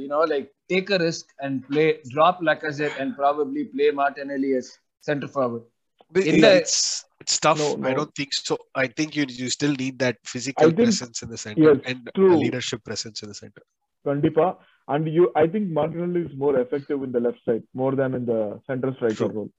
you know 0.02 0.21
like 0.34 0.47
take 0.74 0.91
a 0.91 1.02
risk 1.02 1.32
and 1.45 1.58
play 1.69 1.86
drop 2.12 2.41
Lacazette 2.50 2.97
and 3.02 3.13
probably 3.19 3.63
play 3.74 3.88
Martinelli 4.02 4.52
as 4.62 4.74
centre 5.04 5.34
forward 5.36 5.67
In 6.15 6.38
the- 6.39 6.56
it's 6.56 6.74
it's 7.21 7.36
tough. 7.38 7.60
No, 7.60 7.67
I 7.82 7.84
no. 7.84 7.91
don't 7.97 8.13
think 8.13 8.32
so. 8.39 8.56
I 8.76 8.88
think 8.97 9.10
you 9.17 9.24
you 9.41 9.50
still 9.50 9.76
need 9.76 9.95
that 10.00 10.17
physical 10.26 10.69
think- 10.69 10.80
presence 10.80 11.17
in 11.26 11.30
the 11.30 11.39
center 11.43 11.63
yes, 11.67 11.78
and 11.86 12.10
true. 12.17 12.32
a 12.32 12.39
leadership 12.41 12.82
presence 12.84 13.19
in 13.24 13.30
the 13.32 13.38
center. 13.39 13.63
கண்டிப்பா 14.06 14.47
and 14.88 15.08
you 15.17 15.24
I 15.36 15.45
think 15.54 15.69
Martinelli 15.78 16.17
is 16.21 16.36
more 16.36 16.58
effective 16.63 17.00
in 17.08 17.13
the 17.15 17.21
left 17.26 17.45
side 17.50 17.65
more 17.82 17.95
than 18.02 18.17
in 18.19 18.28
the 18.32 18.36
centre 18.69 18.93
striker 18.97 19.32
role 19.38 19.52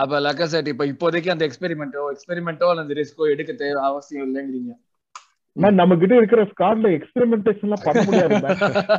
அப்ப 0.00 0.20
Lacazette 0.26 0.68
இப்போ 0.72 0.84
இப்போதைக்கு 0.92 1.30
அந்த 1.34 1.44
எக்ஸ்பெரிமெண்டோ 1.48 2.02
எக்ஸ்பெரிமெண்டோ 2.14 2.68
அந்த 2.82 2.94
ரிஸ்கோ 2.98 3.30
எடுக்க 3.34 3.52
தேவை 3.62 3.80
அவசியம் 3.90 4.26
இல்லைங்கிறீங்க. 4.28 4.72
நம்ம 5.80 5.96
கிட்ட 6.02 6.14
இருக்கிற 6.20 6.42
ஸ்காட்ல 6.52 6.90
எக்ஸ்பெரிமெண்டேஷன் 6.98 7.66
எல்லாம் 7.68 7.86
பண்ண 7.86 8.02
முடியாது. 8.08 8.36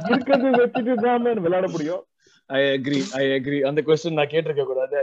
இருக்கிறது 0.10 0.50
வச்சுட்டு 0.64 0.96
தான் 1.06 1.24
விளையாட 1.46 1.68
முடியும். 1.76 2.04
ஐ 2.58 2.62
அக்ரி 2.76 3.00
ஐ 3.20 3.24
அக்ரி 3.36 3.60
அந்த 3.70 3.80
கொஸ்டின் 3.88 4.18
நான் 4.20 4.32
கேட்டிருக்க 4.34 4.64
கூடாது. 4.70 5.00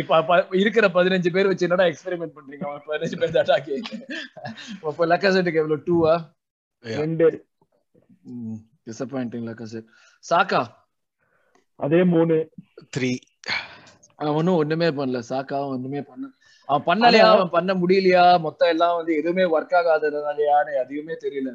இப்ப 0.00 0.38
இருக்கிற 0.62 0.86
பதினஞ்சு 0.98 1.30
பேர் 1.34 1.50
வச்சு 1.50 1.66
என்னடா 1.68 1.86
எக்ஸ்பெரிமெண்ட் 1.90 2.36
பண்றீங்க? 2.36 2.64
அவன் 2.68 2.86
பதினஞ்சு 2.90 3.18
பேர் 3.22 3.36
தாட்டா 3.36 3.58
கேக்கு 3.66 3.96
அப்போ 4.90 5.06
லக்கசெட்டுக்கு 5.12 5.62
எவ்வளவு? 5.62 5.84
டூவா. 5.88 6.14
ரெண்டு. 7.00 7.26
டிசப்பாயிண்டிங் 8.88 9.46
லக்கசெட் 9.50 9.86
சாக்கா? 10.30 10.62
அதே 11.84 12.00
மூணு. 12.14 12.36
Three. 12.96 13.16
அவனும் 14.28 14.58
ஒண்ணுமே 14.62 14.88
பண்ணல. 14.98 15.18
சாக்காவும் 15.30 15.74
ஒண்ணுமே 15.76 16.00
பண்ண 16.10 16.24
அவன் 16.68 16.84
பண்ணலையா? 16.88 17.26
அவன் 17.34 17.52
பண்ண 17.54 17.70
முடியலையா? 17.80 18.24
மொத்தம் 18.44 18.70
எல்லாம் 18.74 18.96
வந்து 18.98 19.12
எதுவுமே 19.20 19.44
ஒர்க் 19.54 19.74
ஆகாததுனாலயான்னு 19.80 20.72
எதுவுமே 20.82 21.14
தெரியல 21.24 21.50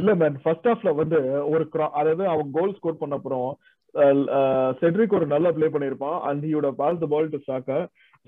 இல்ல 0.00 0.10
மேன் 0.22 0.38
ஃபர்ஸ்ட் 0.44 0.68
ஹாஃப்ல 0.70 0.92
வந்து 1.00 1.18
ஒரு 1.52 1.64
அதாவது 2.00 2.24
அவன் 2.34 2.50
கோல் 2.56 2.76
ஸ்கோர் 2.78 3.00
பண்ண 3.02 3.18
அப்புறம் 3.20 3.48
செட்ரிக் 4.80 5.16
ஒரு 5.18 5.26
நல்லா 5.32 5.50
ப்ளே 5.56 5.66
பண்ணிருப்பான் 5.74 6.18
and 6.28 6.44
ஹியோட 6.46 6.68
pass 6.80 7.02
the 7.02 7.08
ball 7.12 7.32
to 7.34 7.38
Saka. 7.48 7.76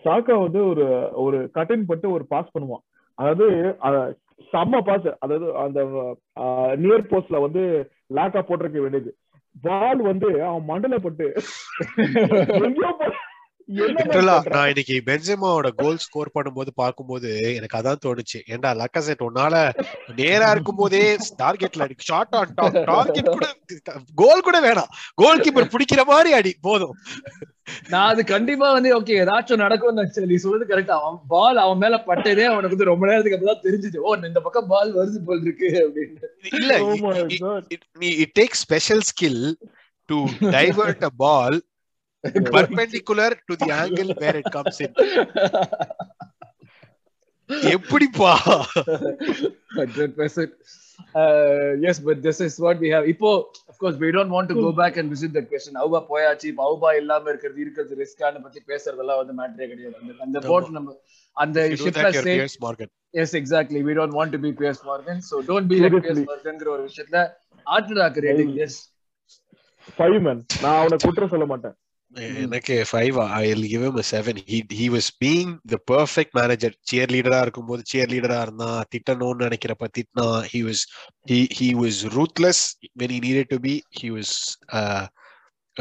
Saka 0.05 0.35
வந்து 0.45 0.61
ஒரு 0.73 0.85
ஒரு 1.25 1.39
கட்டின் 1.57 1.89
பட்டு 1.91 2.07
ஒரு 2.17 2.25
பாஸ் 2.33 2.53
பண்ணுவான். 2.55 2.85
அதாவது 3.19 3.47
செம்ம 4.53 4.81
பாஸ் 4.89 5.07
அதாவது 5.25 5.47
அந்த 5.65 5.81
நியர் 6.83 7.11
போஸ்ட்ல 7.13 7.39
வந்து 7.47 7.63
லேக்கா 8.19 8.43
போட்டிருக்க 8.49 8.81
வேண்டியது. 8.85 9.13
பால் 9.57 10.03
வந்து 10.11 10.29
அவன் 10.49 10.69
மண்டல 10.71 10.97
பட்டு 11.07 11.27
எங்கேயோ? 12.67 12.91
நான் 13.69 14.69
இன்னைக்கு 14.71 14.97
பென்செமாவோட 15.07 15.69
கோல் 15.81 16.03
ஸ்கோர் 16.05 16.29
பண்ணும்போது 16.35 16.71
பார்க்கும்போது 16.81 17.31
எனக்கு 17.57 17.79
அதான் 17.79 18.03
தோணுச்சு. 18.05 18.39
ஏன்டா 18.53 18.71
லக்கசெட் 18.83 19.25
உன்னால 19.29 19.55
நேரா 20.21 20.49
இருக்கும் 20.55 20.79
போதே 20.81 21.03
டார்கெட்ல 21.43 21.87
அடி 21.87 21.97
ஷார்ட் 22.11 22.37
ஆன் 22.41 22.55
டாப் 22.59 22.79
டார்கெட் 22.93 23.33
கூட 23.37 23.49
கோல் 24.23 24.47
கூட 24.49 24.61
வேணாம். 24.67 24.93
கோல் 25.23 25.43
கீப்பர் 25.45 25.73
பிடிக்கிற 25.75 26.05
மாதிரி 26.13 26.33
அடி 26.39 26.53
போதும். 26.69 26.95
நான் 27.93 28.09
அது 28.13 28.23
கண்டிப்பா 28.35 28.67
வந்து 28.73 28.91
ஓகே 28.99 29.15
ஏதாச்சும் 29.23 29.63
நினைச்சேன். 30.01 30.31
நீ 30.33 30.37
சொல்றது 30.45 30.73
கரெக்டா 30.73 30.97
அவன் 31.01 31.21
பால் 31.35 31.63
அவன் 31.65 31.81
மேல 31.85 31.97
பட்டதே 32.09 32.45
அவனுக்கு 32.53 32.77
வந்து 32.77 32.93
ரொம்ப 32.93 33.07
நேரத்துக்கு 33.11 33.39
அப்புறம் 33.39 33.55
தான் 33.55 33.65
தெரிஞ்சுது. 33.69 33.99
ஓ 33.99 34.17
இந்த 34.31 34.43
பக்கம் 34.49 34.73
பால் 34.75 34.99
வருது 34.99 35.21
போல் 35.29 35.45
இருக்கு 35.47 35.71
அப்படின்னு. 35.85 36.29
இல்ல 36.59 36.73
Oh 36.85 36.97
நீ 38.05 38.11
it 38.25 38.37
take 38.41 38.61
special 38.65 39.07
skill 39.13 39.43
to 40.09 40.19
divert 40.59 41.07
a 41.11 41.15
ball 41.25 41.59
perpendicular 42.57 43.31
to 43.49 43.57
the 43.57 43.71
angle 43.83 44.11
where 44.23 44.37
it 44.37 44.49
comes 44.57 44.79
in 44.81 44.93
எப்படிப்பா 47.75 48.33
percent. 50.19 50.53
Uh, 51.23 51.71
yes, 51.85 51.97
but 52.07 52.19
this 52.27 52.39
is 52.47 52.55
what 52.65 52.77
we 52.85 52.89
have. 52.95 53.05
இப்போ, 53.13 53.31
of 53.71 53.77
course, 53.83 53.97
we 54.03 54.09
don't 54.17 54.33
want 54.37 54.49
to 54.53 54.57
go 54.57 54.71
back 54.81 54.95
and 55.01 55.07
visit 55.15 55.31
that 55.37 55.47
question. 55.53 55.75
Auba 55.83 56.01
போயாச்சு, 56.13 56.47
இப்போ 56.53 56.63
Auba 56.69 56.91
இல்லாம 57.01 57.29
இருக்கிறது 57.33 57.61
இருக்கிறது 57.65 57.99
ரிஸ்கான 58.03 58.41
பத்தி 58.47 58.61
பேசுறதெல்லாம் 58.71 59.21
வந்து 59.23 59.35
மேட்டரே 59.41 59.69
கிடையாது. 59.73 59.97
அந்த 60.01 60.15
அந்த. 60.27 60.41
போட் 60.51 60.69
நம்ம 60.77 60.97
அந்த 61.37 61.59
ஷிப்ல. 61.83 62.89
Yes 63.23 63.37
exactly 63.41 63.83
we 63.89 63.95
don't 64.01 64.17
want 64.19 64.35
to 64.37 64.41
be 64.47 64.53
Piers 64.61 64.83
Morgan 64.91 65.23
so 65.31 65.39
don't 65.51 65.71
be 65.73 65.79
like 65.85 65.97
Piers. 65.99 66.23
மார்கன்ங்கிற 66.33 66.71
ஒரு 66.77 66.85
விஷயத்துல 66.91 67.21
ஆர்டராக்கு 67.67 68.27
ரேட்டிங் 68.29 68.55
எஸ் 68.67 68.79
Five 69.99 70.17
man. 70.27 70.39
நான் 70.63 70.79
அவனை 70.79 70.97
குற்றம் 71.03 71.33
சொல்ல 71.33 71.47
மாட்டேன் 71.51 71.75
எனக்கு 72.45 72.75
five 72.91 73.17
I 73.39 73.47
give 73.73 73.83
him 73.87 73.97
a 74.03 74.05
seven 74.11 74.39
he 74.51 74.59
he 74.79 74.87
was 74.95 75.07
being 75.25 75.51
the 75.73 75.79
perfect 75.93 76.31
manager 76.39 76.71
cheer 76.89 77.07
லீடரா 77.15 77.41
இருக்கும்போது 77.47 77.83
cheer 77.91 78.07
லீடரா 78.13 78.39
இருந்தான் 78.47 78.81
திட்டணும்னு 78.95 79.45
நினைக்கிறப்ப 79.47 79.89
திட்டினா 79.99 80.27
he 80.53 80.61
was 80.69 80.81
he 81.31 81.41
he 81.59 81.69
was 81.83 81.97
ruthless 82.17 82.61
when 83.01 83.13
he 83.15 83.21
needed 83.27 83.49
to 83.55 83.59
be 83.67 83.75
he 84.01 84.11
was 84.17 84.31
uh 84.81 85.05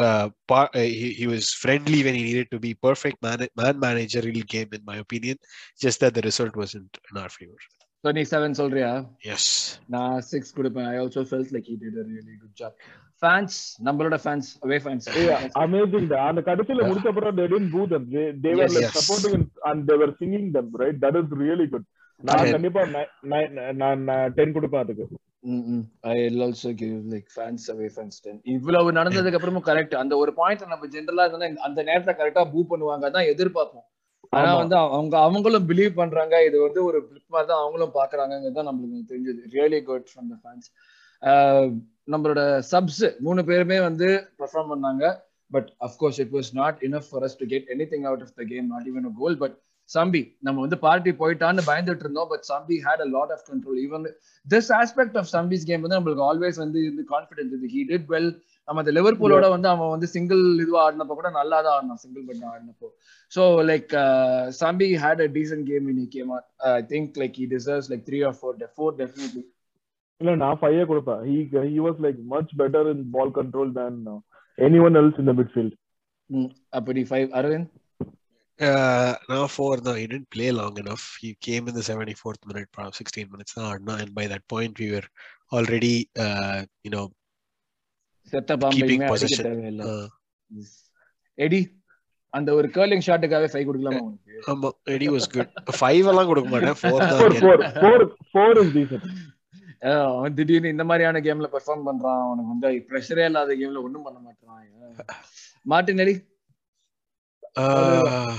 uh, 0.06 0.28
par- 0.52 0.72
uh 0.82 0.90
he, 1.00 1.08
he 1.20 1.28
was 1.34 1.46
friendly 1.64 2.00
when 2.08 2.18
he 2.20 2.24
needed 2.30 2.50
to 2.56 2.60
be 2.66 2.74
perfect 2.88 3.20
man 3.28 3.48
man 3.62 3.78
managerial 3.88 4.42
game 4.56 4.72
in 4.80 4.84
my 4.92 4.98
opinion 5.06 5.38
just 5.86 6.00
that 6.04 6.14
the 6.20 6.26
result 6.30 6.56
wasn't 6.64 6.94
in 7.10 7.18
our 7.24 7.30
favor 7.30 7.62
so 8.06 8.12
நீ 8.18 8.22
seven 8.32 8.56
சொல்றியா? 8.60 8.90
Yes. 9.30 9.46
நான் 9.94 10.18
six 10.32 10.54
கொடுப்பேன். 10.58 10.88
I 10.92 10.96
also 11.04 11.22
felt 11.30 11.52
like 11.56 11.68
he 11.72 11.76
did 11.84 11.98
a 12.02 12.06
really 12.14 12.36
good 12.42 12.54
job. 12.62 12.74
Fans 13.24 13.56
நம்மளோட 13.88 14.16
fans 14.24 14.48
away 14.66 14.78
fans 14.86 15.06
amazing 15.64 16.10
அந்த 16.30 16.42
கடைசியில 16.50 16.88
முடிச்ச 16.90 17.08
அப்புறம் 17.12 17.38
they 17.40 17.48
didn't 17.54 17.72
boo 17.76 17.86
them. 17.94 18.04
They, 18.16 18.26
they 18.44 18.54
were 18.58 18.66
Yes, 18.66 18.76
like 18.78 18.86
yes. 18.88 18.98
supporting 18.98 19.34
and, 19.38 19.48
and 19.70 19.80
they 19.90 19.98
were 20.02 20.10
singing 20.20 20.48
them 20.58 20.68
right? 20.82 20.98
That 21.06 21.16
is 21.22 21.30
really 21.44 21.68
good. 21.74 21.86
நான். 22.28 22.52
கண்டிப்பா 22.56 22.84
நான் 23.84 24.04
ten 24.38 24.54
கொடுப்பேன் 24.58 24.84
அதுக்கு. 24.86 25.08
I 26.12 26.16
also 26.48 26.74
give 26.84 27.00
like 27.16 27.28
fans 27.38 27.66
away 27.76 27.90
fans 27.96 28.22
ten 28.28 28.40
இவ்வளவு 28.58 28.96
நடந்ததுக்கு 29.00 29.40
அப்புறமும் 29.40 29.68
correct 29.72 29.98
அந்த 30.04 30.14
ஒரு 30.24 30.34
பாயிண்ட் 30.42 30.72
நம்ம 30.76 30.88
ஜென்ரலா 30.96 31.26
இருந்தா 31.30 31.50
அந்த 31.70 31.80
நேரத்துல 31.90 32.16
கரெக்டா 32.22 32.44
பூ 32.54 32.62
பண்ணுவாங்க. 32.72 33.04
அதான் 33.12 33.30
எதிர்பார்ப்போம். 33.34 33.88
ஆனா. 34.36 34.50
வந்து 34.62 34.76
அவங்க 34.96 35.16
அவங்களும் 35.26 35.68
பிலீவ் 35.70 35.94
பண்றாங்க. 36.00 36.36
இது 36.48 36.58
வந்து 36.66 36.82
ஒரு 36.90 37.00
பிளிப் 37.08 37.34
மாதிரி 37.34 37.50
தான் 37.52 37.64
அவங்களும் 37.64 37.96
பாக்குறாங்கிறது 38.00 38.58
தான் 38.60 38.70
நம்மளுக்கு 38.70 39.10
தெரிஞ்சது. 39.12 39.42
Really 39.56 39.82
good 39.90 40.08
from 40.12 40.32
the 40.34 40.38
fans 40.42 40.68
நம்மளோட 42.08 42.42
சப்ஸ் 42.72 43.04
மூணு 43.26 43.42
பேருமே 43.50 43.78
வந்து 43.88 44.08
பெர்ஃபார்ம் 44.42 44.72
பண்ணாங்க. 44.74 45.06
But 45.52 45.70
of course 45.88 46.20
it 46.24 46.34
was 46.36 46.50
not 46.60 46.78
enough 46.88 47.08
for 47.10 47.24
us 47.28 47.38
to 47.40 47.46
get 47.54 47.68
anything 47.92 48.06
out 48.10 48.24
of 48.26 48.36
the 48.40 48.46
game 48.52 48.68
not 48.74 48.88
even 48.92 49.08
a 49.10 49.14
goal 49.22 49.38
but 49.44 49.56
Sambi 49.90 50.22
நம்ம 50.42 50.62
வந்து 50.66 50.78
பார்ட்டி 50.86 51.12
போயிட்டான்னு 51.20 51.64
பயந்துட்டு 51.68 52.04
இருந்தோம். 52.06 52.30
But 52.32 52.46
Sambi 52.52 52.76
had 52.86 53.04
a 53.04 53.10
lot 53.16 53.34
of 53.36 53.46
control 53.50 53.80
even 53.84 54.06
this 54.46 54.70
aspect 54.80 55.18
of 55.22 55.30
Sambi's 55.34 55.68
game 55.70 55.84
வந்து 55.86 55.98
நம்மளுக்கு 55.98 56.26
always 56.30 56.60
வந்து 56.64 56.82
confidence 57.14 57.54
இது 57.58 57.70
he 57.76 57.84
did 57.92 58.08
well 58.14 58.30
நம்ம 58.68 58.82
அந்த 58.82 58.92
லிவர்பூலோட 58.98 59.48
வந்து 59.54 59.68
அவன் 59.72 59.92
வந்து 59.96 60.08
சிங்கிள் 60.14 60.42
இதுவா 60.64 60.80
ஆடினப்போ 60.86 61.16
கூட 61.20 61.30
நல்லா 61.40 61.58
தான் 61.66 61.76
ஆடினான் 61.78 62.02
single 62.04 62.24
but 62.30 62.46
ஆடினப்போ 62.54 62.88
so 63.32 63.44
like 63.72 63.92
Sambi 64.62 64.88
had 65.04 65.22
a 65.26 65.30
decent 65.38 65.66
game 65.72 65.90
in 65.94 66.08
game 66.16 66.32
I 66.72 66.74
think 66.94 67.20
like 67.24 67.38
he 67.42 67.48
deserves 67.56 67.90
like 67.94 68.06
three 68.10 68.20
or 68.30 68.38
four 68.40 68.58
four 68.78 68.96
definitely 69.02 69.44
இல்ல 70.22 70.34
நான் 70.44 70.60
ஃபைவ் 70.62 70.82
கொடுப்பேன் 70.92 71.24
he 71.30 71.38
he 71.72 71.80
was 71.88 71.98
like 72.06 72.20
much 72.36 72.52
better 72.62 72.84
in 72.94 73.00
ball 73.16 73.32
control 73.40 73.70
than 73.80 73.96
uh, 74.14 74.20
anyone 74.58 74.96
else 75.02 75.18
in 75.22 75.28
the 75.32 75.36
midfield 75.42 75.74
அப்படி 76.80 77.04
five 77.12 77.30
Aravind 77.40 77.72
Uh, 78.60 79.14
no, 79.30 79.48
four. 79.48 79.78
No, 79.78 79.94
he 79.94 80.08
didn't 80.08 80.30
play 80.30 80.50
long 80.52 80.78
enough. 80.78 81.18
He 81.22 81.36
came 81.48 81.68
in 81.68 81.74
the 81.74 81.82
74th 81.82 82.46
minute, 82.50 82.70
probably 82.72 82.94
16 82.94 83.30
minutes. 83.30 83.58
No, 83.58 83.76
no, 83.88 83.96
and 83.96 84.16
by 84.16 84.28
that 84.28 84.48
point, 84.48 84.80
we 84.80 84.92
were 84.92 85.08
already, 85.52 86.10
uh, 86.18 86.64
you 86.82 86.90
know, 86.90 87.12
செத்த 88.26 88.58
Keeping 88.58 88.60
பாம்பையுமே 88.60 89.12
அடிக்க. 89.12 89.44
தேவையில்லை. 89.44 90.10
Eddy 91.34 91.84
அந்த 92.30 92.54
ஒரு 92.54 92.68
curling 92.68 93.02
ஷாட்டுக்காகவே 93.06 93.48
five 93.48 93.66
கொடுக்கலாமா 93.66 94.00
உனக்கு? 94.00 94.44
ஆமா, 94.48 94.70
Eddie 94.90 95.12
was 95.12 95.22
good. 95.34 95.54
Five 95.80 96.08
எல்லாம் 96.08 96.26
கொடுக்க 96.26 96.50
மாட்டேன். 96.50 96.92
Four 96.92 98.54
தான் 99.80 100.06
அவன் 100.16 100.34
திடீர்னு 100.34 100.68
இந்த 100.68 100.84
மாதிரியான 100.84 101.20
கேம்ல 101.20 101.50
பெர்ஃபார்ம் 101.52 101.84
பண்றான். 101.86 102.26
அவனுக்கு 102.26 102.48
வந்து 102.48 102.70
ப்ரெஷரே 102.70 103.26
இல்லாத 103.26 103.56
கேம்ல 103.56 103.82
ஒண்ணும் 103.82 104.04
பண்ண 104.04 104.20
மாட்டான். 104.20 104.68
Martin 105.62 105.98
Eddie? 105.98 106.24
Uh, 107.60 108.36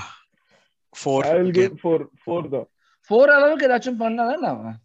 four 1.05 2.49
தான். 2.51 2.68
ஃபோர் 3.09 3.31
அளவுக்கு 3.31 3.68
ஏதாச்சும் 3.68 4.03
பண்ணாதான் 4.03 4.33
அவன்? 4.33 4.79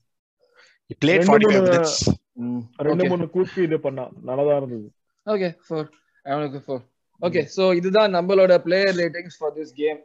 He 0.94 1.06
played 1.06 1.24
ரெண்டு 1.24 1.38
45 1.38 1.42
மூணு- 1.42 1.68
minutes. 1.68 2.21
ரெண்டு 2.88 3.10
மூணு 3.12 3.26
கூப்பி 3.36 3.60
இது 3.68 3.78
பண்ணா. 3.86 4.04
நல்லாதான் 4.30 4.60
இருந்தது. 4.62 4.88
ஓகே 5.28 5.50
ஃபோர் 5.66 5.88
அவனுக்கு 6.26 6.60
ஃபோர் 6.66 6.84
ஓகே 7.22 7.42
சோ 7.56 7.64
இதுதான் 7.80 8.14
நம்மளோட 8.18 8.54
player 8.66 8.96
ratings 9.02 9.38
for 9.40 9.56
this 9.58 9.74
game 9.82 10.00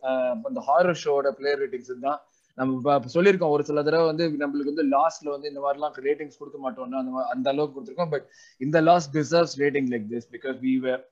இந்த 0.50 0.62
ஹாரர் 0.70 0.98
ஷோட 1.04 1.30
பிளேயர் 1.38 1.60
ரேட்டிங்ஸ் 1.62 1.92
தான் 2.08 2.18
நம்ம 2.58 2.96
சொல்லியிருக்கோம் 3.14 3.54
ஒரு 3.54 3.64
சில 3.68 3.82
தடவை 3.86 4.04
வந்து 4.10 4.24
நம்மளுக்கு 4.42 4.72
வந்து 4.72 4.84
லாஸ்ட்ல 4.96 5.28
வந்து 5.34 5.50
இந்த 5.52 5.60
மாதிரிலாம் 5.64 5.94
ரேட்டிங்ஸ் 6.08 6.38
கொடுக்க 6.40 6.58
மாட்டோம்னா 6.64 7.00
அந்த 7.02 7.24
அந்த 7.34 7.46
அளவுக்கு 7.52 7.76
கொடுத்துருக்கோம். 7.76 8.12
பட் 8.14 8.26
இந்த 8.60 8.80
last 8.88 9.10
deserves 9.18 9.56
rating 9.62 9.90
like 9.94 10.06
this 10.14 10.28
because 10.36 10.56
we 10.66 10.74
were 10.86 11.02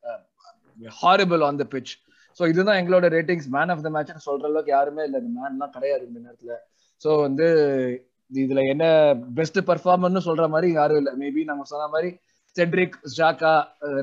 horrible 1.03 1.45
on 1.49 1.61
the 1.63 1.67
pitch 1.75 1.93
so 2.41 2.45
இதுதான் 2.53 2.79
எங்களோட 2.81 3.09
ratings 3.17 3.49
man 3.57 3.73
of 3.75 3.85
the 3.87 3.91
match 3.97 4.27
சொல்ற 4.29 4.47
அளவுக்கு 4.51 4.73
யாருமே 4.77 5.03
இல்லை. 5.09 5.19
இந்த 5.23 5.33
மேன்லாம் 5.41 5.75
கிடையாது 5.77 6.05
இந்த 6.11 6.21
நேரத்துல. 6.27 6.55
ஸோ 7.03 7.11
வந்து 7.27 7.47
இதுல 8.31 8.61
என்ன 8.73 8.85
பெஸ்ட் 9.39 9.61
பர்ஃபார்மர்னு 9.71 10.23
சொல்ற 10.29 10.47
மாதிரி 10.55 10.69
யாரும் 10.79 11.01
இல்லை. 11.03 11.13
மேபி 11.23 11.43
நம்ம 11.51 11.67
சொன்ன 11.73 11.89
மாதிரி 11.95 12.11
செட்ரிக் 12.57 12.99
ஜாக்கா 13.19 13.55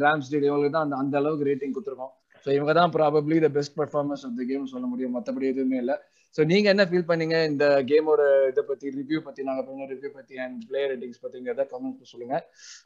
ராம்ஸ்டேட் 0.05 0.47
இவங்களுக்கு 0.47 0.75
தான் 0.77 0.87
அந்த 0.87 0.97
அந்த 1.03 1.15
அளவுக்கு 1.21 1.47
ரேட்டிங் 1.49 1.75
கொடுத்துருக்கோம். 1.75 2.13
ஸோ 2.45 2.49
இவங்க 2.57 2.73
தான் 2.79 2.93
probably 2.95 3.35
the 3.45 3.49
best 3.57 3.75
performance 3.79 4.23
of 4.27 4.37
the 4.39 4.45
game 4.51 4.71
சொல்ல 4.73 4.85
முடியும். 4.91 5.13
மற்றபடி 5.17 5.47
எதுவுமே 5.53 5.77
இல்லை. 5.83 5.95
ஸோ 6.35 6.41
நீங்க 6.51 6.67
என்ன 6.73 6.83
ஃபீல் 6.89 7.07
பண்ணீங்க? 7.09 7.37
இந்த 7.51 7.65
கேமோட 7.89 8.21
இதை 8.51 8.61
பத்தி 8.69 8.85
ரிவ்யூ 8.99 9.19
பத்தி 9.25 9.41
நாங்க 9.49 9.61
பண்ண 9.67 9.87
ரிவ்யூ 9.93 10.09
பத்தி 10.17 10.35
அண்ட் 10.43 10.57
பிளேயர் 10.69 10.89
ரேட்டிங்ஸ் 10.91 11.21
பத்திங்கிறத 11.23 11.65
கமெண்ட் 11.73 12.11
சொல்லுங்க. 12.13 12.37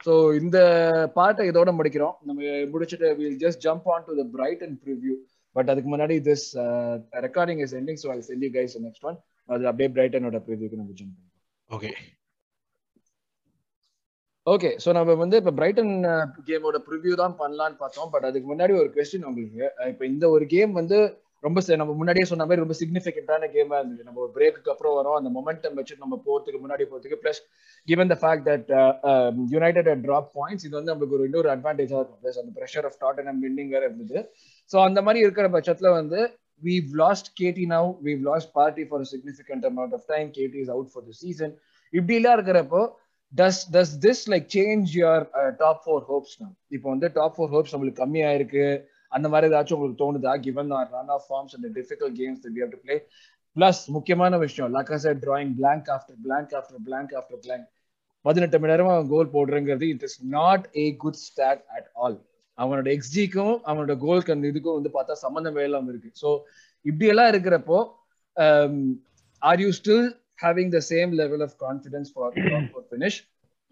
ஸோ 0.06 0.12
இந்த 0.40 0.58
பாட்டை 1.18 1.46
இதோட 1.50 1.72
முடிக்கிறோம். 1.78 2.16
நம்ம 2.28 2.40
முடிச்சுட்டு 2.72 3.10
will 3.20 3.40
just 3.44 3.62
jump 3.66 3.88
on 3.94 4.06
to 4.08 4.16
the 4.20 4.24
Bright 4.36 4.64
and 4.66 4.78
preview 4.84 5.16
but 5.56 5.70
அதுக்கு 5.74 5.90
முன்னாடி 5.94 6.16
this 6.28 6.46
recording 7.26 7.62
is 7.66 7.76
ending 7.80 8.00
so 8.04 8.10
I 8.16 8.18
sent 8.30 8.44
you 8.46 8.50
guys 8.58 8.76
next 8.88 9.06
one 9.10 9.18
அது 9.48 9.70
அப்படியே 9.70 9.90
பிரைட்டனோட 9.96 10.40
ப்ரிவ்யூக்கு 10.48 10.80
நம்ம 10.82 10.94
ஜம்ப் 11.00 11.16
ஓகே 11.70 11.90
ஓகே 14.46 14.70
ஸோ 14.82 14.90
நம்ம 14.96 15.14
வந்து 15.20 15.36
இப்போ 15.40 15.52
பிரைட்டன் 15.58 15.92
கேமோட 16.48 16.78
ப்ரிவியூ 16.88 17.14
தான் 17.20 17.34
பண்ணலான்னு 17.40 17.78
பார்த்தோம். 17.80 18.10
பட் 18.12 18.26
அதுக்கு 18.28 18.48
முன்னாடி 18.50 18.72
ஒரு 18.80 18.90
கொஸ்டின் 18.96 19.26
உங்களுக்கு. 19.30 19.64
இப்போ 19.92 20.04
இந்த 20.06 20.24
ஒரு 20.34 20.44
கேம் 20.52 20.72
வந்து 20.80 20.98
ரொம்ப 21.46 21.60
நம்ம 21.80 21.94
முன்னாடியே 22.00 22.26
சொன்ன 22.30 22.44
மாதிரி 22.44 22.62
ரொம்ப 22.64 22.76
சிக்னிஃபிகண்டான 22.80 23.48
கேமா 23.54 23.76
இருந்தது. 23.80 24.06
நம்ம 24.08 24.20
ஒரு 24.24 24.30
பிரேக்கு 24.36 24.72
அப்புறம் 24.74 24.96
வரோம். 24.98 25.18
அந்த 25.20 25.30
மொமெண்டம் 25.36 25.76
வச்சு 25.80 25.96
நம்ம 26.04 26.20
போறதுக்கு 26.26 26.60
முன்னாடி 26.62 26.84
போறதுக்கு. 26.92 27.18
Plus 27.24 27.40
even 27.88 28.12
the 28.12 28.16
fact 28.22 28.46
that 28.50 28.70
United 29.54 29.90
drop 30.06 30.30
United 30.38 30.66
இது 30.68 30.74
வந்து 30.78 30.92
நம்மளுக்கு 30.92 31.18
ஒரு 31.18 31.26
இன்னொரு 31.28 31.50
அட்வான்டேஜா 31.56 31.98
இருக்கும். 32.00 32.20
பிளஸ் 32.24 32.40
அந்த 32.42 32.52
ப்ரெஷர் 32.58 32.88
ஆஃப் 32.90 32.98
டாட்டன் 33.04 33.42
வின்னிங் 33.46 33.72
வேற 33.76 33.82
இருந்தது. 33.90 34.18
ஸோ 34.70 34.78
அந்த 34.88 35.02
மாதிரி 35.08 35.24
இருக்கிற 35.26 35.48
பட்சத்துல 35.56 35.90
வந்து 36.00 36.20
we've 36.62 36.92
lost 36.94 37.34
KT 37.38 37.66
now. 37.66 37.84
We've 38.02 38.22
lost 38.22 38.52
party 38.52 38.84
for 38.84 39.00
a 39.00 39.04
significant 39.04 39.64
amount 39.64 39.92
of 39.92 40.06
time. 40.06 40.30
KT 40.30 40.54
is 40.56 40.68
out 40.68 40.88
for 40.94 41.02
the 41.08 41.14
season. 41.22 41.50
இப்படி 41.92 42.14
எல்லாம் 42.18 42.36
இருக்கிறப்போ 42.38 42.80
does 43.32 43.60
does 43.74 43.92
this 44.04 44.22
like 44.32 44.46
change 44.56 44.90
your 45.00 45.24
top 45.62 45.80
four 45.84 46.04
hopes 46.10 46.34
இப்போ 46.76 46.86
வந்து 46.94 47.08
டாப் 47.18 47.34
ஃபோர் 47.36 47.52
ஹோப்ஸ் 47.54 47.72
நம்மளுக்கு 47.74 48.02
கம்மியா 48.04 48.30
இருக்கு 48.38 48.64
அந்த 49.12 49.26
மாதிரி 49.32 49.50
ஏதாச்சும் 49.50 49.76
உங்களுக்கு 49.78 50.02
தோணுதா? 50.04 50.32
Given 50.46 50.72
our 50.78 50.88
run 50.96 51.12
of 51.16 51.26
forms 51.28 51.54
and 51.56 51.68
difficult 51.78 52.16
games 52.20 52.46
we 52.56 52.62
have 52.64 52.74
to 52.76 52.80
play 52.86 52.96
plus 53.56 53.82
முக்கியமான 53.96 54.38
விஷயம் 54.44 54.70
Laca 54.76 54.98
drawing 55.26 55.52
blank 55.60 55.88
after 55.96 56.18
blank 56.26 56.54
after 56.60 56.80
blank 56.88 57.14
after 57.20 57.40
blank 57.46 57.66
பதினெட்டு 58.24 58.58
மணி 58.60 58.72
நேரமா 58.72 58.94
goal 59.12 59.34
போடுறங்கிறது 59.36 59.88
it 59.94 60.04
is 60.08 60.18
not 60.38 60.64
a 60.76 60.86
good 61.04 61.20
stat 61.28 61.62
at 61.76 61.88
all 61.94 62.18
அவனோட 62.58 62.88
எக்ஸ்ஜிக்கும் 62.96 63.54
அவனோட 63.68 63.94
கோல் 64.04 64.26
கண் 64.28 64.48
இதுக்கும் 64.50 64.78
வந்து 64.78 64.92
பார்த்தா 64.96 65.14
சம்மந்தமே 65.24 65.64
இல்லாமல் 65.68 65.92
இருக்கு. 65.92 66.10
ஸோ 66.22 66.28
இப்படி 66.84 67.06
எல்லாம் 67.12 67.30
இருக்கிறப்போ 67.32 67.78
are 69.42 69.62
you 69.64 69.70
still 69.80 70.06
having 70.44 70.72
the 70.76 70.80
same 70.92 71.10
level 71.22 71.42
of 71.46 71.56
confidence 71.66 72.10
for 72.14 72.34
for 72.72 72.86
finish 72.90 73.18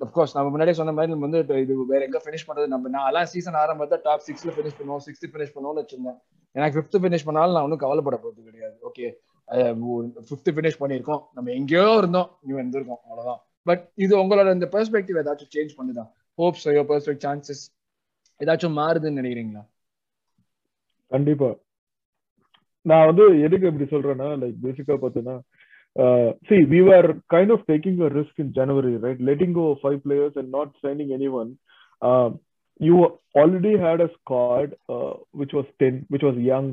of course 0.00 0.32
நம்ம 0.36 0.48
முன்னாடியே 0.52 0.76
சொன்ன 0.78 0.92
மாதிரி 0.94 1.12
நம்ம 1.12 1.26
வந்து 1.28 1.60
இது 1.64 1.74
வேற 1.90 2.00
எங்க 2.08 2.20
ஃபினிஷ் 2.24 2.46
பண்றது? 2.46 2.68
நம்ம 2.74 2.88
நான் 2.94 3.08
எல்லாம் 3.10 3.28
சீசன் 3.32 3.58
ஆரம்பத்தை 3.62 3.96
டாப் 4.06 4.24
சிக்ஸ்ல 4.28 4.52
ஃபினிஷ் 4.56 4.78
பண்ணுவோம் 4.78 5.02
சிக்ஸ்த் 5.06 5.28
ஃபினிஷ் 5.32 5.52
பண்ணுவோம்னு 5.56 5.82
வச்சிருந்தேன். 5.82 6.18
எனக்கு 6.56 6.76
ஃபிஃப்த் 6.76 6.98
ஃபினிஷ் 7.02 7.26
பண்ணாலும் 7.28 7.54
நான் 7.56 7.66
ஒன்றும் 7.66 7.82
கவலைப்பட 7.84 8.16
போகிறது 8.24 8.42
கிடையாது. 8.48 8.76
ஓகே 8.88 9.06
ஃபிஃப்த் 10.28 10.50
ஃபினிஷ் 10.56 10.78
பண்ணியிருக்கோம். 10.82 11.22
நம்ம 11.36 11.52
எங்கேயோ 11.58 11.88
இருந்தோம். 12.00 12.28
நீ 12.46 12.52
வந்திருக்கோம். 12.60 13.00
அவ்வளோதான் 13.08 13.40
பட் 13.68 13.82
இது 14.04 14.12
உங்களோட 14.22 14.48
இந்த 14.56 14.66
பெர்ஸ்பெக்டிவ் 14.74 15.18
ஏதாச்சும் 15.22 15.52
சேஞ்ச் 15.56 15.72
பண்ணுதான் 15.78 16.10
ஹோப்ஸ் 16.38 16.66
யோ 16.76 16.82
பெர்ஸ்பெக்ட் 16.90 17.24
சான்சஸ் 17.26 17.62
ஏதாச்சும் 18.40 18.78
மாறுதுன்னு 18.80 19.20
நினைக்கிறீங்களா 19.20 19.62
கண்டிப்பா 21.10 21.50
நான் 22.86 23.06
வந்து 23.10 23.24
எதுக்கு 23.46 23.68
எப்படி 23.70 23.86
சொல்றேன்னா 23.94 24.28
லைக் 24.40 24.56
பேசிக்கா 24.64 24.94
பார்த்தீங்கன்னா 25.02 25.36
see 26.48 26.56
we 26.72 26.80
are 26.96 27.08
kind 27.34 27.52
of 27.56 27.66
taking 27.72 28.00
a 28.06 28.10
risk 28.18 28.40
in 28.44 28.54
January 28.60 28.92
right 29.04 29.22
letting 29.30 29.54
go 29.60 29.66
five 29.82 29.98
players 30.06 30.38
and 30.40 30.50
not 30.58 30.72
signing 30.86 31.12
any 31.18 31.28
one 31.42 31.52
you 32.80 32.96
already 33.42 33.74
had 33.84 34.02
a 34.06 34.10
squad 34.18 34.72
which 35.42 35.54
was 35.58 35.70
ten 35.84 36.00
which 36.14 36.26
was 36.28 36.40
young 36.50 36.72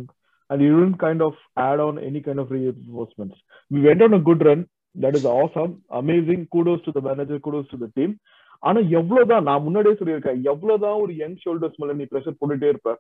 and 0.50 0.62
you 0.62 0.72
didn't 0.72 0.98
kind 0.98 1.22
of 1.22 1.34
add 1.58 1.80
on 1.80 1.98
any 2.00 2.20
kind 2.20 2.38
of 2.38 2.52
reinforcements. 2.52 3.36
We 3.72 3.82
went 3.82 4.02
on 4.02 4.14
a 4.14 4.20
good 4.20 4.44
run. 4.46 4.62
That 4.96 5.16
is 5.16 5.26
awesome. 5.34 5.74
Amazing. 5.92 6.48
Kudos 6.52 6.82
to 6.82 6.92
the 6.92 7.02
manager. 7.02 7.40
Kudos 7.40 7.68
to 7.70 7.78
the 7.78 7.90
team. 7.90 8.12
ஆனா 8.64 8.80
எவ்வளவுதான் 9.00 9.48
நான் 9.50 9.64
முன்னாடியே 9.64 9.96
சொல்லியிருக்கேன் 10.00 10.42
எவ்வளவுதான் 10.52 11.00
ஒரு 11.04 11.14
young 11.16 11.40
shoulders 11.46 11.80
மேல 11.82 11.94
நீ 11.94 12.06
pressure 12.12 12.40
போட்டுட்டே 12.42 12.72
இருப்ப 12.74 12.94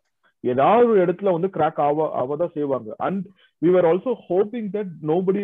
ஏதாவது 0.44 0.88
ஒரு 0.92 1.00
இடத்துல 1.06 1.32
வந்து 1.32 1.50
கிராக் 1.58 1.82
ஆவ 1.88 2.08
அவதான் 2.22 2.56
செய்வாங்க 2.56 2.96
and 3.08 3.26
we 3.62 3.76
are 3.76 3.88
also 3.92 4.14
hoping 4.30 4.70
that 4.78 4.94
nobody 5.12 5.44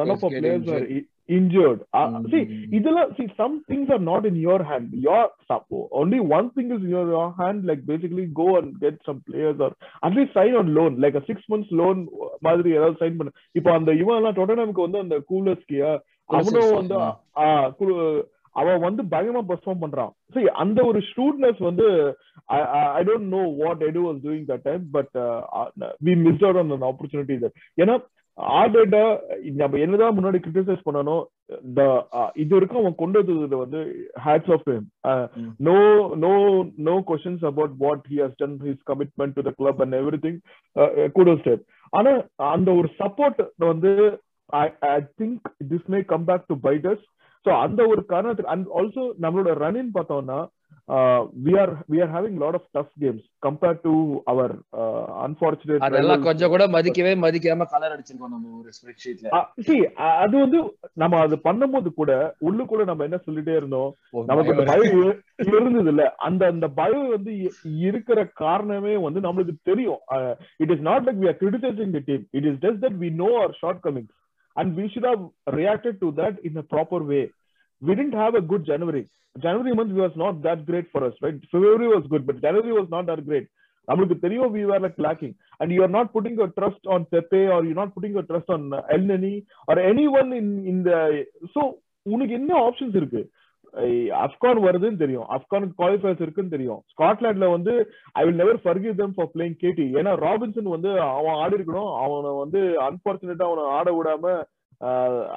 none 0.00 0.12
of 0.16 0.24
players 0.34 0.72
are 0.76 0.88
injured. 1.28 1.80
Uh, 1.92 2.04
Mm. 2.08 2.26
See, 2.32 2.42
இதெல்லாம் 2.70 3.10
see 3.16 3.26
some 3.36 3.54
things 3.70 3.88
are 3.90 4.02
not 4.10 4.22
in 4.24 4.36
your 4.36 4.58
hand. 4.62 4.88
Your 4.98 5.24
only 5.92 6.20
one 6.28 6.46
thing 6.50 6.68
is 6.70 6.82
in 6.82 6.88
your, 6.88 7.04
your 7.08 7.26
hand. 7.32 7.58
Like 7.64 7.82
basically 7.86 8.24
go 8.34 8.46
and 8.56 8.68
get 8.80 8.96
some 9.04 9.18
players 9.20 9.58
or 9.60 9.70
at 10.02 10.14
least 10.14 10.32
sign 10.34 10.54
on 10.54 10.74
loan. 10.74 10.94
Like 11.00 11.16
a 11.16 11.24
six 11.26 11.42
months 11.48 11.72
loan 11.72 11.98
மாதிரி 12.40 12.70
ஏதாவது 12.70 12.96
sign 13.00 13.18
பண்ண. 13.18 13.32
இப்போ 13.52 13.72
அந்த 13.72 13.92
இவன் 13.92 14.16
எல்லாம் 14.16 14.34
டொட்டனம்க்கு 14.34 14.86
வந்து 14.86 14.98
அந்த 14.98 15.18
கூலர்ஸ்கியா 15.30 15.90
அவனும் 16.30 16.74
வந்து 16.74 16.96
ஆஹ் 17.44 17.68
அவன் 18.58 18.84
வந்து 18.86 19.02
பயங்கரமா 19.12 19.42
பெர்ஃபார்ம் 19.50 19.82
பண்றான். 19.82 20.12
சரி 20.34 20.50
அந்த 20.62 20.78
ஒரு 20.90 21.00
ஷூட்னஸ் 21.12 21.62
வந்து 21.68 21.86
I 22.98 23.02
don't 23.08 23.32
know 23.34 23.42
what 23.62 23.82
Edu 23.88 24.02
was 24.06 24.22
doing 24.26 24.46
that 24.50 24.64
time 24.68 24.84
but 24.96 25.16
we 26.06 26.14
miss 26.26 26.44
out 26.46 26.60
on 26.62 26.88
opportunity 26.90 27.36
that 27.42 27.58
ஏன்னா 27.78 27.96
ஆர்டேட்டா 28.58 29.02
நம்ம 29.60 29.78
என்னதான் 29.84 30.16
முன்னாடி 30.16 30.38
கிரிட்டிசைஸ் 30.42 30.84
பண்ணணும் 30.86 31.22
இந்த 31.68 31.82
இது 32.42 32.52
வரைக்கும் 32.54 32.80
அவன் 32.82 33.00
கொண்டு 33.00 33.20
வந்ததுல 33.20 33.58
வந்து 33.62 33.80
hats 34.26 34.52
off 34.56 34.68
him 34.70 34.84
no 35.68 35.74
no 36.24 36.32
no 36.88 36.94
questions 37.08 37.44
about 37.50 37.74
what 37.84 38.04
he 38.12 38.18
has 38.24 38.38
done 38.42 38.56
his 38.66 38.84
commitment 38.90 39.36
to 39.38 39.44
the 39.48 39.52
club 39.60 39.82
and 39.84 39.98
everything 40.26 40.38
kudos 41.16 41.44
type 41.48 41.64
ஆனா 41.92 42.12
அந்த 42.54 42.70
ஒரு 42.80 42.90
சப்போர்ட் 43.02 43.40
வந்து 43.72 43.92
I 44.50 44.98
think 45.20 45.48
this 45.72 45.88
may 45.94 46.00
come 46.12 46.28
back 46.30 46.48
to 46.52 46.56
bite us 46.68 47.04
so 47.48 47.54
அந்த 47.64 47.82
ஒரு 47.92 48.04
காரணத்துக்கு 48.06 48.54
and 48.54 48.70
also 48.78 49.02
நம்மளோட 49.24 49.52
run 49.62 49.90
பார்த்தோம்னா 49.94 50.38
we 51.44 51.52
are 51.62 51.72
we 51.92 51.98
are 52.02 52.10
having 52.14 52.36
lot 52.42 52.56
of 52.58 52.66
tough 52.76 52.92
games 53.02 53.24
compare 53.46 53.78
to 53.82 53.92
our 54.32 54.54
unfortunate 55.24 55.84
அதெல்லாம் 55.86 56.24
கொஞ்சம் 56.26 56.52
கூட 56.54 56.64
மதிக்கவே 56.74 57.12
மதிக்காம 57.24 57.66
கலர் 57.72 57.94
அடிச்சிருக்கோம் 57.94 58.32
நம்ம 58.34 58.52
ஒரு 58.58 58.70
ஸ்ப்ரெட்ஷீட்ல 58.76 59.40
சி 59.66 59.76
அது 60.16 60.34
வந்து 60.44 60.60
நம்ம 61.02 61.20
அது 61.26 61.38
பண்ணும்போது 61.48 61.90
கூட 62.00 62.12
உள்ளுக்குள்ள 62.48 62.86
நம்ம 62.90 63.06
என்ன 63.08 63.20
சொல்லிட்டே 63.26 63.56
இருந்தோம்? 63.58 63.90
நமக்கு 64.30 64.54
அந்த 64.54 64.66
பயம். 64.70 65.10
இருந்தது 65.48 65.90
இல்ல 65.94 66.06
அந்த 66.28 66.44
அந்த 66.54 66.68
பயம் 66.80 67.08
வந்து 67.16 67.34
இருக்கிற 67.82 68.20
காரணமே 68.42 68.94
வந்து 69.06 69.22
நம்மளுக்கு 69.26 69.56
தெரியும். 69.70 70.00
It 70.62 70.74
is 70.76 70.86
not 70.90 71.06
like 71.08 71.20
we 71.22 71.30
are 71.32 71.40
criticising 71.42 71.92
the 71.96 72.04
team 72.08 72.24
it 72.38 72.48
is 72.50 72.60
just 72.64 72.82
that 72.86 72.98
we 73.04 73.10
know 73.22 73.30
our 73.40 73.54
shortcomings 73.86 74.14
and 74.56 74.76
we 74.76 74.88
should 74.88 75.04
have 75.04 75.20
reacted 75.56 76.00
to 76.00 76.08
that 76.12 76.36
in 76.40 76.56
a 76.56 76.64
proper 76.64 76.98
way. 77.04 77.24
We 77.82 77.94
didn't 77.94 78.14
have 78.14 78.34
a 78.34 78.40
good 78.42 78.64
January. 78.64 79.06
January 79.36 79.74
month 79.74 79.92
was 79.94 80.12
not 80.16 80.42
that 80.42 80.66
great 80.66 80.90
for 80.92 81.04
us, 81.04 81.14
right? 81.22 81.38
February 81.52 81.88
was 81.88 82.04
good, 82.08 82.26
but 82.26 82.40
January 82.40 82.72
was 82.72 82.88
not 82.88 83.06
that 83.06 83.24
great. 83.24 83.48
நம்மளுக்கு 83.88 84.16
தெரியும் 84.22 84.50
we 84.54 84.62
are 84.74 84.82
like 84.84 84.98
lacking 85.04 85.32
and 85.60 85.70
you 85.74 85.78
are 85.84 85.92
not 85.94 86.10
putting 86.14 86.34
your 86.38 86.50
trust 86.56 86.88
on 86.94 87.04
Pepe 87.12 87.40
are 87.54 87.66
you 87.68 87.74
not 87.78 87.92
putting 87.94 88.12
your 88.14 88.26
trust 88.30 88.52
on 88.54 88.64
Elneny 88.96 89.30
or 89.68 89.80
any 89.90 90.04
one 90.20 90.30
in 90.38 90.50
இந்த 90.72 90.90
so 91.54 91.62
உனக்கு 92.06 92.34
என்ன 92.40 92.52
options 92.66 92.96
இருக்கு 93.00 93.22
Afghan 94.24 94.60
வருதுன்னு 94.66 95.00
தெரியும் 95.04 95.26
அப்கானுக்கு 95.36 95.78
qualifiers 95.80 96.22
இருக்குன்னு 96.24 96.54
தெரியும் 96.56 96.82
ஸ்காட்லாண்ட்ல 96.92 97.48
வந்து 97.54 97.72
I 98.20 98.24
will 98.26 98.40
never 98.42 98.60
forgive 98.64 99.00
them 99.00 99.16
for 99.16 99.30
playing 99.34 99.56
கேட்டி 99.64 99.86
ஏன்னா 100.00 100.12
ராபின்சன் 100.26 100.70
வந்து 100.76 100.92
அவன் 101.18 101.40
ஆடி 101.44 101.58
இருக்கணும் 101.58 101.90
அவனை 102.04 102.32
வந்து 102.42 102.62
அன்பார்ச்சுனேட்டா 102.88 103.48
அவனை 103.50 103.64
ஆட 103.78 103.90
விடாம 103.98 104.34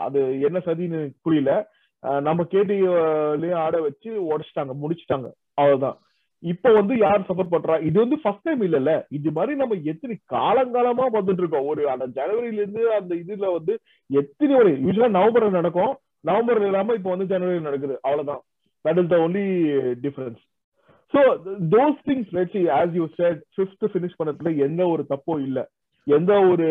அது 0.06 0.22
என்ன 0.50 0.58
சதின்னு 0.68 1.02
புரியல 1.28 1.54
நம்ம 2.28 2.44
கேடிலயும் 2.52 3.60
ஆட 3.66 3.76
வச்சு 3.82 4.12
உடைச்சிட்டாங்க 4.30 4.74
முடிச்சிட்டாங்க. 4.84 5.28
அவ்வளவுதான். 5.56 5.98
இப்ப 6.44 6.72
வந்து 6.74 6.98
யார் 6.98 7.26
சஃபர் 7.28 7.52
பண்றா? 7.52 7.76
இது 7.88 7.98
வந்து 8.00 8.18
ஃபர்ஸ்ட் 8.22 8.46
டைம் 8.48 8.62
இல்லல்ல. 8.62 8.94
இது 9.10 9.32
மாதிரி 9.32 9.56
நம்ம 9.56 9.76
எத்தனை 9.84 10.16
காலங்காலமா 10.34 11.06
வந்துட்டு 11.18 11.42
இருக்கோம். 11.44 11.68
ஒரு 11.68 11.82
அந்த 11.90 12.06
ஜனவரில 12.18 12.62
இருந்து 12.64 12.84
அந்த 12.94 13.12
இதுல 13.16 13.52
வந்து 13.54 13.74
எத்தனை 14.10 14.56
ஒரு 14.56 14.72
யூஸ்வலா 14.86 15.12
நவம்பர்ல 15.20 15.50
நடக்கும். 15.50 15.94
நவம்பர் 16.22 16.66
இல்லாம 16.66 16.94
இப்ப 16.94 17.10
வந்து 17.10 17.26
ஜனவரி 17.26 17.60
நடக்குது. 17.60 17.98
அவ்வளவுதான். 18.02 18.42
That 18.86 19.00
is 19.04 19.12
the 19.14 19.18
only 19.18 19.46
difference 20.06 20.42
so 21.14 21.22
those 21.76 22.02
things 22.10 22.30
let's 22.38 22.60
as 22.80 22.94
you 23.00 23.06
said 23.16 23.40
fifth 23.56 23.90
finish 23.94 24.20
பண்ணதுல 24.20 24.52
எந்த 24.58 24.82
ஒரு 24.88 25.04
தப்பும் 25.06 25.44
இல்ல. 25.48 25.60
எந்த 26.08 26.34
ஒரு 26.52 26.68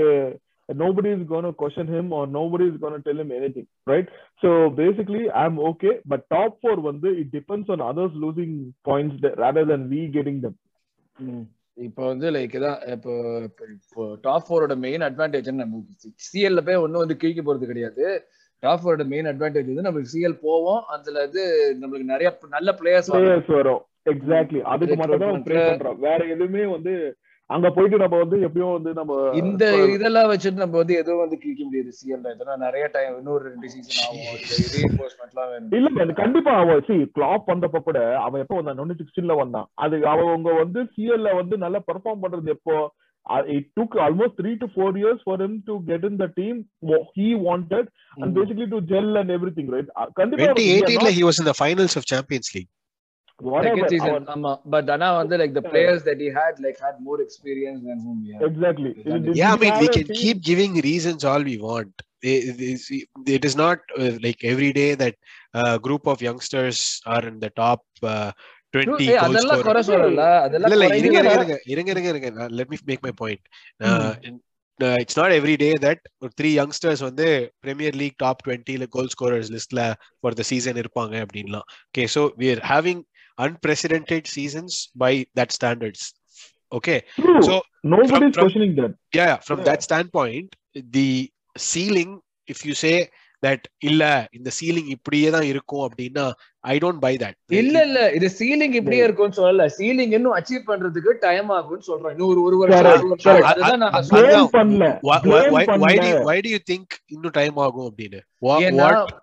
nobody 0.74 1.10
is 1.16 1.22
going 1.30 1.46
to 1.48 1.52
question 1.62 1.86
him 1.94 2.12
or 2.12 2.26
nobody 2.26 2.64
is 2.70 2.76
going 2.82 2.96
to 2.96 3.02
tell 3.06 3.20
him 3.22 3.30
anything 3.38 3.66
right? 3.92 4.08
So 4.42 4.70
basically 4.82 5.22
i'm 5.42 5.56
okay 5.70 5.94
but 6.12 6.28
top 6.34 6.52
four 6.62 6.76
வந்து 6.90 7.08
it 7.22 7.30
depends 7.38 7.68
on 7.74 7.80
others 7.90 8.12
losing 8.24 8.52
points 8.90 9.16
rather 9.44 9.64
than 9.70 9.88
we 9.94 10.02
getting 10.18 10.38
them. 10.44 10.54
இப்போ 11.86 12.02
வந்து 12.12 12.26
like 12.34 12.54
இதான் 12.58 12.80
இப்போ 12.94 13.12
இப்போ 13.74 14.02
top 14.26 14.46
ஃபோரோட 14.46 14.74
main 14.84 15.02
advantage 15.06 15.50
நம்ம 15.60 15.80
சிஎல்ல 16.24 16.60
போய் 16.66 16.82
ஒன்றும் 16.84 17.02
வந்து 17.02 17.16
கிழிக்க 17.22 17.42
போறது 17.46 17.70
கிடையாது. 17.70 18.04
டாப் 18.62 18.80
ஃபோரோட 18.82 19.04
மெயின் 19.12 19.28
அட்வான்டேஜ் 19.30 19.70
வந்து 19.70 19.86
நம்மளுக்கு 19.86 20.14
சிஎல் 20.14 20.36
போவோம். 20.46 20.82
அதுல 20.94 21.22
இது 21.28 21.44
நம்மளுக்கு 21.82 22.12
நிறைய 22.12 22.30
நல்ல 22.56 22.72
பிளேயர்ஸ் 22.80 23.10
வரும். 23.58 23.82
எக்ஸாக்ட்லி 24.12 24.60
அதுக்கு 24.72 24.96
மட்டும் 25.00 25.24
தான் 25.24 26.04
வேற 26.06 26.20
எதுவுமே 26.34 26.64
வந்து 26.74 26.94
அங்க 27.50 27.70
போயிட்டு 27.70 27.98
நம்ம 27.98 28.16
வந்து 28.16 28.36
எப்பயும் 28.48 28.72
வந்து 28.72 28.92
நம்ம 28.92 29.30
இந்த 29.32 29.86
இதெல்லாம் 29.86 30.30
வச்சுட்டு 30.30 30.60
நம்ம 30.62 30.76
வந்து 30.76 30.94
எதுவும் 30.94 31.20
வந்து 31.20 31.38
கிழிக்க 31.38 31.64
முடியாது. 31.64 32.34
இதெல்லாம் 32.34 32.58
நிறைய 32.58 32.88
டைம் 32.92 33.16
இன்னொரு 33.16 33.44
ரெண்டு 33.48 33.70
சீசன் 33.70 34.04
ஆகும். 34.06 35.70
இல்ல 35.70 36.12
கண்டிப்பா 36.12 36.52
அவன் 36.52 36.84
சி 36.86 36.94
கிளாப் 36.94 37.42
வந்தப்ப 37.46 37.82
கூட 37.82 38.18
அவன் 38.18 38.40
எப்போ 38.40 38.60
வந்தான்? 38.60 38.78
டுவெண்ட்டி 38.78 39.00
சிக்ஸ்டீன்ல 39.00 39.36
வந்தான். 39.36 39.68
அது 39.74 40.06
அவங்க 40.06 40.52
வந்து 40.52 40.82
சிஎல்ல 40.96 41.34
வந்து 41.34 41.56
நல்லா 41.56 41.82
பெர்ஃபார்ம் 41.92 42.22
பண்றது 42.22 42.46
எப்போ? 42.46 42.92
it 43.56 43.64
took 43.80 43.92
almost 44.04 44.32
three 44.42 44.56
to 44.56 44.66
four 44.76 44.90
years 44.96 45.18
for 45.24 45.36
him 45.42 45.52
to 45.66 45.74
get 45.86 46.02
in 46.04 46.18
the 46.18 46.28
team. 46.28 46.56
He 47.16 47.28
wanted 47.48 47.84
and 48.16 48.30
mm. 48.30 48.40
basically 48.40 48.68
to 48.68 48.80
gel 48.92 49.18
and 49.20 49.30
everything 49.30 49.66
right? 49.68 49.88
2018 50.16 51.10
he 51.18 51.22
was 51.22 51.38
in 51.40 51.46
the 51.46 51.56
finals 51.58 51.94
of 51.96 52.04
champions 52.12 52.48
league. 52.54 52.70
but 54.73 54.85
ஆனா 54.95 55.07
வந்து 55.21 55.35
like 55.41 55.53
the 55.59 55.63
players 55.71 56.01
that 56.07 56.19
he 56.23 56.29
had 56.39 56.53
like 56.65 56.77
had 56.85 56.95
more 57.07 57.19
experience 57.25 57.81
than 57.87 57.97
whom 58.05 58.17
we 58.23 58.31
had 58.33 58.43
exactly 58.49 58.91
yeah 59.41 59.53
i 59.55 59.59
mean 59.63 59.75
we 59.83 59.89
can 59.97 60.07
keep 60.21 60.37
giving 60.51 60.73
reasons 60.89 61.23
all 61.31 61.43
we 61.51 61.57
want 61.69 61.93
it 62.23 63.43
is 63.49 63.55
not 63.63 63.79
uh, 64.01 64.13
like 64.25 64.39
every 64.53 64.71
day 64.81 64.91
that 65.03 65.15
a 65.53 65.63
uh, 65.63 65.75
group 65.87 66.03
of 66.13 66.21
youngsters 66.27 66.79
are 67.15 67.23
in 67.31 67.37
the 67.45 67.51
top 67.63 67.81
uh, 68.13 68.31
20 68.73 69.05
அதெல்லாம் 69.25 69.61
குறை 69.67 69.81
சொல்லல 69.89 70.23
அதெல்லாம் 70.45 70.97
இருங்க 71.01 71.19
இருங்க 71.73 71.91
இருங்க 71.93 72.09
இருங்க 72.13 72.47
let 72.59 72.67
me 72.71 72.77
make 72.91 73.03
my 73.07 73.13
point 73.23 73.41
uh, 73.89 74.11
it's 75.01 75.17
not 75.19 75.33
every 75.37 75.53
day 75.61 75.67
that 75.83 76.01
ஒரு 76.23 76.31
three 76.39 76.49
youngsters 76.61 77.03
வந்து 77.07 77.27
பிரீமியர் 77.65 77.95
லீக் 78.01 78.15
டாப் 78.23 78.41
டுவெண்ட்டில 78.45 78.85
கோல் 78.95 79.11
ஸ்கோரர்ஸ் 79.13 79.51
லிஸ்ட்ல 79.53 79.81
ஃபார் 80.19 80.35
த 80.39 80.43
சீசன் 80.49 80.79
இருப்பாங்க 80.81 81.13
அப்படின்லாம் 81.25 81.67
okay 81.89 82.05
so 82.15 82.21
we 82.41 82.47
are 82.53 82.61
having 82.71 83.01
unprecedented 83.40 84.24
seasons 84.26 84.72
by 84.94 85.12
that 85.34 85.50
standards 85.52 86.02
okay 86.72 86.98
True. 87.16 87.42
so 87.42 87.54
Nobody's 87.84 88.36
questioning 88.36 88.74
that. 88.74 88.92
yeah 89.14 89.34
from 89.38 89.58
Yeah. 89.58 89.68
that 89.68 89.82
standpoint 89.82 90.48
the 90.98 91.10
ceiling 91.58 92.10
if 92.48 92.58
you 92.66 92.74
say 92.76 92.96
that 93.42 93.60
இல்ல 93.82 94.02
இந்த 94.32 94.50
ceiling 94.50 94.86
இப்படியே 94.90 95.28
தான் 95.30 95.46
இருக்கும் 95.52 95.84
அப்படின்னா 95.88 96.24
i 96.64 96.78
don't 96.78 97.00
buy 97.00 97.12
that 97.16 97.34
இல்ல 97.58 97.76
இல்ல 97.82 97.98
இது 98.12 98.28
ceiling 98.30 98.74
இப்படியே 98.78 99.02
இருக்கும்னு 99.04 99.36
சொல்லல 99.38 99.66
சீலிங் 99.76 100.12
இன்னும் 100.16 100.34
அச்சீவ் 100.38 100.64
பண்றதுக்கு 100.68 101.12
டைம் 101.20 101.50
ஆகும்னு 101.50 101.86
சொல்றோம் 101.86 102.10
இன்னும் 102.10 102.30
ஒரு 102.30 102.40
ஒரு 102.46 102.56
வருஷம். 102.62 102.82
அதுதான். 103.50 103.84
Blame 104.10 104.50
பண்ணல. 104.56 104.86
you, 105.22 105.70
பண்ணல. 105.70 106.20
why 106.28 106.38
do 106.40 106.50
you 106.50 106.60
think 106.70 106.86
இன்னும் 107.08 107.34
டைம் 107.38 107.58
ஆகும் 107.58 107.88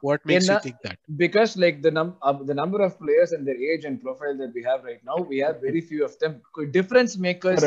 what 0.04 0.20
makes 0.24 0.48
you 0.48 0.56
ஏன்னா- 0.56 0.60
think 0.62 0.80
that 0.82 0.98
because 1.18 1.52
like 1.58 1.78
the 1.82 1.92
num 1.92 2.10
uh, 2.22 2.36
the 2.50 2.58
number 2.62 2.82
of 2.82 2.94
players 3.00 3.32
and 3.32 3.44
their 3.48 3.60
age 3.70 3.86
and 3.86 3.98
profile 4.02 4.36
that 4.38 4.52
we 4.54 4.64
have 4.64 4.82
right 4.84 5.02
now 5.04 5.20
we 5.32 5.40
have 5.40 5.58
very 5.62 5.82
few 5.82 6.02
of 6.04 6.14
them 6.18 6.34
difference 6.72 7.16
makers 7.28 7.64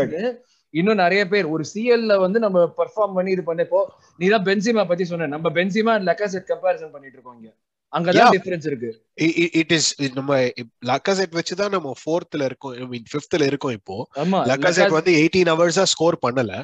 இன்னும் 0.74 1.00
நிறைய 1.00 1.22
பேர் 1.28 1.46
ஒரு 1.46 1.64
சிஎல்ல 1.70 2.16
வந்து 2.18 2.38
நம்ம 2.40 2.58
perform 2.76 3.14
பண்ணி 3.14 3.30
இது 3.30 3.42
பண்ணப்போ 3.46 3.80
நீ 4.20 4.26
தான் 4.28 4.44
பென்சிமா 4.44 4.82
பத்தி 4.86 5.04
சொன்ன 5.06 5.28
நம்ம 5.28 5.50
பென்சிமா 5.56 5.94
லக்காசெட் 6.08 6.46
கம்பேரிசன் 6.52 6.92
பண்ணிட்டு 6.92 7.16
இருக்கோம் 7.16 7.38
இங்க 7.38 7.50
அங்கதான். 7.98 8.28
டிஃபரன்ஸ் 8.32 8.66
இருக்கு. 8.66 9.04
இட் 9.52 9.72
இஸ் 9.72 10.02
நம்ம 10.14 10.38
லக்காசெட் 10.86 11.30
வச்சு 11.30 11.56
தான் 11.56 11.70
நம்ம 11.70 11.92
ஃபோர்த்ல 12.06 12.44
இருக்கோம் 12.44 12.72
ஐ 12.72 12.86
மீன் 12.86 13.04
ஃபிஃப்த்ல 13.12 13.44
இருக்கோம் 13.44 13.72
இப்போ. 13.72 14.08
லக்காசெட் 14.44 14.88
வந்து 14.88 15.12
எயிட்டீன் 15.12 15.50
ஹவர்ஸா 15.54 15.82
ஸ்கோர் 15.82 16.18
பண்ணல. 16.26 16.62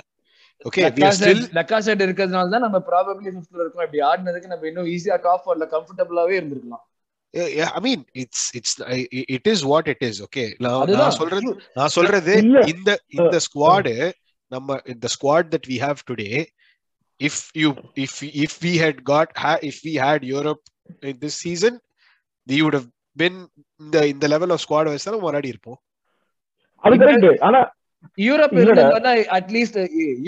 ஓகே 0.64 0.80
லக்காசெட் 1.52 2.02
இருக்கிறதுனால 2.06 2.48
தான் 2.48 2.60
நம்ம 2.60 2.78
ப்ராபபிலி 2.78 3.26
ஃபிஃப்த்ல 3.26 3.60
இருக்கோம். 3.60 3.86
இப்படி 3.86 3.98
ஆடினதுக்கு 3.98 4.46
நம்ம 4.46 4.66
இன்னும் 4.66 4.86
ஈஸியா 4.86 5.20
டாப் 5.20 5.42
ஃபோர்ல 5.46 5.64
கம்ஃபர்டபுளாவே 5.64 6.40
இருந்திருக்கலாம். 6.40 6.84
It's 8.14 8.42
it's 8.54 8.84
I- 8.84 9.08
i- 9.10 9.24
it 9.28 9.48
is 9.48 9.68
what 9.68 9.88
it 9.88 10.04
is. 10.04 10.24
Okay, 10.24 10.54
நான் 10.96 11.10
சொல்றது 11.10 11.60
நான் 11.74 11.88
சொல்றது. 11.88 12.34
இந்த 12.66 13.00
இந்த 13.08 13.38
ஸ்குவாடு 13.38 14.12
நம்ம 14.46 14.80
இந்த 14.84 15.08
squad 15.08 15.54
we 15.68 15.74
have 15.76 15.96
today 16.12 16.44
if 17.24 17.34
you 17.58 17.68
if 17.94 18.14
if 18.20 18.52
we 18.62 18.72
had 18.84 18.96
got 19.08 19.24
ha- 19.42 19.60
if 19.60 19.72
we 19.84 19.94
had 20.06 20.22
Europe 20.22 20.62
in 21.03 21.19
this 21.23 21.35
season 21.45 21.73
we 22.47 22.57
would 22.63 22.75
have 22.79 22.89
been 23.17 23.35
இந்த 23.79 23.97
இந்த 24.07 24.25
level 24.27 24.51
of 24.51 24.59
squad 24.59 24.87
வச்சு 24.89 25.07
தான் 25.07 25.23
முன்னாடி 25.23 25.49
இருப்போம் 25.53 25.79
அது 26.83 26.97
correct. 27.03 27.41
ஆனா 27.47 27.59
யூரோப் 28.17 28.53
இல்லடா. 28.53 28.83
இருந்ததுன்னா 28.83 29.11
அட்லீஸ்ட் 29.37 29.77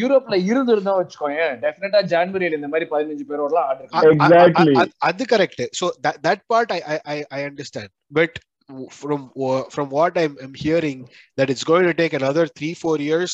யூரோப்ல 0.02 0.36
இருந்திருந்தா 0.50 0.94
வச்சுக்கோங்க 1.00 1.46
டெஃபினட்டா 1.64 2.00
ஜான்வரியில 2.12 2.60
இந்த 2.60 2.68
மாதிரி 2.68 2.86
பதினஞ்சு 2.92 3.26
பேரோடலாம் 3.30 3.66
அ- 3.66 3.72
ஆடிருக்கலாம் 3.72 4.04
அ- 4.04 4.26
அ- 4.26 4.28
Exactly. 4.28 4.76
அ- 4.82 4.92
அது 5.10 5.24
correct 5.26 5.64
so 5.74 5.88
that 6.06 6.18
that 6.28 6.42
part 6.54 6.70
I 6.72 6.82
I 6.94 7.00
I- 7.16 7.26
I 7.38 7.44
understand 7.44 7.90
but 8.12 8.34
w- 8.70 8.92
from 9.00 9.22
wha- 9.44 9.66
from 9.76 9.90
what 9.90 10.14
I'm 10.24 10.36
I'm 10.46 10.56
hearing 10.66 11.00
that 11.38 11.50
it's 11.50 11.66
going 11.72 11.88
to 11.90 11.96
take 12.02 12.14
another 12.14 12.46
3 12.52 12.72
4 12.84 12.98
years 13.02 13.34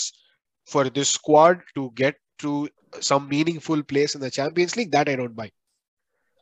for 0.70 0.84
this 0.90 1.10
squad 1.20 1.58
to 1.76 1.84
get 1.96 2.16
to 2.40 2.54
some 3.10 3.26
meaningful 3.28 3.82
place 3.84 4.14
in 4.16 4.22
the 4.22 4.32
Champions 4.32 4.76
League 4.78 4.92
that 4.92 5.10
I 5.10 5.16
don't 5.16 5.36
buy 5.36 5.50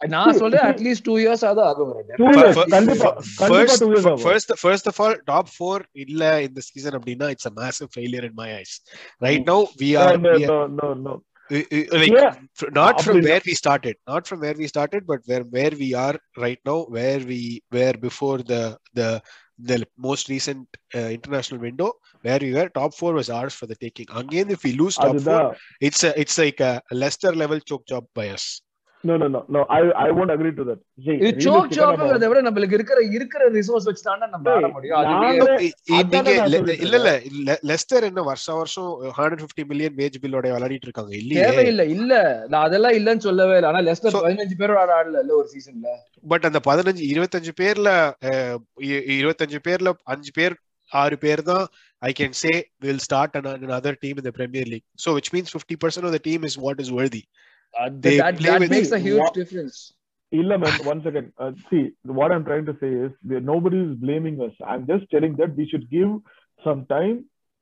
நான் 0.01 0.37
சொல்றேன் 0.41 0.65
at least 0.71 1.05
two 1.07 1.13
years 1.21 1.43
ஆகுது 1.49 1.61
ஆகும் 1.69 1.91
Two 2.19 2.25
Fir- 2.25 2.33
years. 2.39 2.55
fir- 2.57 2.67
கண்டிப்பா 2.73 3.09
கண்டிப்பா 3.39 3.61
first 3.61 3.79
two 3.83 3.87
years 3.91 4.03
fir- 4.05 4.11
ஆகும். 4.11 4.25
first 4.27 4.49
first 4.65 4.85
of 4.91 4.97
all 5.03 5.13
top 5.31 5.47
4 5.59 5.77
இல்ல 6.03 6.21
இந்த 6.47 6.61
season 6.67 6.93
அப்படின்னா 6.99 7.27
it's 7.35 7.47
a 7.51 7.55
massive 7.61 7.89
failure 7.97 8.23
in 8.29 8.35
my 8.41 8.49
eyes 8.57 8.73
right 9.27 9.43
now 9.51 9.59
we 9.81 9.89
No, 9.93 10.03
are, 10.03 10.17
no, 10.25 10.33
we 10.37 10.43
are 10.47 10.51
no, 10.51 10.59
no, 10.81 10.89
no. 11.07 11.13
we- 11.53 11.65
we- 11.71 11.87
like 12.01 12.13
Yeah. 12.17 12.35
fr- 12.59 12.71
not 12.79 12.95
from 13.05 13.15
அப்படி 13.15 13.27
where 13.29 13.43
we 13.49 13.55
started 13.63 13.95
not 14.11 14.23
from 14.29 14.39
where 14.45 14.57
we 14.61 14.67
started 14.73 15.01
but 15.11 15.21
where 15.31 15.43
where 15.55 15.73
we 15.83 15.89
are 16.05 16.15
right 16.45 16.61
now 16.71 16.77
where 16.97 17.19
we 17.31 17.41
were 17.77 17.95
before 18.07 18.37
the 18.53 18.63
the 18.99 19.09
the 19.69 19.77
most 20.07 20.25
recent 20.33 20.65
uh, 20.97 21.09
international 21.17 21.59
window 21.67 21.89
where 22.25 22.39
we 22.45 22.51
were 22.57 22.67
top 22.79 22.91
four 22.99 23.11
was 23.19 23.29
ours 23.39 23.55
for 23.61 23.67
the 23.73 23.79
taking 23.85 24.09
again 24.23 24.47
if 24.57 24.61
we 24.67 24.73
lose 24.83 24.97
top 25.05 25.15
four 25.27 25.39
அதுதான் 25.39 25.49
it's 25.87 26.01
a, 26.09 26.13
it's 26.23 26.37
like 26.45 26.61
a 26.71 26.73
Leicester 27.03 27.33
level 27.43 27.61
choke 27.71 27.85
job 27.93 28.05
by 28.19 28.27
us 28.37 28.45
No 29.04 29.14
no 29.16 29.26
no 29.26 29.40
no. 29.48 29.60
I 29.68 29.80
i 29.98 30.10
won't 30.10 30.30
agree 30.30 30.52
to 30.52 30.64
that. 30.64 30.80
See, 30.98 31.14
இது 31.20 31.44
choke 31.44 32.02
விட 32.24 32.42
நம்மளுக்கு 32.42 32.72
இருக்கிற 32.72 32.98
இருக்கிற 33.10 33.48
resource 33.50 33.86
வச்சு 33.88 34.02
தானே 34.02 34.26
நம்ம 34.26 34.50
ஆட 34.52 34.68
முடியும். 34.68 34.98
இல்ல 36.42 36.58
இல்ல 36.88 37.10
இல்ல 37.30 37.58
லெஸ்டர் 37.62 38.02
என்ன 38.02 38.22
வருஷம் 38.22 38.56
வருஷம் 38.56 38.88
ஹண்ட்ரட் 39.18 39.44
பிப்டி 39.44 39.64
மில்லியன் 39.66 39.96
வேஜ் 39.96 40.18
பில்லோட 40.22 40.46
விளையாடிட்டு 40.52 40.88
இருக்காங்க 40.90 41.14
இல்லையே? 41.16 41.42
தேவையில்லை 41.44 41.90
இல்ல. 41.90 42.12
நான் 42.48 42.64
அதெல்லாம் 42.64 42.92
இல்லன்னு 42.92 43.18
சொல்லவே 43.20 43.54
இல்லை. 43.54 43.70
ஆனா 43.70 43.80
லெஸ்டர் 43.80 44.14
So- 44.16 44.24
பதினஞ்சு 44.24 44.56
பேரோட 44.58 44.78
ஆட 44.78 44.92
ஆடல 44.94 45.20
இல்ல 45.20 45.34
ஒரு 45.34 45.48
சீசன்ல 45.54 45.94
பட் 46.24 46.44
அந்த 46.44 46.60
பதினஞ்சு 46.64 47.04
இருபத்தஞ்சு 47.12 47.52
பேர்ல 47.60 47.88
அஹ், 48.26 48.58
இ- 48.86 49.04
இருபத்தஞ்சு 49.18 49.60
பேர்ல 49.68 49.92
அஞ்சு 50.06 50.30
பேர் 50.32 50.56
ஆறு 50.92 51.18
பேர் 51.18 51.42
தான் 51.42 51.64
I 52.02 52.12
can 52.18 52.36
say 52.36 52.52
will 52.78 52.98
start 52.98 53.36
another 53.64 53.94
team 53.96 54.16
in 54.16 54.24
the 54.24 54.32
Premier 54.32 54.64
League. 54.64 54.86
So 54.94 55.14
which 55.14 55.30
means 55.32 55.48
50% 55.54 56.04
of 56.04 56.12
the 56.12 56.20
team 56.20 56.44
is 56.44 56.56
what 56.58 56.78
is 56.80 56.90
worthy. 57.73 57.99
They 57.99 58.17
that 58.17 58.37
play 58.37 58.49
that 58.49 58.59
with- 58.61 58.69
makes 58.69 58.91
a 58.91 58.99
huge 58.99 59.21
What- 59.21 59.33
difference 59.33 59.77
Illa, 60.31 60.57
man, 60.57 60.73
one 60.83 61.01
second. 61.03 61.31
Uh, 61.37 61.51
see, 61.69 61.81
what 62.17 62.31
I'm 62.33 62.43
trying 62.43 62.65
to 62.65 62.75
say 62.81 62.89
is 63.05 63.11
that 63.29 63.43
nobody 63.43 63.77
is 63.79 63.95
blaming 63.97 64.41
us. 64.41 64.55
I'm 64.71 64.85
just 64.85 65.09
telling 65.09 65.35
that 65.37 65.55
we 65.55 65.65
should 65.69 65.85
give 65.89 66.09
some 66.65 66.85
time 66.87 67.17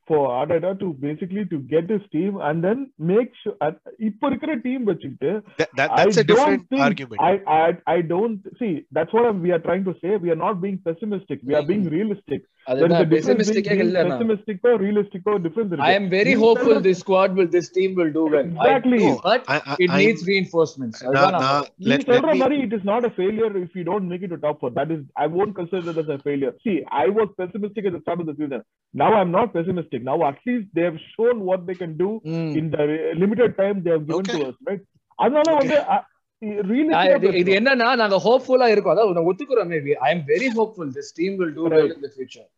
for 0.07 0.21
Adada 0.39 0.71
to 0.80 0.88
basically 1.03 1.43
to 1.51 1.57
get 1.73 1.88
this 1.91 2.01
team 2.11 2.39
and 2.47 2.63
then 2.65 2.80
make 3.11 3.30
sure. 3.41 3.53
Uh, 3.65 3.71
இப்போ 4.07 4.26
இருக்கிற 4.30 4.55
team 4.65 4.82
வச்சுக்கிட்டு 4.89 5.32
That, 5.59 5.69
that 5.80 5.91
that's 5.99 6.17
I 6.19 6.23
a 6.23 6.28
different 6.32 6.63
don't 6.63 6.69
think, 6.73 6.84
argument. 6.89 7.21
I, 7.30 7.34
I 7.59 7.67
I 7.95 8.01
don't 8.13 8.39
see. 8.61 8.71
That's 8.97 9.13
what 9.17 9.26
I'm, 9.30 9.39
we 9.45 9.51
are 9.57 9.63
trying 9.67 9.86
to 9.89 9.95
say. 10.01 10.13
We 10.26 10.32
are 10.36 10.41
not 10.45 10.57
being 10.65 10.80
pessimistic. 10.89 11.39
We 11.49 11.55
are 11.59 11.65
being 11.71 11.86
realistic. 11.97 12.41
There 12.68 12.76
is 12.76 12.82
a 12.82 12.84
அதுதான் 12.84 13.08
difference 13.11 13.26
pessimistic 13.28 13.64
between 13.66 13.80
இல்ல 13.84 13.98
நான் 14.08 14.11
pessimistic 14.12 14.58
or 14.68 14.74
realistic 14.82 15.22
or 15.30 15.36
difference. 15.44 15.70
I 15.86 15.94
am 16.00 16.06
very 16.14 16.34
hopeful 16.42 16.74
this 16.86 16.98
squad 17.04 17.30
will 17.38 17.48
this 17.54 17.68
team 17.76 17.90
will 18.00 18.11
do 18.16 18.24
well 18.34 18.46
I 18.46 18.66
Exactly. 18.66 18.98
do, 19.04 19.12
but 19.28 19.42
I, 19.54 19.58
I, 19.72 19.76
it 19.84 19.90
I'm- 19.90 20.00
needs 20.02 20.20
reinforcements 20.30 20.98
நான்- 21.02 21.08
அதுதான் 21.11 21.32
நான் 21.36 21.44
நான்- 21.46 21.64
நீ 21.84 21.88
let- 21.92 22.04
let 22.04 22.11
சொல்ற 22.11 22.32
me- 22.34 22.40
மாதிரி 22.42 22.58
it 22.66 22.72
is 22.78 22.84
not 22.92 23.02
a 23.11 23.12
failure 23.20 23.50
if 23.64 23.72
you 23.78 23.84
don't 23.90 24.06
make 24.12 24.22
it 24.26 24.32
to 24.34 24.38
top 24.46 24.58
four. 24.62 24.70
That 24.78 24.90
is, 24.96 25.00
I 25.24 25.28
won't 25.36 25.54
consider 25.61 25.82
that 25.88 26.00
as 26.04 26.11
a 26.16 26.20
failure. 26.28 26.52
See, 26.66 26.76
I 27.04 27.08
was 27.18 27.30
pessimistic 27.40 27.88
at 27.90 27.94
the 27.96 28.02
start 28.04 28.20
of 28.24 28.28
the 28.30 28.36
season. 28.40 28.62
Now 28.94 29.11
I'm 29.20 29.32
not 29.38 29.48
pessimistic. 29.56 30.02
Now 30.11 30.18
at 30.30 30.38
least 30.48 30.66
they 30.78 30.86
have 30.90 31.00
shown 31.16 31.36
what 31.50 31.62
they 31.70 31.78
can 31.82 31.94
do 32.04 32.11
ம். 32.36 32.52
in 32.61 32.68
the 32.76 32.84
re- 32.92 33.02
limited 33.24 33.52
time 33.62 33.76
they 33.86 33.94
have 33.96 34.06
given 34.11 34.24
Okay. 34.24 34.38
to 34.38 34.48
us, 34.50 34.56
right? 34.70 34.84
அதனால 35.24 35.48
வந்து 35.61 35.76
really 35.76 35.90
நான் 35.92 36.06
இது- 36.43 37.55
என்னன்னா 37.57 37.88
நாங்க 37.97 38.16
ஹோப்ஃபுல்லா 38.24 38.68
இருக்கோம். 38.68 38.95
அதாவது 38.95 39.26
ஒத்துக்குறோம் 39.30 39.70
maybe 39.72 39.93
I 40.07 40.11
am 40.14 40.24
very 40.26 40.49
hopeful 40.57 40.91
this 40.97 41.11
team 41.14 41.36
will 41.36 41.55
do 41.55 41.64
well 41.74 41.91
in 41.91 42.01
the 42.01 42.12
future 42.16 42.49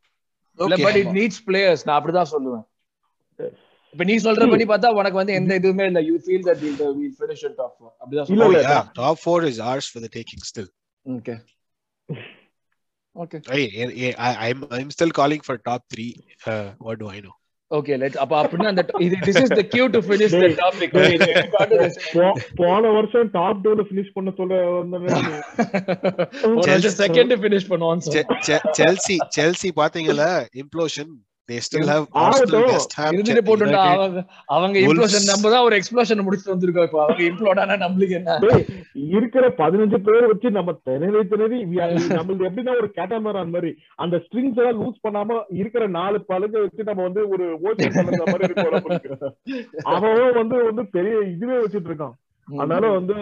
இல்ல 0.59 0.75
Okay. 0.75 0.85
But 0.85 0.97
it 0.97 1.13
needs 1.13 1.43
players 1.47 1.85
நான் 1.85 1.99
அப்படிதான் 1.99 2.31
சொல்லுவேன். 2.33 2.65
இப்ப 3.95 4.05
நீ 4.05 4.15
சொல்ற 4.19 4.45
படி 4.51 4.65
பார்த்தா 4.65 4.91
உனக்கு 4.93 5.21
வந்து 5.21 5.33
எந்த 5.33 5.53
இதுவுமே 5.61 5.85
இல்ல. 5.87 6.01
You 6.03 6.17
feel 6.19 6.47
that 6.49 6.61
will 6.61 6.79
will 6.99 7.17
finish 7.19 7.45
in 7.49 7.57
top 7.57 7.77
4 7.81 7.93
அப்படிதான் 8.01 8.29
சொல்லுவேன். 8.29 8.53
இல்ல. 8.53 8.63
yeah, 8.69 8.85
top 9.01 9.19
four 9.25 9.39
is 9.45 9.59
ours 9.71 9.89
for 9.93 10.03
the 10.03 10.13
taking 10.19 10.43
still. 10.51 10.69
Okay 11.07 11.37
okay 13.17 13.39
Hey, 13.51 13.65
I, 13.87 14.11
I, 14.19 14.49
I'm 14.49 14.61
I'm 14.71 14.91
still 14.91 15.13
calling 15.19 15.43
for 15.43 15.57
top 15.71 15.83
three. 15.89 16.11
Uh, 16.47 16.67
what 16.81 16.97
do 16.99 17.09
I 17.09 17.21
know? 17.21 17.35
Okay 17.73 17.99
let 17.99 18.17
அப்ப 18.17 18.43
அப்படினா 18.43 18.67
அந்த 18.67 18.85
இது 18.99 19.17
this 19.27 19.43
is 19.43 19.53
the 19.55 19.63
cue 19.67 19.87
to 19.87 19.99
finish 19.99 20.35
the. 20.37 20.49
Topic 20.63 20.95
போன 22.57 22.91
வருஷம் 22.91 23.31
top 23.31 23.63
டூல 23.67 23.83
finish 23.83 24.13
பண்ண 24.13 24.31
சொல்ல 24.37 24.61
வந்தேன் 24.71 25.07
ஒரு 26.45 26.63
Chelsea- 26.63 26.97
செகண்ட் 26.97 27.35
ஃபினிஷ் 27.35 27.69
பண்ணுவான் 27.69 28.03
Che- 28.47 28.63
Chelsea 28.73 29.19
Chelsea 29.39 29.73
பாத்தீங்களா 29.77 30.31
still 31.49 31.87
have 31.87 32.05
Arsenal, 32.15 32.55
ஆகட்டும். 32.55 32.89
போட்டுண்டா 33.47 33.81
United. 33.83 33.97
அவங்க 33.97 34.21
அவங்க. 34.47 34.79
இம்ப்ளோஷன் 34.79 35.27
நம்ம 35.27 35.51
தான் 35.51 35.65
ஒரு 35.65 35.77
எக்ஸ்ப்ளோஷன் 35.77 36.23
முடிச்சுட்டு 36.23 36.53
வந்திருக்கோம் 36.53 36.83
இப்போ 36.83 37.03
அவங்க 37.03 37.23
இம்ப்ளோட் 37.23 37.61
ஆனா 37.61 37.75
நம்மளுக்கு 37.75 38.11
என்ன 38.11 38.37
இருக்கிற 39.09 39.49
பதினஞ்சு 39.59 39.99
பேர் 39.99 40.27
வச்சு 40.27 40.51
நம்ம 40.51 40.81
திணறி 40.83 41.23
திணறி 41.29 41.65
we 41.65 41.79
are- 41.79 41.91
நம்மளுக்கு 42.19 42.49
எப்படின்னா 42.49 42.77
ஒரு 42.77 42.91
கேட்டமரான் 42.97 43.51
மாதிரி 43.51 43.75
அந்த 43.95 44.17
ஸ்ட்ரிங்ஸ் 44.17 44.57
எல்லாம் 44.57 44.81
லூஸ் 44.83 45.05
பண்ணாம 45.09 45.43
இருக்கிற 45.51 45.87
நாலு 45.87 46.25
பழுக 46.29 46.61
வச்சு 46.61 46.85
நம்ம 46.85 47.03
வந்து 47.03 47.29
ஒரு 47.29 47.59
பண்ணுற 47.79 48.23
மாதிரி 48.27 48.53
இருக்கும். 48.53 49.35
அவன் 49.83 50.33
வந்து 50.33 50.65
வந்து 50.65 50.87
பெரிய 50.87 51.19
இதுவே 51.27 51.55
வச்சிட்டு 51.55 51.91
இருக்கான் 51.91 52.17
அதனால 52.49 52.87
வந்து 52.89 53.19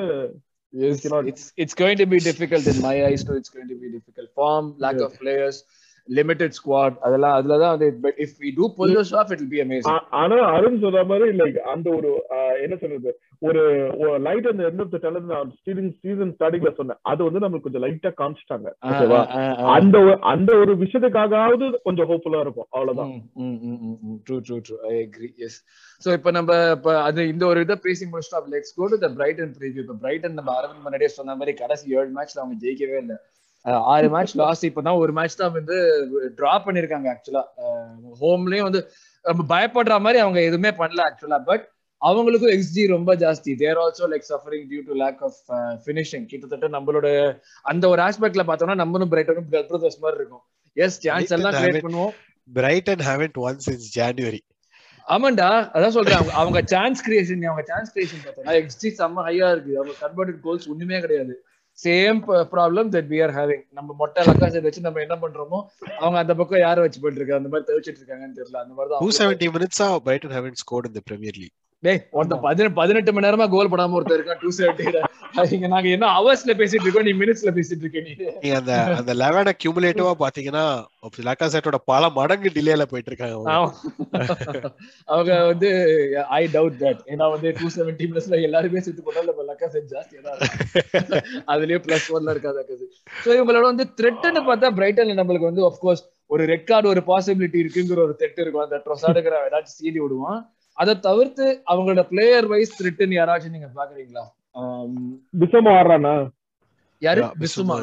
Yes, 0.72 0.98
it's 1.26 1.44
it's 1.56 1.74
going 1.74 1.96
to 1.96 2.06
be 2.06 2.18
difficult 2.20 2.66
in 2.66 2.80
my 2.80 3.02
eyes 3.02 3.24
too. 3.24 3.32
It's 3.32 3.50
going 3.54 3.68
to 3.68 3.74
be 3.74 3.88
difficult. 3.90 4.28
Form, 4.36 4.74
lack 4.78 4.94
Yeah. 4.94 5.04
of 5.04 5.12
players, 5.20 5.56
limited 6.08 6.56
squad 6.58 6.98
அதெல்லாம் 7.06 7.36
அதுலதான் 7.38 7.74
வந்து 7.74 7.88
but 8.04 8.20
if 8.24 8.36
we 8.44 8.50
do 8.58 8.66
pull 8.78 8.94
this 8.98 9.14
off 9.20 9.32
it 9.34 9.42
will 9.42 9.54
be 9.56 9.62
amazing 9.64 9.98
ஆனா 10.20 10.38
அருண் 10.54 10.80
சொல்ற 10.84 11.02
மாதிரி 11.10 11.32
like 11.40 11.58
அந்த 11.74 11.88
ஒரு 11.98 12.10
என்ன 12.64 12.76
சொல்றது 12.82 13.12
ஒரு 13.42 13.60
லைட் 14.24 14.48
அந்த 14.50 14.62
எண்ட் 14.68 14.82
ஆஃப் 14.84 14.92
த 14.94 14.98
டெலர் 15.04 15.28
நான் 15.30 15.52
சீசன் 15.64 15.92
சீசன் 16.02 16.32
ஸ்டார்டிங்ல 16.34 16.70
சொன்னேன். 16.78 16.98
அது 17.10 17.20
வந்து 17.26 17.42
நம்மளுக்கு 17.42 17.66
கொஞ்சம் 17.66 17.84
லைட்டா 17.84 18.10
காமிச்சிட்டாங்க 18.18 18.68
ஓகேவா 18.90 19.20
அந்த 19.76 19.98
அந்த 20.32 20.50
ஒரு 20.62 20.72
விஷயத்துக்காகவாவது 20.82 21.66
கொஞ்சம் 21.86 22.08
ஹோப்ஃபுல்லா 22.10 22.42
இருக்கும் 22.44 22.68
அவ்வளவுதான். 22.74 23.12
True 24.26 24.38
true 24.46 24.58
true 24.66 24.76
I 24.90 24.94
agree 25.04 25.30
yes 25.46 25.58
so 26.02 26.10
இப்போ 26.18 26.30
நம்ம 26.38 26.58
இப்போ 26.76 26.92
அது 27.06 27.20
இந்த 27.32 27.44
ஒரு 27.52 27.60
இதை 27.66 27.76
பேசி 27.86 28.04
முடிச்சிட்டோம். 28.12 28.50
Let's 28.54 28.76
go 28.78 28.86
to 28.92 28.98
the 29.04 29.10
Brighton 29.18 29.54
preview 29.58 29.82
இப்போ 29.84 29.96
பிரைட்டன் 30.04 30.38
நம்ம 30.38 30.52
அரவிந்த் 30.58 30.84
முன்னாடியே 30.86 31.12
சொன்ன 31.18 31.36
மாதிரி 31.40 31.54
கடைசி 31.62 31.96
ஏழு 31.98 32.10
மேட்ச்ல 32.18 32.42
அவங்க 32.42 32.58
ஜெயிக்கவே 32.64 32.98
இல்லை. 33.04 33.18
ஆறு 33.62 34.08
மேட்ச் 34.08 34.36
லாஸ்ட் 34.36 34.66
இப்பதான் 34.66 34.96
ஒரு 34.96 35.12
மேட்ச் 35.12 35.36
தான் 35.36 35.52
வந்து 35.52 36.06
டிரா 36.36 36.60
பண்ணிருக்காங்க 36.64 37.14
ஆக்சுவலா 37.14 37.42
ஹோம்லயும் 38.20 38.62
வந்து 38.62 38.90
நம்ம 39.22 39.42
பயப்படுற 39.42 40.00
மாதிரி 40.00 40.18
அவங்க 40.18 40.40
எதுவுமே 40.40 40.70
பண்ணல 40.70 41.10
ஆக்சுவலா 41.10 41.44
பட் 41.44 41.68
அவங்களுக்கும் 42.00 42.58
எக்ஸ்ஜி 42.58 42.86
ரொம்ப 42.86 43.16
ஜாஸ்தி. 43.16 43.56
They're 43.56 43.76
also 43.76 44.10
like 44.10 44.22
suffering 44.28 44.64
due 44.70 44.82
to 44.86 44.94
lack 44.94 45.22
of 45.22 45.80
finishing 45.86 46.26
கிட்டத்தட்ட 46.26 46.68
நம்மளோட 46.68 47.38
அந்த 47.62 47.88
ஒரு 47.88 48.02
ஆஸ்பெக்ட்ல 48.02 48.42
பார்த்தோம்னா 48.46 48.74
நம்மளும் 48.74 49.10
பிரைட்டனும் 49.10 49.48
பிரதர்ஸ் 49.48 49.98
மாதிரி 49.98 50.20
இருக்கும். 50.20 50.42
எஸ் 50.72 50.98
சான்ஸ் 50.98 51.30
எல்லாம் 51.30 51.52
கிரியேட் 51.52 51.84
பண்ணுவோம். 51.88 52.10
Brighton 52.52 52.98
haven't 52.98 53.32
won 53.32 53.58
since 53.66 53.98
January 53.98 54.38
ஆமாண்டா 55.08 55.70
அதான் 55.76 55.88
சொல்றேன். 55.88 56.14
அவங்க- 56.14 56.32
அவங்க 56.32 56.62
சான்ஸ் 56.64 57.10
கிரியேஷன் 57.10 57.44
அவங்க 57.44 57.62
சான்ஸ் 57.62 57.98
கிரியேஷன் 57.98 58.28
பார்த்தோம்னா 58.28 58.50
எக்ஸ்டி 58.50 59.00
செம்ம 59.00 59.28
ஹையா 59.28 59.52
இருக்கு. 59.52 59.80
அவங்க 59.80 59.92
கன்வெர்டட் 60.00 60.40
கோல்ஸ் 60.40 60.68
ஒண்ணுமே 60.68 61.00
கிடையாது. 61.00 61.44
Same 61.84 62.18
problem 62.54 62.88
that 62.94 63.10
we 63.12 63.18
are 63.26 63.34
having 63.38 63.64
நம்ம 63.78 63.94
மொட்டை 64.00 64.22
லக்காசை 64.28 64.62
வச்சு 64.66 64.86
நம்ம 64.86 65.00
என்ன 65.06 65.16
பண்றோமோ 65.22 65.58
அவங்க 65.98 66.18
அந்த 66.22 66.34
பக்கம் 66.34 66.64
யாரை 66.66 66.80
வச்சு 66.84 67.00
போயிட்டு 67.02 67.20
இருக்காங்க. 67.20 67.42
அந்த 67.42 67.52
மாதிரி 67.52 67.68
தவிச்சிட்டு 67.70 68.00
இருக்காங்கன்னு 68.02 68.38
தெரியல. 68.40 68.60
அந்த 68.64 68.74
மாதிரி 68.74 68.90
டூ 68.94 69.08
தான் 69.08 69.18
செவன்டி 69.20 69.48
மினிட்ஸா 69.56 69.88
பிரைட்டன் 70.06 70.36
ஹேவன்ட் 70.38 70.62
ஸ்கோர்ட் 70.64 70.90
இந்த 70.92 71.02
பிரீமியர் 71.10 71.38
லீக் 71.42 71.56
டேய் 71.82 72.00
ஒருத்த 72.18 72.36
பதினெட்டு 72.46 72.76
பதினெட்டு 72.78 73.10
மணி 73.16 73.26
நேரமா 73.26 73.44
கோல் 73.52 73.70
போடாம 73.72 73.94
ஒருத்தர் 73.98 74.18
இருக்கான் 74.18 74.40
டூ 74.42 74.50
செவன்டி 74.56 74.84
இங்க 75.56 75.68
நாங்க 75.72 75.88
என்ன 75.96 76.06
ஹவர்ஸ்ல 76.16 76.52
பேசிட்டு 76.60 76.84
இருக்கோம் 76.86 77.06
நீ 77.08 77.12
மினிட்ஸ்ல 77.20 77.50
பேசிட்டு 77.58 77.84
இருக்க 77.84 78.00
நீ. 78.06 78.12
அந்த 78.58 78.72
அந்த 78.98 79.12
லெவன 79.22 79.54
கியூமுலேட்டிவா 79.62 80.12
பாத்தீங்கன்னா 80.24 80.64
லக்காசெட்டோட 81.28 81.78
பல 81.92 82.10
மடங்கு 82.18 82.50
டிலேல 82.56 82.86
போயிட்டு 82.90 83.10
இருக்காங்க 83.12 83.36
அவங்க. 85.08 85.32
வந்து 85.52 85.70
ஐ 86.38 86.42
டவுட் 86.56 86.78
தட் 86.84 87.00
ஏன்னா 87.12 87.28
வந்து 87.34 87.54
டூ 87.60 87.68
செவன்டி 87.78 88.06
பிளஸ்ல 88.12 88.42
எல்லாருமே 88.48 88.84
செத்து 88.86 89.06
போட்டாலும் 89.08 89.32
நம்ம 89.32 89.48
லக்கா 89.50 89.70
செட் 89.76 89.90
ஜாஸ்தியா 89.94 90.20
தான். 90.28 90.38
அதுலயே 91.54 91.80
பிளஸ் 91.88 92.12
ஒன்ல 92.18 92.36
இருக்காது 92.36 92.78
சோ 93.24 93.28
இவங்களோட 93.38 93.64
வந்து 93.72 93.86
த்ரெட்னு 94.00 94.44
பார்த்தா 94.52 94.74
பிரைட்டன்ல 94.80 95.20
நம்மளுக்கு 95.22 95.50
வந்து 95.52 95.66
ஆஃப்கோர்ஸ் 95.70 96.04
ஒரு 96.30 96.42
ரெட் 96.54 96.70
கார்டு 96.70 96.94
ஒரு 96.94 97.02
பாசிபிலிட்டி 97.12 97.58
இருக்குங்கிற 97.64 98.00
ஒரு 98.08 98.16
த்ரெட் 98.20 98.40
இருக்கும். 98.42 98.66
அந்த 98.68 98.76
ட்ரொசாடுங்கிற 98.86 99.36
ஏதாச்சும் 99.48 99.78
சீடி 99.80 100.00
விடுவான். 100.04 100.40
அதை 100.80 100.92
தவிர்த்து 101.00 101.46
அவங்களோட 101.72 102.02
பிளேயர் 102.10 102.46
வைஸ் 102.46 102.76
த்ரெட்னு 102.78 103.18
யாராச்சும் 103.18 103.56
நீங்க 103.56 103.70
பாக்குறீங்களா 103.78 104.24
பிசமா 105.40 105.72
ஆடுறானா? 105.78 106.12
யாரு? 107.02 107.20
பிசுமா. 107.42 107.76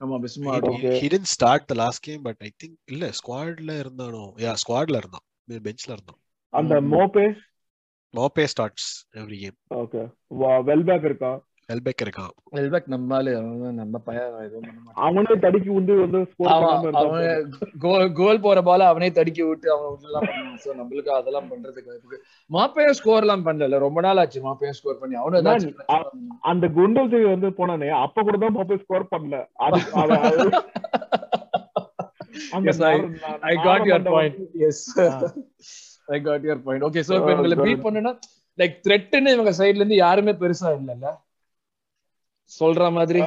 ஆமா 0.00 0.16
பிசுமா 0.22 0.52
he 1.00 1.08
didn't 1.08 1.32
start 1.36 1.62
the 1.68 1.76
last 1.82 2.00
game 2.08 2.22
but 2.22 2.36
I 2.48 2.52
think 2.60 2.74
இல்ல 2.92 3.10
ஸ்குவாட்ல 3.18 3.72
இருந்தானோ? 3.82 4.22
யா 4.44 4.52
ஸ்குவாட்ல 4.62 5.00
இருந்தான். 5.02 5.24
பெஞ்ச்ல 5.66 5.90
இருந்தான். 5.96 6.20
அந்த 6.52 6.74
Maupay? 6.92 7.26
Maupay 8.14 8.44
starts 8.52 8.88
every 9.20 9.38
game 9.38 9.56
okay 9.82 10.02
Welbeck 10.68 11.06
இருக்கான் 11.10 11.38
வெல்பெக் 11.72 12.02
இருக்கான். 12.04 12.32
வெல்பேக் 12.52 12.90
நம்மால 12.90 13.36
அவன் 13.36 13.74
நம்ம 13.74 13.98
பையன் 13.98 14.52
அவனே 14.94 15.36
தடுக்கி 15.40 15.68
வந்து 15.68 15.94
வந்து 15.94 16.26
ஸ்கோர் 16.32 16.46
அவன் 16.46 16.92
அவன் 16.92 17.54
கோல் 17.78 18.12
கோல் 18.12 18.40
போற 18.40 18.62
பால 18.62 18.86
அவனே 18.86 19.10
தடுக்கி 19.10 19.42
விட்டு 19.42 19.72
அவன் 19.72 19.98
உள்ளலாம் 20.02 20.28
பண்ணுவான். 20.28 20.58
சோ 20.64 20.68
நம்மளுக்கு 20.68 21.08
அதெல்லாம் 21.08 21.44
பண்றதுக்கு 21.44 21.86
வாய்ப்பு. 21.86 22.22
மாப்பையும் 22.52 22.90
ஸ்கோர் 22.90 23.20
எல்லாம் 23.20 23.46
பண்ணல. 23.46 23.78
ரொம்ப 23.78 24.00
நாள் 24.00 24.16
ஆச்சு 24.16 24.42
மாப்பையும் 24.42 24.70
ஸ்கோர் 24.70 24.98
பண்ணி. 24.98 25.16
பிரச்சனை 25.24 25.74
அந்த 26.40 26.66
குண்டோசி 26.66 27.22
வந்து 27.22 27.48
போனானே 27.50 27.88
அப்ப 27.88 28.22
கூட 28.22 28.36
தான் 28.36 28.52
மோபே 28.52 28.76
ஸ்கோர் 28.76 29.06
பண்ணல. 29.10 29.46
அவன் 29.54 29.80
your 33.84 34.00
நாரமண்டம் 34.00 34.08
point. 34.08 34.38
வந்து- 34.38 34.60
Yes. 34.60 35.32
I 36.06 36.20
got 36.20 36.42
your 36.44 36.62
point. 36.62 36.82
Okay, 36.82 37.00
so 37.00 37.16
இப்ப 37.16 37.32
இவங்களை 37.32 37.60
beat 37.66 37.80
பண்ணுனா 37.82 38.18
லைக் 38.58 38.74
த்ரெட்னு 38.88 39.32
இவங்க 39.32 39.52
சைடுல 39.58 39.74
இருந்து 39.74 39.94
யாருமே 39.94 40.32
பெருசா 40.32 40.64
இல்லல்ல? 40.64 41.06
சொல்ற 42.50 42.92
மாதிரி. 42.92 43.20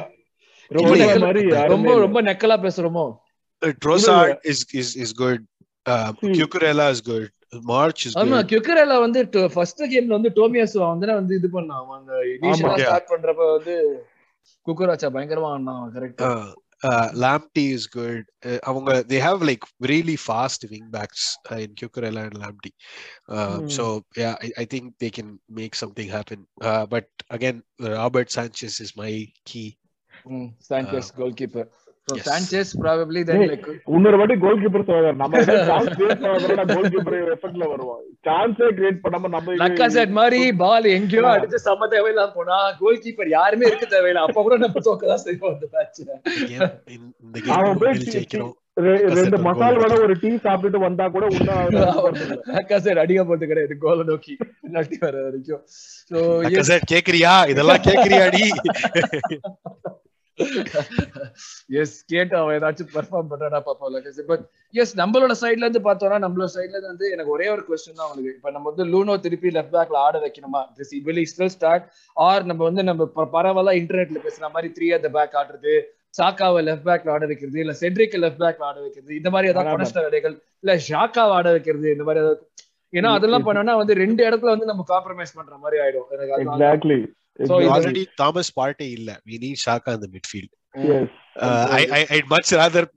ரொம்ப 0.70 1.94
ரொம்ப 1.98 2.22
நெக்கலா 2.22 2.56
பேசுறோமோ? 2.66 3.06
Trossard 3.84 4.38
is 4.44 4.64
is 4.74 4.92
is 4.96 5.14
good. 5.14 5.44
Cucurella 6.36 6.86
is 6.90 7.02
good 7.02 7.28
March 7.64 8.02
is 8.06 8.16
ஆமா 8.16 8.38
கியூக்கரேல 8.50 8.94
வந்து 9.00 9.20
ஃபர்ஸ்ட் 9.54 9.82
கேம்ல 9.92 10.12
வந்து 10.18 10.32
டோமியாஸ் 10.34 10.74
வந்து 10.82 11.14
வந்து 11.14 11.34
இது 11.34 11.48
பண்ணான் 11.52 11.92
அந்த 11.98 12.12
இனிஷியலா. 12.34 12.76
ஸ்டார்ட் 12.78 13.10
பண்றப்ப 13.10 13.46
வந்து 13.56 13.74
குக்கராச்சா 14.66 15.08
பயங்கரமா 15.14 15.50
ஆடினான் 15.52 15.92
correct 15.94 16.24
லாம்டி 17.23 17.65
இஸ் 17.75 17.87
குட் 17.89 18.25
அவங்க 18.63 18.93
they 19.11 19.19
have 19.19 19.43
like 19.49 19.65
really 19.85 20.17
fast 20.25 20.65
wing 20.69 20.89
backs 20.91 21.27
in 21.57 21.75
Cucurella 21.81 22.23
and 22.27 22.39
Lamptey 22.43 22.71
Hmm. 23.29 23.67
So 23.77 23.85
yeah 24.17 24.31
I 24.57 24.65
think 24.65 24.89
they 24.99 25.09
can 25.09 25.31
make 25.59 25.77
something 25.83 26.11
happen 26.15 26.43
but 26.89 27.11
again 27.29 27.61
Robert 27.95 28.33
Sanchez 28.37 28.79
is 28.81 28.95
my 28.97 29.13
key 29.43 29.63
Sanchez 30.69 31.07
goalkeeper 31.41 31.69
so 31.69 31.73
Yes. 31.73 31.79
Sanchez 31.79 31.86
Probably 32.76 33.22
then 33.22 33.38
Hey. 33.38 33.48
like 33.48 33.66
இன்னொரு 33.94 34.18
வாட்டி 34.20 34.34
goal 34.44 34.60
keeper 34.62 34.84
நம்ம 35.20 35.40
chance 35.68 35.90
create 35.96 36.22
பண்ணா 36.22 36.64
goal 36.70 36.90
keeper 36.94 37.16
எஃபெக்ட்ல 37.34 37.64
வருவோம் 37.72 38.00
சான்ஸே 38.28 38.68
create 38.78 39.02
பண்ணாம 39.04 39.30
நம்ம 39.34 39.56
லக்கா 39.62 39.88
set 39.96 40.14
மாதிரி 40.18 40.40
பால் 40.62 40.88
எங்கேயோ 40.94 41.24
அடிச்சு 41.32 41.60
சம 41.66 41.88
தேவையில்லாம 41.94 42.32
போனா 42.38 42.58
கோல் 42.80 43.02
கீப்பர் 43.04 43.34
யாருமே 43.36 43.68
இருக்க 43.70 43.88
தேவையில்லை. 43.88 44.22
அப்ப 44.26 44.42
கூட 44.42 44.56
நம்ம 44.64 44.84
செய்வோம் 45.26 45.52
அந்த 45.54 45.68
மேட்ச் 45.74 46.00
இந்த 47.24 47.38
கேம் 47.42 47.84
ஜெயிக்கிறோம் 48.06 48.54
ரெண்டு 49.12 49.36
ஒரு 49.36 49.44
மசால் 49.44 49.78
வடை 49.80 49.96
ஒரு 49.98 50.14
டீ 50.20 50.30
சாப்பிட்டுட்டு 50.44 50.80
வந்தா 50.84 51.06
கூட 51.08 51.24
செட் 52.84 53.00
அடிக்க 53.02 53.22
போறது 53.24 53.48
கிடையாது. 53.50 53.74
கோல 53.84 54.04
நோக்கி 54.10 54.34
பின்னாடி 54.60 54.98
வர 55.04 55.16
வரைக்கும். 55.24 55.62
கேக்குறியா? 56.92 57.32
இதெல்லாம் 57.52 57.84
கேக்குறியாடி? 57.88 58.44
எஸ் 61.78 61.94
கேட்டு 62.04 62.34
அவன் 62.36 62.54
ஏதாச்சும் 62.56 62.90
பெர்ஃபார்ம் 62.92 63.30
பண்றானா 63.30 63.60
பாப்போம் 63.64 63.92
லக்கா 63.94 64.24
பட் 64.24 64.44
எஸ் 64.74 64.94
நம்மளோட 64.98 65.34
சைடுல 65.40 65.64
இருந்து 65.66 65.82
பார்த்தோம்னா 65.84 66.18
நம்மளோட 66.24 66.48
சைடுல 66.54 66.74
இருந்து 66.74 66.92
வந்து 66.92 67.08
எனக்கு 67.10 67.30
ஒரே 67.30 67.48
ஒரு 67.48 67.62
கொஸ்டின் 67.68 67.98
தான் 67.98 68.08
அவனுக்கு 68.08 68.34
இப்ப 68.34 68.50
நம்ம 68.50 68.70
வந்து 68.70 68.86
லூனோ 68.92 69.16
திருப்பி 69.24 69.50
லெஃப்ட் 69.50 69.76
பேக்ல 69.76 69.98
ஆட 70.02 70.16
வைக்கணுமா? 70.18 70.62
This 70.76 70.92
he 71.18 71.26
still 71.26 71.50
start 71.50 71.86
or 72.16 72.44
நம்ம 72.44 72.62
வந்து 72.64 72.84
நம்ம 72.84 73.06
ப- 73.16 73.30
பரவலா 73.34 73.74
இன்டர்நெட்ல 73.80 74.20
பேசுற 74.24 74.50
மாதிரி 74.52 74.70
த்ரீ 74.76 74.88
the 74.98 75.12
பேக் 75.16 75.36
ஆடுறது 75.40 75.74
சாக்காவை 76.14 76.60
லெஃப்ட் 76.62 76.86
பேக்ல 76.86 77.14
ஆட 77.14 77.24
வைக்கிறது 77.26 77.58
இல்ல 77.60 77.72
செட்ரிக் 77.80 78.16
லெஃப்ட் 78.22 78.42
பேக்ல 78.42 78.64
ஆட 78.64 78.78
வைக்கிறது 78.80 79.12
இந்த 79.16 79.30
மாதிரி 79.30 79.50
ஏதாவது. 79.50 79.74
பணஸ்ட 79.76 80.00
வேலைகள் 80.06 80.34
இல்ல 80.62 80.74
ஷாக்காவை 80.86 81.34
ஆட 81.38 81.48
வைக்கிறது 81.56 81.88
இந்த 81.92 82.04
மாதிரி 82.04 82.22
ஏதாவது. 82.24 82.40
ஏன்னா 82.92 83.10
அதெல்லாம் 83.16 83.46
பண்ணோம்னா 83.46 83.74
வந்து 83.76 83.94
ரெண்டு 83.96 84.22
இடத்துல 84.28 84.52
வந்து 84.54 84.66
நம்ம 84.66 84.84
காம்ப்ரமைஸ் 84.88 85.34
பண்ற 85.34 85.56
மாதிரி 85.58 85.78
ஆயிடும். 85.82 86.06
எனக்கு 86.14 86.34
ஆல்ரெடி 87.74 88.04
தாமஸ் 88.16 88.52
பார்ட்டே 88.56 88.88
இல்ல. 88.90 89.10
வி 89.26 89.38
நீட் 89.44 89.64
ஷாக்கா 89.66 89.96
இந்த 89.98 90.08
midfield 90.14 90.54
I 91.72 91.82
I 91.98 92.04
I 92.10 92.20
much 92.30 92.52
rather 92.60 92.88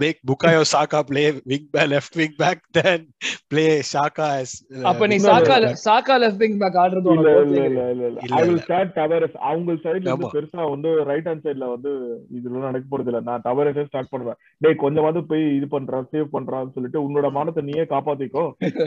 make 0.00 0.20
Bukayo 0.28 0.62
Saka 0.70 1.00
play 1.08 1.22
wing 1.50 1.66
back 1.74 1.88
left 1.90 2.16
wing 2.20 2.34
back 2.40 2.62
then 2.76 3.02
play 3.50 3.64
Xhaka 3.90 4.26
as 4.38 4.52
அப்ப 4.90 5.06
நீ 5.06 5.16
இல்ல, 5.18 5.28
சாக்கா. 5.28 5.56
சாக்கா 5.84 6.14
லெஃப்ட் 6.22 6.42
விங் 6.44 6.56
பேக் 6.62 6.78
ஆடுறது 6.82 7.10
இல்ல 7.16 7.28
இல்ல 7.42 7.60
இல்ல 7.66 8.08
ஐ 8.30 8.40
வில். 8.40 8.58
ஸ்டார்ட் 8.64 8.92
டவரஸ் 8.96 9.36
அவங்க 9.48 9.76
சைடுல 9.84 10.08
இருந்து. 10.08 10.32
பெருசா 10.34 10.64
வந்து 10.72 10.92
ரைட் 11.10 11.28
ஹேண்ட் 11.30 11.44
சைடுல 11.46 11.68
வந்து 11.74 11.92
இதுல 12.38 12.64
நடக்க 12.66 12.84
போறது 12.92 13.10
இல்ல. 13.12 13.20
நான் 13.28 13.44
டவரஸே 13.46 13.84
ஸ்டார்ட் 13.90 14.12
பண்ணுவேன். 14.14 14.38
டேய் 14.64 14.82
கொஞ்சமாவது 14.84 15.22
போய் 15.30 15.44
இது 15.58 15.68
பண்றான் 15.76 16.10
சேவ் 16.12 16.34
பண்றான்னு 16.36 16.74
சொல்லிட்டு 16.78 17.04
உன்னோட 17.06 17.30
மானத்தை 17.38 17.64
நீயே 17.68 17.84
காப்பாத்திக்கோ. 17.94 18.44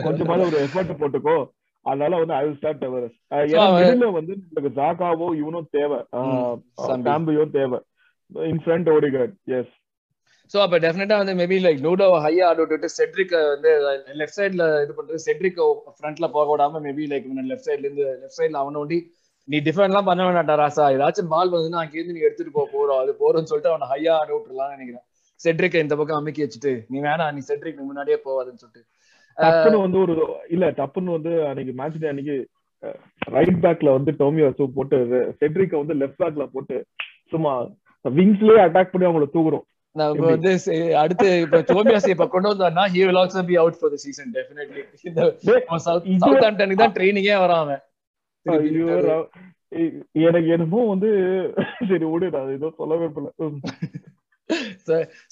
கொஞ்சமாவது 0.07 0.47
ஒரு 0.51 0.59
எஃபர்ட் 0.65 0.99
போட்டுக்கோ. 1.03 1.37
அதனால 1.85 2.19
வந்து 2.21 2.35
I 2.37 2.43
will 2.45 2.59
start 2.59 2.83
Tavares 2.83 3.17
middle 3.79 4.15
வந்து 4.19 4.33
உங்களுக்கு 4.41 4.71
ஜாக்காவோ 4.81 5.27
இவனும் 5.41 5.67
தேவை. 5.77 5.99
ம், 6.21 6.53
சாம்பி. 6.85 7.07
சாம்பியும் 7.09 7.55
தேவை. 7.57 7.79
In 8.51 8.61
front 8.65 8.87
Odegaard 8.95 9.35
yes 9.57 9.73
so 10.51 10.57
அப்ப 10.63 10.77
டெஃபினட்டா 10.85 11.15
வந்து 11.21 11.33
மேபி 11.41 11.57
லைக் 11.65 11.79
நூடோ 11.85 12.07
ஹையா 12.25 12.47
ஆட 12.49 12.57
விட்டுட்டு 12.61 12.89
செட்ரிக் 12.97 13.35
வந்து 13.53 13.69
லெஃப்ட் 14.21 14.39
சைடுல 14.39 14.65
இது 14.83 14.95
பண்றது. 14.97 15.21
செட்ரிக் 15.27 15.61
ஃப்ரண்ட்ல 15.97 16.27
போக 16.35 16.47
விடாம 16.51 16.81
மேபி 16.87 17.05
லைக் 17.13 17.29
லெஃப்ட் 17.51 17.67
சைடுல 17.69 17.87
இருந்து 17.87 18.05
லெஃப்ட் 18.21 18.39
சைடுல 18.39 18.61
அவன 18.63 18.79
ஒண்டி 18.83 18.99
நீ 19.47 19.57
டிஃபெண்ட் 19.67 19.91
எல்லாம் 19.91 20.09
பண்ண 20.09 20.21
வேண்டாம் 20.27 20.59
ராசா. 20.61 20.85
ஏதாச்சும் 20.95 21.31
பால் 21.33 21.53
வந்துன்னா 21.55 21.81
அங்க 21.83 21.95
இருந்து 21.97 22.15
நீ 22.17 22.21
எடுத்துட்டு 22.27 22.53
போக 22.57 22.67
போறோம். 22.75 22.99
அது 23.03 23.11
போறோம்னு 23.23 23.49
சொல்லிட்டு 23.51 23.73
அவனை 23.73 23.87
ஹையா 23.93 24.13
ஆட 24.21 24.29
விட்டுறலாம்னு 24.35 24.75
நினைக்கிறேன். 24.77 25.05
செட்ரிக் 25.39 25.83
இந்த 25.83 25.95
பக்கம் 25.99 26.19
அமைக்கி 26.19 26.41
வச்சுட்டு 26.45 26.71
நீ 26.91 26.97
வேணாம் 27.07 27.33
நீ 27.37 27.41
செட்ரிக் 27.49 27.81
முன்னாடியே 27.89 28.17
போவாதுன்னு 28.25 28.61
சொல்லிட்டு. 28.63 28.83
டப்புன்னு 29.37 29.81
வந்து 29.81 29.99
ஒரு 29.99 30.13
இல்ல 30.49 30.71
டப்புன்னு 30.71 31.11
வந்து 31.11 31.47
அன்னைக்கு 31.47 31.73
மேட்ச் 31.73 31.99
டே 31.99 32.07
அன்னைக்கு 32.07 32.47
ரைட் 33.27 33.61
பேக்ல 33.61 33.91
வந்து 33.91 34.11
டோமியோசு 34.11 34.67
போட்டு 34.73 34.97
செட்ரிக்க 35.41 35.85
வந்து 35.85 35.93
லெஃப்ட் 35.93 36.21
பேக்ல 36.23 36.45
போட்டு 36.45 36.85
சும்மா 37.29 37.53
விங்ஸ்லயே 38.05 38.63
அட்டாக் 38.65 38.91
பண்ணி 38.91 39.07
அவங்கள 39.07 39.27
தூக்குறோம்? 39.33 39.65
வந்து 39.95 40.51
அடுத்து 40.95 41.41
இப்ப 41.41 41.57
டோமியாஸ் 41.57 42.09
இப்ப 42.09 42.27
கொண்டு 42.27 42.49
he 42.87 43.05
will 43.05 43.17
also 43.17 43.43
be 43.43 43.57
out 43.57 43.75
for 43.75 43.89
the 43.89 43.95
season 43.95 44.33
definitely. 44.33 44.81
இந்த 45.03 46.75
தான் 46.75 46.93
ட்ரைனிங்கே 46.93 47.35
வரான் 47.43 47.79
எனக்கு 50.11 50.47
என்னமோ 50.47 50.85
வந்து 50.87 51.09
சரி 51.89 52.03
நான் 52.29 52.51
ஏதோ 52.51 52.73
சொல்ல 52.77 52.95
விரும்பல 52.95 53.29
ம். 53.37 53.59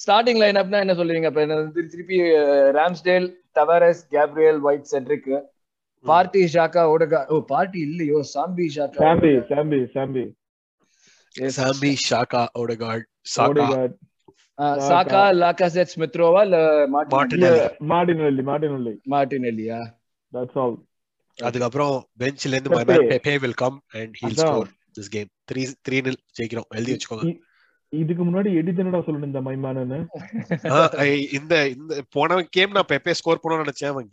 ஸ்டார்டிங் 0.04 0.40
லைன் 0.42 0.60
அப்னா 0.62 0.80
என்ன 0.84 0.94
சொல்லுவீங்க? 0.94 1.30
இப்ப 1.32 1.42
என்ன 1.46 1.58
வந்து 1.62 1.82
திருப்பி 1.94 2.18
Ramsdale 2.78 3.28
Tavares 3.56 4.04
Gabriel 4.14 4.62
White 4.68 4.88
Cedric 4.94 5.30
Partey 6.06 6.42
Xhaka 6.54 6.84
Odegaard 6.94 7.20
oh 7.30 7.38
Partey 7.52 7.80
இல்லையோ? 7.88 8.20
Sambi 8.34 8.66
Xhaka 8.76 9.02
Sambi 9.02 9.34
Sambi 9.52 9.80
Sambi. 9.94 10.24
Sambi 11.56 11.92
Xhaka 12.08 12.42
Odegaard 12.62 13.08
Saka 13.36 13.68
Odegaard 13.68 13.96
Saka 14.88 15.22
Lacazette 15.42 15.94
ஸ்மித்ரோவா 15.94 16.42
இல்ல 16.48 16.58
மார்டின் 16.88 17.16
மார்டினெல்லி. 17.16 17.62
மார்டினல்லி 17.92 18.44
மார்டினல்லி 18.50 18.94
மார்டினெல்லியா 19.14 19.80
தட்ஸ் 20.32 20.60
ஆல் 20.64 20.78
அதுக்கப்புறம் 21.38 21.96
பெஞ்ச்ல 22.22 22.54
இருந்து 22.56 22.74
my. 22.76 22.84
Man 22.90 23.08
Pepe 23.12 23.36
will 23.44 23.60
come 23.64 23.78
and 24.00 24.14
heal. 24.22 24.40
Score 24.44 24.70
this 24.98 25.12
game 25.16 25.30
3 25.52 25.64
3 25.86 26.02
nil 26.08 26.18
ஜெயிக்கிறோம். 26.38 26.70
எழுதி 26.78 26.94
வச்சுக்கோங்க. 26.94 27.26
இதுக்கு 27.94 28.24
முன்னாடி 28.24 28.50
எடி 28.56 28.72
தானடா 28.72 29.00
சொல்லணும் 29.02 29.30
இந்த 29.30 29.42
மைமானு 29.42 29.98
ஆ, 30.72 30.78
ஐ- 31.04 31.28
இந்த 31.32 31.54
இந்த 31.74 31.94
போன 32.10 32.40
கேம் 32.50 32.72
நான் 32.72 32.90
பெப்பே 32.90 33.14
ஸ்கோர் 33.14 33.42
பண்ணணும்னு 33.42 33.66
நினைச்சேன். 33.66 33.92
அவன் 33.92 34.10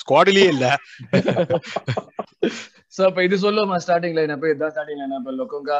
ஸ்குவாட்லயே 0.00 0.46
இல்ல. 0.48 0.66
சோ 2.94 3.04
அப்ப 3.04 3.22
இது 3.22 3.36
சொல்லுமா 3.38 3.76
ஸ்டார்டிங் 3.82 4.14
லைன் 4.14 4.30
அப்ப? 4.30 4.46
இதான் 4.48 4.72
ஸ்டார்டிங் 4.72 5.00
லைன் 5.00 5.14
அப்ப? 5.16 5.32
லொக்கோங்கா 5.32 5.74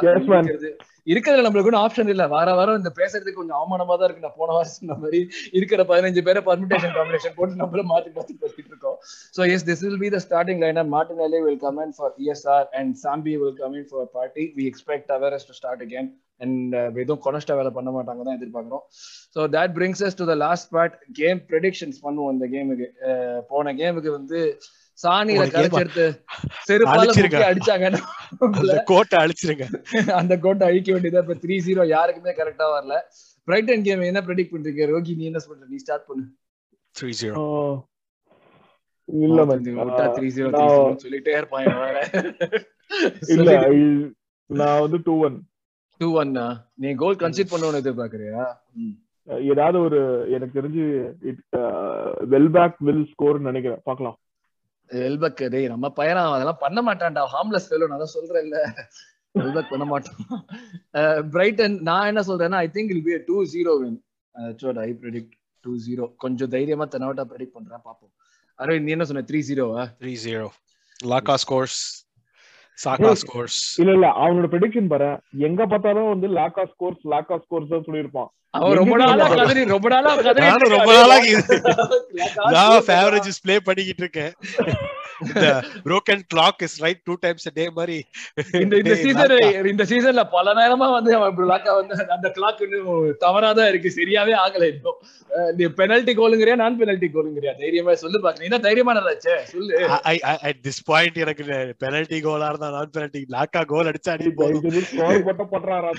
இருக்கிறதுல 1.07 1.45
நம்மளுக்கு 1.45 1.69
ஒன்றும் 1.69 1.83
ஆப்ஷன் 1.83 2.09
இல்ல. 2.09 2.23
வார 2.27 2.53
வாரம் 2.53 2.77
இந்த 2.77 2.91
பேசுறதுக்கு 2.97 3.39
கொஞ்சம் 3.39 3.59
அவமானமா 3.59 3.95
தான் 3.95 4.07
இருக்கு. 4.07 4.23
நான் 4.23 4.37
போன 4.37 4.51
வாரம் 4.51 4.73
சொன்ன 4.73 4.97
மாதிரி 4.99 5.19
இருக்கிற 5.51 5.83
பதினஞ்சு 5.83 6.21
பேரை 6.21 6.43
பர்மிட்டேஷன் 6.45 6.95
காம்பினேஷன் 6.95 7.35
போட்டு 7.35 7.61
நம்மள 7.61 7.83
மாத்தி 7.91 8.11
மாத்தி 8.15 8.35
பேசிட்டு 8.41 8.71
இருக்கோம். 8.71 8.97
So 9.35 9.51
yes 9.53 9.67
this 9.69 9.83
will 9.85 9.99
be 9.99 10.09
the 10.09 10.21
starting 10.25 10.61
line 10.65 10.81
Martinelli 10.93 11.41
will 11.43 11.59
come 11.59 11.81
in 11.81 11.95
for 11.97 12.13
ESR 12.21 12.67
and 12.73 12.93
Sambi 13.03 13.35
will 13.37 13.57
come 13.57 13.75
in 13.75 13.89
for 13.91 14.09
Partey 14.13 14.45
we 14.57 14.65
expect 14.71 15.11
ours 15.17 15.47
to 15.47 15.55
start 15.59 15.83
again 15.83 16.09
and 16.45 16.75
எதுவும் 17.03 17.23
கொனஸ்டா 17.25 17.55
வேலை 17.59 17.71
பண்ண 17.77 17.89
மாட்டாங்க 17.95 18.21
தான் 18.27 18.37
எதிர்பார்க்கிறோம். 18.39 18.83
So 19.35 19.39
that 19.55 19.73
brings 19.77 20.03
us 20.07 20.19
to 20.21 20.27
the 20.31 20.35
last 20.45 20.69
part 20.75 20.95
game 21.21 21.41
predictions 21.51 21.99
பண்ணுவோம் 22.05 22.33
இந்த 22.35 22.47
கேமுக்கு 22.53 22.87
போன 23.51 23.73
கேமுக்கு 23.81 24.11
வந்து 24.19 24.39
சாணியில 24.99 25.43
போன 25.43 25.51
game 25.51 25.55
கரைச்சு 25.57 25.83
எடுத்து 25.83 26.05
செருப்பால 26.67 27.13
அடிச்சாங்க. 27.51 27.85
அந்த 28.47 28.75
கோட்டை 28.91 29.17
அழிச்சிருங்க. 29.23 29.65
அந்த 30.21 30.33
கோட்டை 30.45 30.65
அழிக்க 30.69 30.89
வேண்டியதா 30.95 31.23
இப்ப 31.25 31.37
த்ரீ 31.43 31.55
ஜீரோ 31.67 31.83
யாருக்குமே 31.95 32.33
கரெக்டா 32.39 32.65
வரல. 32.75 32.97
பிரைட்டன் 33.47 33.85
கேம் 33.87 34.09
என்ன 34.09 34.21
ப்ரெடிக்ட் 34.27 34.53
பண்றீங்க 34.55 34.87
ரோகி 34.91 35.13
நீ 35.19 35.23
என்ன 35.29 35.41
சொல்ற? 35.45 35.63
நீ 35.71 35.79
ஸ்டார்ட் 35.83 36.05
பண்ணு. 36.09 36.25
3-0 36.95 37.31
இல்ல 39.27 39.39
அவன் 39.43 39.49
man. 39.49 39.57
கொஞ்சம் 39.59 39.77
விட்டா 39.87 40.05
த்ரீ 40.17 40.27
ஜீரோ 40.35 40.49
சொல்லிட்டே 41.03 41.33
இருப்பாங்க 41.39 41.69
இல்ல 43.35 43.49
நான் 44.49 44.81
வந்து 44.83 44.99
டூ 45.07 45.15
ஒன் 45.27 45.37
டூ 46.01 46.09
ஒன்னா 46.21 46.45
நீ 46.81 46.89
கோல் 47.01 47.21
கன்சிட் 47.23 47.51
பண்ணணும்னு 47.53 47.81
எதிர்பார்க்கறியா. 47.83 48.43
ஏதாவது 49.51 49.77
ஒரு 49.87 49.99
எனக்கு 50.35 50.57
தெரிஞ்சு 50.59 50.85
வெல் 52.33 52.51
பேக் 52.55 52.77
வில் 52.87 53.05
ஸ்கோர் 53.11 53.39
நினைக்கிறேன். 53.49 53.81
பார்க்கலாம். 53.89 54.17
எல்பக் 55.07 55.43
டேய் 55.53 55.71
நம்ம 55.73 55.91
பையனா 55.99 56.21
அவன் 56.23 56.37
அதெல்லாம் 56.37 56.63
பண்ண 56.63 56.79
மாட்டான்டா. 56.87 57.23
ஹார்ம்லெஸ் 57.33 57.67
ஃபெலோ 57.69 57.87
நான் 57.91 58.13
சொல்றேன் 58.15 58.45
இல்ல 58.47 58.57
எல்பக் 59.35 59.71
பண்ண 59.73 59.85
மாட்டான். 59.91 60.17
பிரைட்டன் 61.33 61.75
நான் 61.89 62.09
என்ன 62.11 62.21
சொல்றேன்னா 62.29 62.57
I 62.65 62.69
think 62.77 62.91
it'll 62.95 63.05
be 63.09 63.13
two 63.29 63.37
zero 63.53 63.73
win 63.83 63.99
I 64.87 64.89
predict 65.03 65.35
two 65.65 65.73
zero 65.85 66.05
கொஞ்சம் 66.23 66.51
தைரியமா 66.55 66.87
தென்னாவட்டா 66.93 67.25
ப்ரெடிக்ட் 67.31 67.55
பண்றேன் 67.57 67.85
பாப்போம் 67.87 68.13
அரவிந்த் 68.59 68.87
நீ 68.87 68.91
என்ன 68.95 69.05
சொன்ன? 69.09 69.25
த்ரீ 69.29 69.39
ஜீரோவா 69.49 69.83
3-0 70.01 70.49
லாக்கா 71.11 71.35
ஸ்கோர்ஸ் 71.43 71.79
சாக்கா. 72.81 73.11
ஸ்கோர்ஸ் 73.21 73.59
இல்ல 73.81 73.91
இல்ல 73.93 74.07
அவனோட 74.21 74.47
ப்ரெடிக்ஷன் 74.51 74.87
பாரு 74.87 75.09
எங்க 75.41 75.61
பார்த்தாலும் 75.67 76.11
வந்து 76.11 76.27
லாக்கா 76.37 76.63
ஸ்கோர்ஸ் 76.71 77.01
லாக்கா 77.13 77.37
ஸ்கோர்ஸ் 77.37 77.73
தான் 77.73 77.85
சொல்லியிருப்பான் 77.87 78.29
அவன் 78.53 78.77
ரொம்ப 78.79 78.95
நாளா 79.01 79.25
கதறி 79.33 79.61
ரொம்ப 79.73 79.89
நாளா 79.93 80.13
கதறி 80.19 80.47
நானும் 80.47 80.73
ரொம்ப 80.77 80.91
நாளா 80.97 81.17
நான் 82.55 82.87
ஃபேவரேஜஸ் 82.87 83.43
ப்ளே 83.43 83.55
பண்ணிக்கிட்டு 83.67 84.03
இருக்கேன். 84.03 84.33
இந்த 85.23 85.47
broken 85.85 86.19
clock 86.31 86.57
is 86.67 86.73
right 86.83 86.99
two 87.07 87.15
times 87.23 87.43
a 87.49 87.53
day 87.57 87.65
மாதிரி. 87.77 87.97
இந்த 88.63 88.75
சீசன் 89.01 89.31
லாக்கா. 89.33 89.49
இந்த 89.71 89.83
சீசன்ல 89.91 90.23
பல 90.35 90.53
நேரமா 90.59 90.87
வந்து 90.95 91.11
அவன் 91.17 91.35
பிளாக்கா 91.39 91.71
வந்து 91.79 91.95
அந்த 92.15 92.27
கிளாக் 92.37 92.61
இன்னும் 92.65 92.87
தவறாதான் 93.23 93.69
இருக்கு. 93.71 93.89
சரியாவே 93.97 94.33
ஆகல 94.45 94.69
இன்னும். 94.73 94.97
நீ 95.57 95.65
பெனல்டி 95.79 96.13
கோலுங்கறியா 96.19 96.55
நான் 96.63 96.79
பெனல்டி 96.81 97.09
கோலுங்கறியா 97.15 97.53
தைரியமா 97.61 97.95
சொல்லு 98.03 98.21
பாக்க 98.25 98.43
நீ 98.43 98.49
தான் 98.55 98.65
தைரியமானதாச்சே? 98.67 99.35
சொல்லு. 99.53 99.73
I- 100.11 100.23
I- 100.25 100.41
at 100.51 100.59
this 100.67 100.79
point 100.89 101.17
எனக்கு 101.25 101.45
பெனல்டி 101.83 102.19
கோலா 102.27 102.49
இருந்தா 102.51 102.71
நான் 102.77 102.93
பெனல்டி 102.97 103.23
லாக்கா 103.37 103.63
கோல் 103.73 103.91
அடிச்சா 103.93 104.13
அடி 104.17 104.31
பண்றாரா 105.53 105.91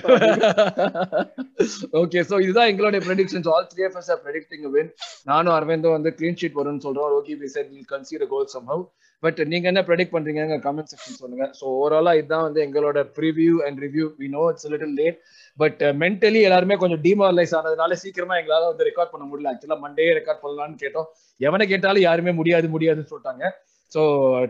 ஓகே 2.03 2.21
சோ 2.29 2.35
இதுதான் 2.43 2.69
எங்களுடைய 2.71 3.01
predictions 3.07 3.47
all 3.53 3.69
three 3.71 3.83
of 3.87 3.95
are 3.99 4.21
predicting 4.25 4.67
win 4.75 4.91
நானும் 5.31 5.55
அரவிந்தும் 5.57 5.95
வந்து 5.97 6.11
க்ளீன் 6.17 6.37
ஷீட் 6.41 6.59
வரும்னு 6.59 6.83
சொல்றோம். 6.87 7.15
Okay 7.19 7.35
we 7.41 7.49
said 7.55 7.71
will 7.73 7.89
consider 7.93 8.31
goal 8.33 8.51
somehow 8.57 8.83
but 9.23 9.39
நீங்க 9.51 9.65
என்ன 9.71 9.81
ப்ரெடிக்ட் 9.87 10.13
பண்றீங்க 10.13 10.57
கமெண்ட் 10.65 10.89
செக்ஷன் 10.93 11.19
சொல்லுங்க. 11.21 11.45
ஸோ 11.59 11.65
ஓவராலா 11.75 12.13
இதுதான் 12.19 12.45
வந்து 12.47 12.59
எங்களோட 12.67 13.01
preview 13.17 13.53
and 13.67 13.77
review 13.85 14.05
we 14.21 14.27
know 14.35 14.41
it's 14.51 14.67
little 14.73 14.95
late 15.01 15.19
but 15.57 15.81
mentally 16.01 16.41
எல்லாருமே 16.47 16.77
கொஞ்சம் 16.81 17.01
டிமாரலைஸ் 17.05 17.53
ஆனதுனால 17.59 17.97
சீக்கிரமா 18.03 18.37
எங்களால 18.41 18.67
வந்து 18.71 18.87
ரெக்கார்ட் 18.89 19.13
பண்ண 19.13 19.25
முடியல. 19.29 19.51
ஆக்சுவலா 19.53 19.79
மண்டே 19.85 20.09
ரெக்கார்ட் 20.19 20.43
பண்ணலாம்னு 20.45 20.77
கேட்டோம். 20.83 21.07
எவனை 21.47 21.67
கேட்டாலும் 21.73 22.07
யாருமே 22.09 22.33
முடியாது 22.41 22.69
முடியாதுன்னு 22.75 23.11
சொல்லிட்டாங்க. 23.13 23.45
ஸோ 23.91 24.01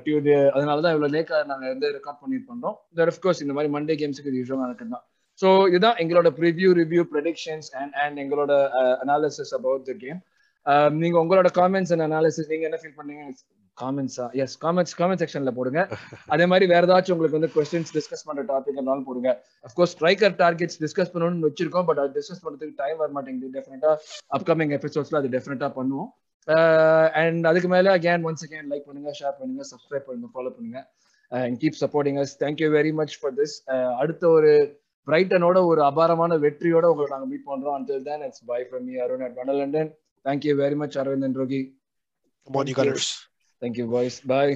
டியூ 0.03 0.17
அதனால 0.55 0.77
தான் 0.83 0.93
இவ்வளோ 0.95 1.11
லேக்காக 1.15 1.43
நாங்கள் 1.51 1.71
வந்து 1.73 1.87
ரெக்கார்ட் 1.97 2.21
பண்ணிட்டு 2.23 2.49
பண்ணோம் 2.51 2.75
அஃப்கோர்ஸ் 3.13 3.41
இந்த 3.45 3.53
மாதிரி 3.57 3.71
மண்டே 3.75 3.95
கேம்ஸுக்கு 4.01 4.37
யூஸ்வலாக 4.39 4.65
நடக்குது 4.65 4.93
தான் 4.95 5.05
ஸோ 5.39 5.49
இதுதான் 5.69 5.97
எங்களோட 6.03 6.29
preview 6.39 6.69
review 6.81 7.03
predictions 7.13 7.69
and 7.79 7.93
and 8.03 8.17
எங்களோட 8.23 8.53
அனாலிசிஸ் 9.05 9.53
அபவுட் 9.59 9.85
த 9.89 9.95
கேம் 10.03 10.19
நீங்க 11.01 11.15
உங்களோட 11.23 11.49
காமெண்ட்ஸ் 11.59 11.91
அண்ட் 11.93 12.05
அனாலிசிஸ் 12.09 12.51
நீங்க 12.51 12.65
என்ன 12.69 12.77
ஃபீல் 12.81 12.97
பண்ணீங்க? 12.99 13.23
காமெண்ட்ஸா 13.77 14.25
எஸ் 14.43 14.55
காமெண்ட்ஸ் 14.63 14.95
காமெண்ட் 14.99 15.21
செக்ஷன்ல 15.23 15.51
போடுங்க. 15.57 15.79
அதே 16.33 16.45
மாதிரி 16.51 16.65
வேற 16.73 16.83
ஏதாச்சும் 16.87 17.15
உங்களுக்கு 17.15 17.37
வந்து 17.37 17.49
கொஸ்டின்ஸ் 17.55 17.93
டிஸ்கஸ் 17.97 18.25
பண்ற 18.27 18.41
டாபிக் 18.51 18.77
இருந்தாலும் 18.77 19.07
போடுங்க. 19.07 19.29
அஃப்கோர்ஸ் 19.67 19.93
ஸ்ட்ரைக்கர் 19.95 20.35
டார்கெட்ஸ் 20.43 20.77
டிஸ்கஸ் 20.83 21.13
பண்ணணும்னு 21.13 21.47
வச்சிருக்கோம் 21.47 21.87
பட் 21.89 22.01
அது 22.03 22.11
டிஸ்கஸ் 22.19 22.43
பண்றதுக்கு 22.45 22.75
டைம் 22.83 22.97
வர 23.01 23.09
மாட்டேங்குது. 23.17 23.49
டெஃபினட்டா 23.57 23.91
அப்கமிங் 24.37 24.73
எபிசோட்ஸ்ல 24.77 25.21
அது 25.21 25.31
டெஃபினட்டா 25.37 25.69
பண்ணுவோம். 25.79 26.11
அண்ட் 27.21 27.43
அதுக்கு 27.51 27.69
மேல 27.73 27.89
அகேன் 27.97 28.25
ஒன்ஸ் 28.29 28.45
அகேன் 28.47 28.69
லைக் 28.71 28.87
பண்ணுங்க 28.87 29.11
ஷேர் 29.21 29.35
பண்ணுங்க 29.41 29.65
சப்ஸ்கிரைப் 29.71 30.07
பண்ணுங்க 30.07 30.29
ஃபாலோ 30.35 30.51
பண்ணுங்க. 30.55 30.79
And 31.31 31.57
keep 31.61 31.81
supporting 31.83 32.19
us 32.23 32.33
thank you 32.45 32.69
very 32.77 32.93
much 33.01 33.15
for 33.19 33.35
this 33.41 33.55
அடுத்த 34.01 34.23
ஒரு 34.29 34.51
பிரைட்டனோட 35.07 35.65
ஒரு 35.65 35.83
அபாரமான 35.83 36.37
வெற்றியோட 36.37 36.85
உங்களை 36.91 37.09
நாங்க 37.09 37.25
மீட் 37.25 37.47
பண்றோம். 37.47 37.75
Until 37.77 38.03
then 38.03 38.21
it's 38.21 38.45
bye 38.45 38.61
from 38.63 38.85
me 38.89 38.95
Arun 38.95 39.21
at 39.21 39.37
வண்டலண்டன் 39.39 39.89
thank you 40.25 40.53
very 40.63 40.75
much 40.75 40.97
Aravind 40.97 41.23
and 41.23 41.35
Rohi 41.35 41.61
you 42.67 42.75
Gunners. 42.79 43.09
Thank you 43.61 43.85
boys 43.91 44.17
bye 44.25 44.53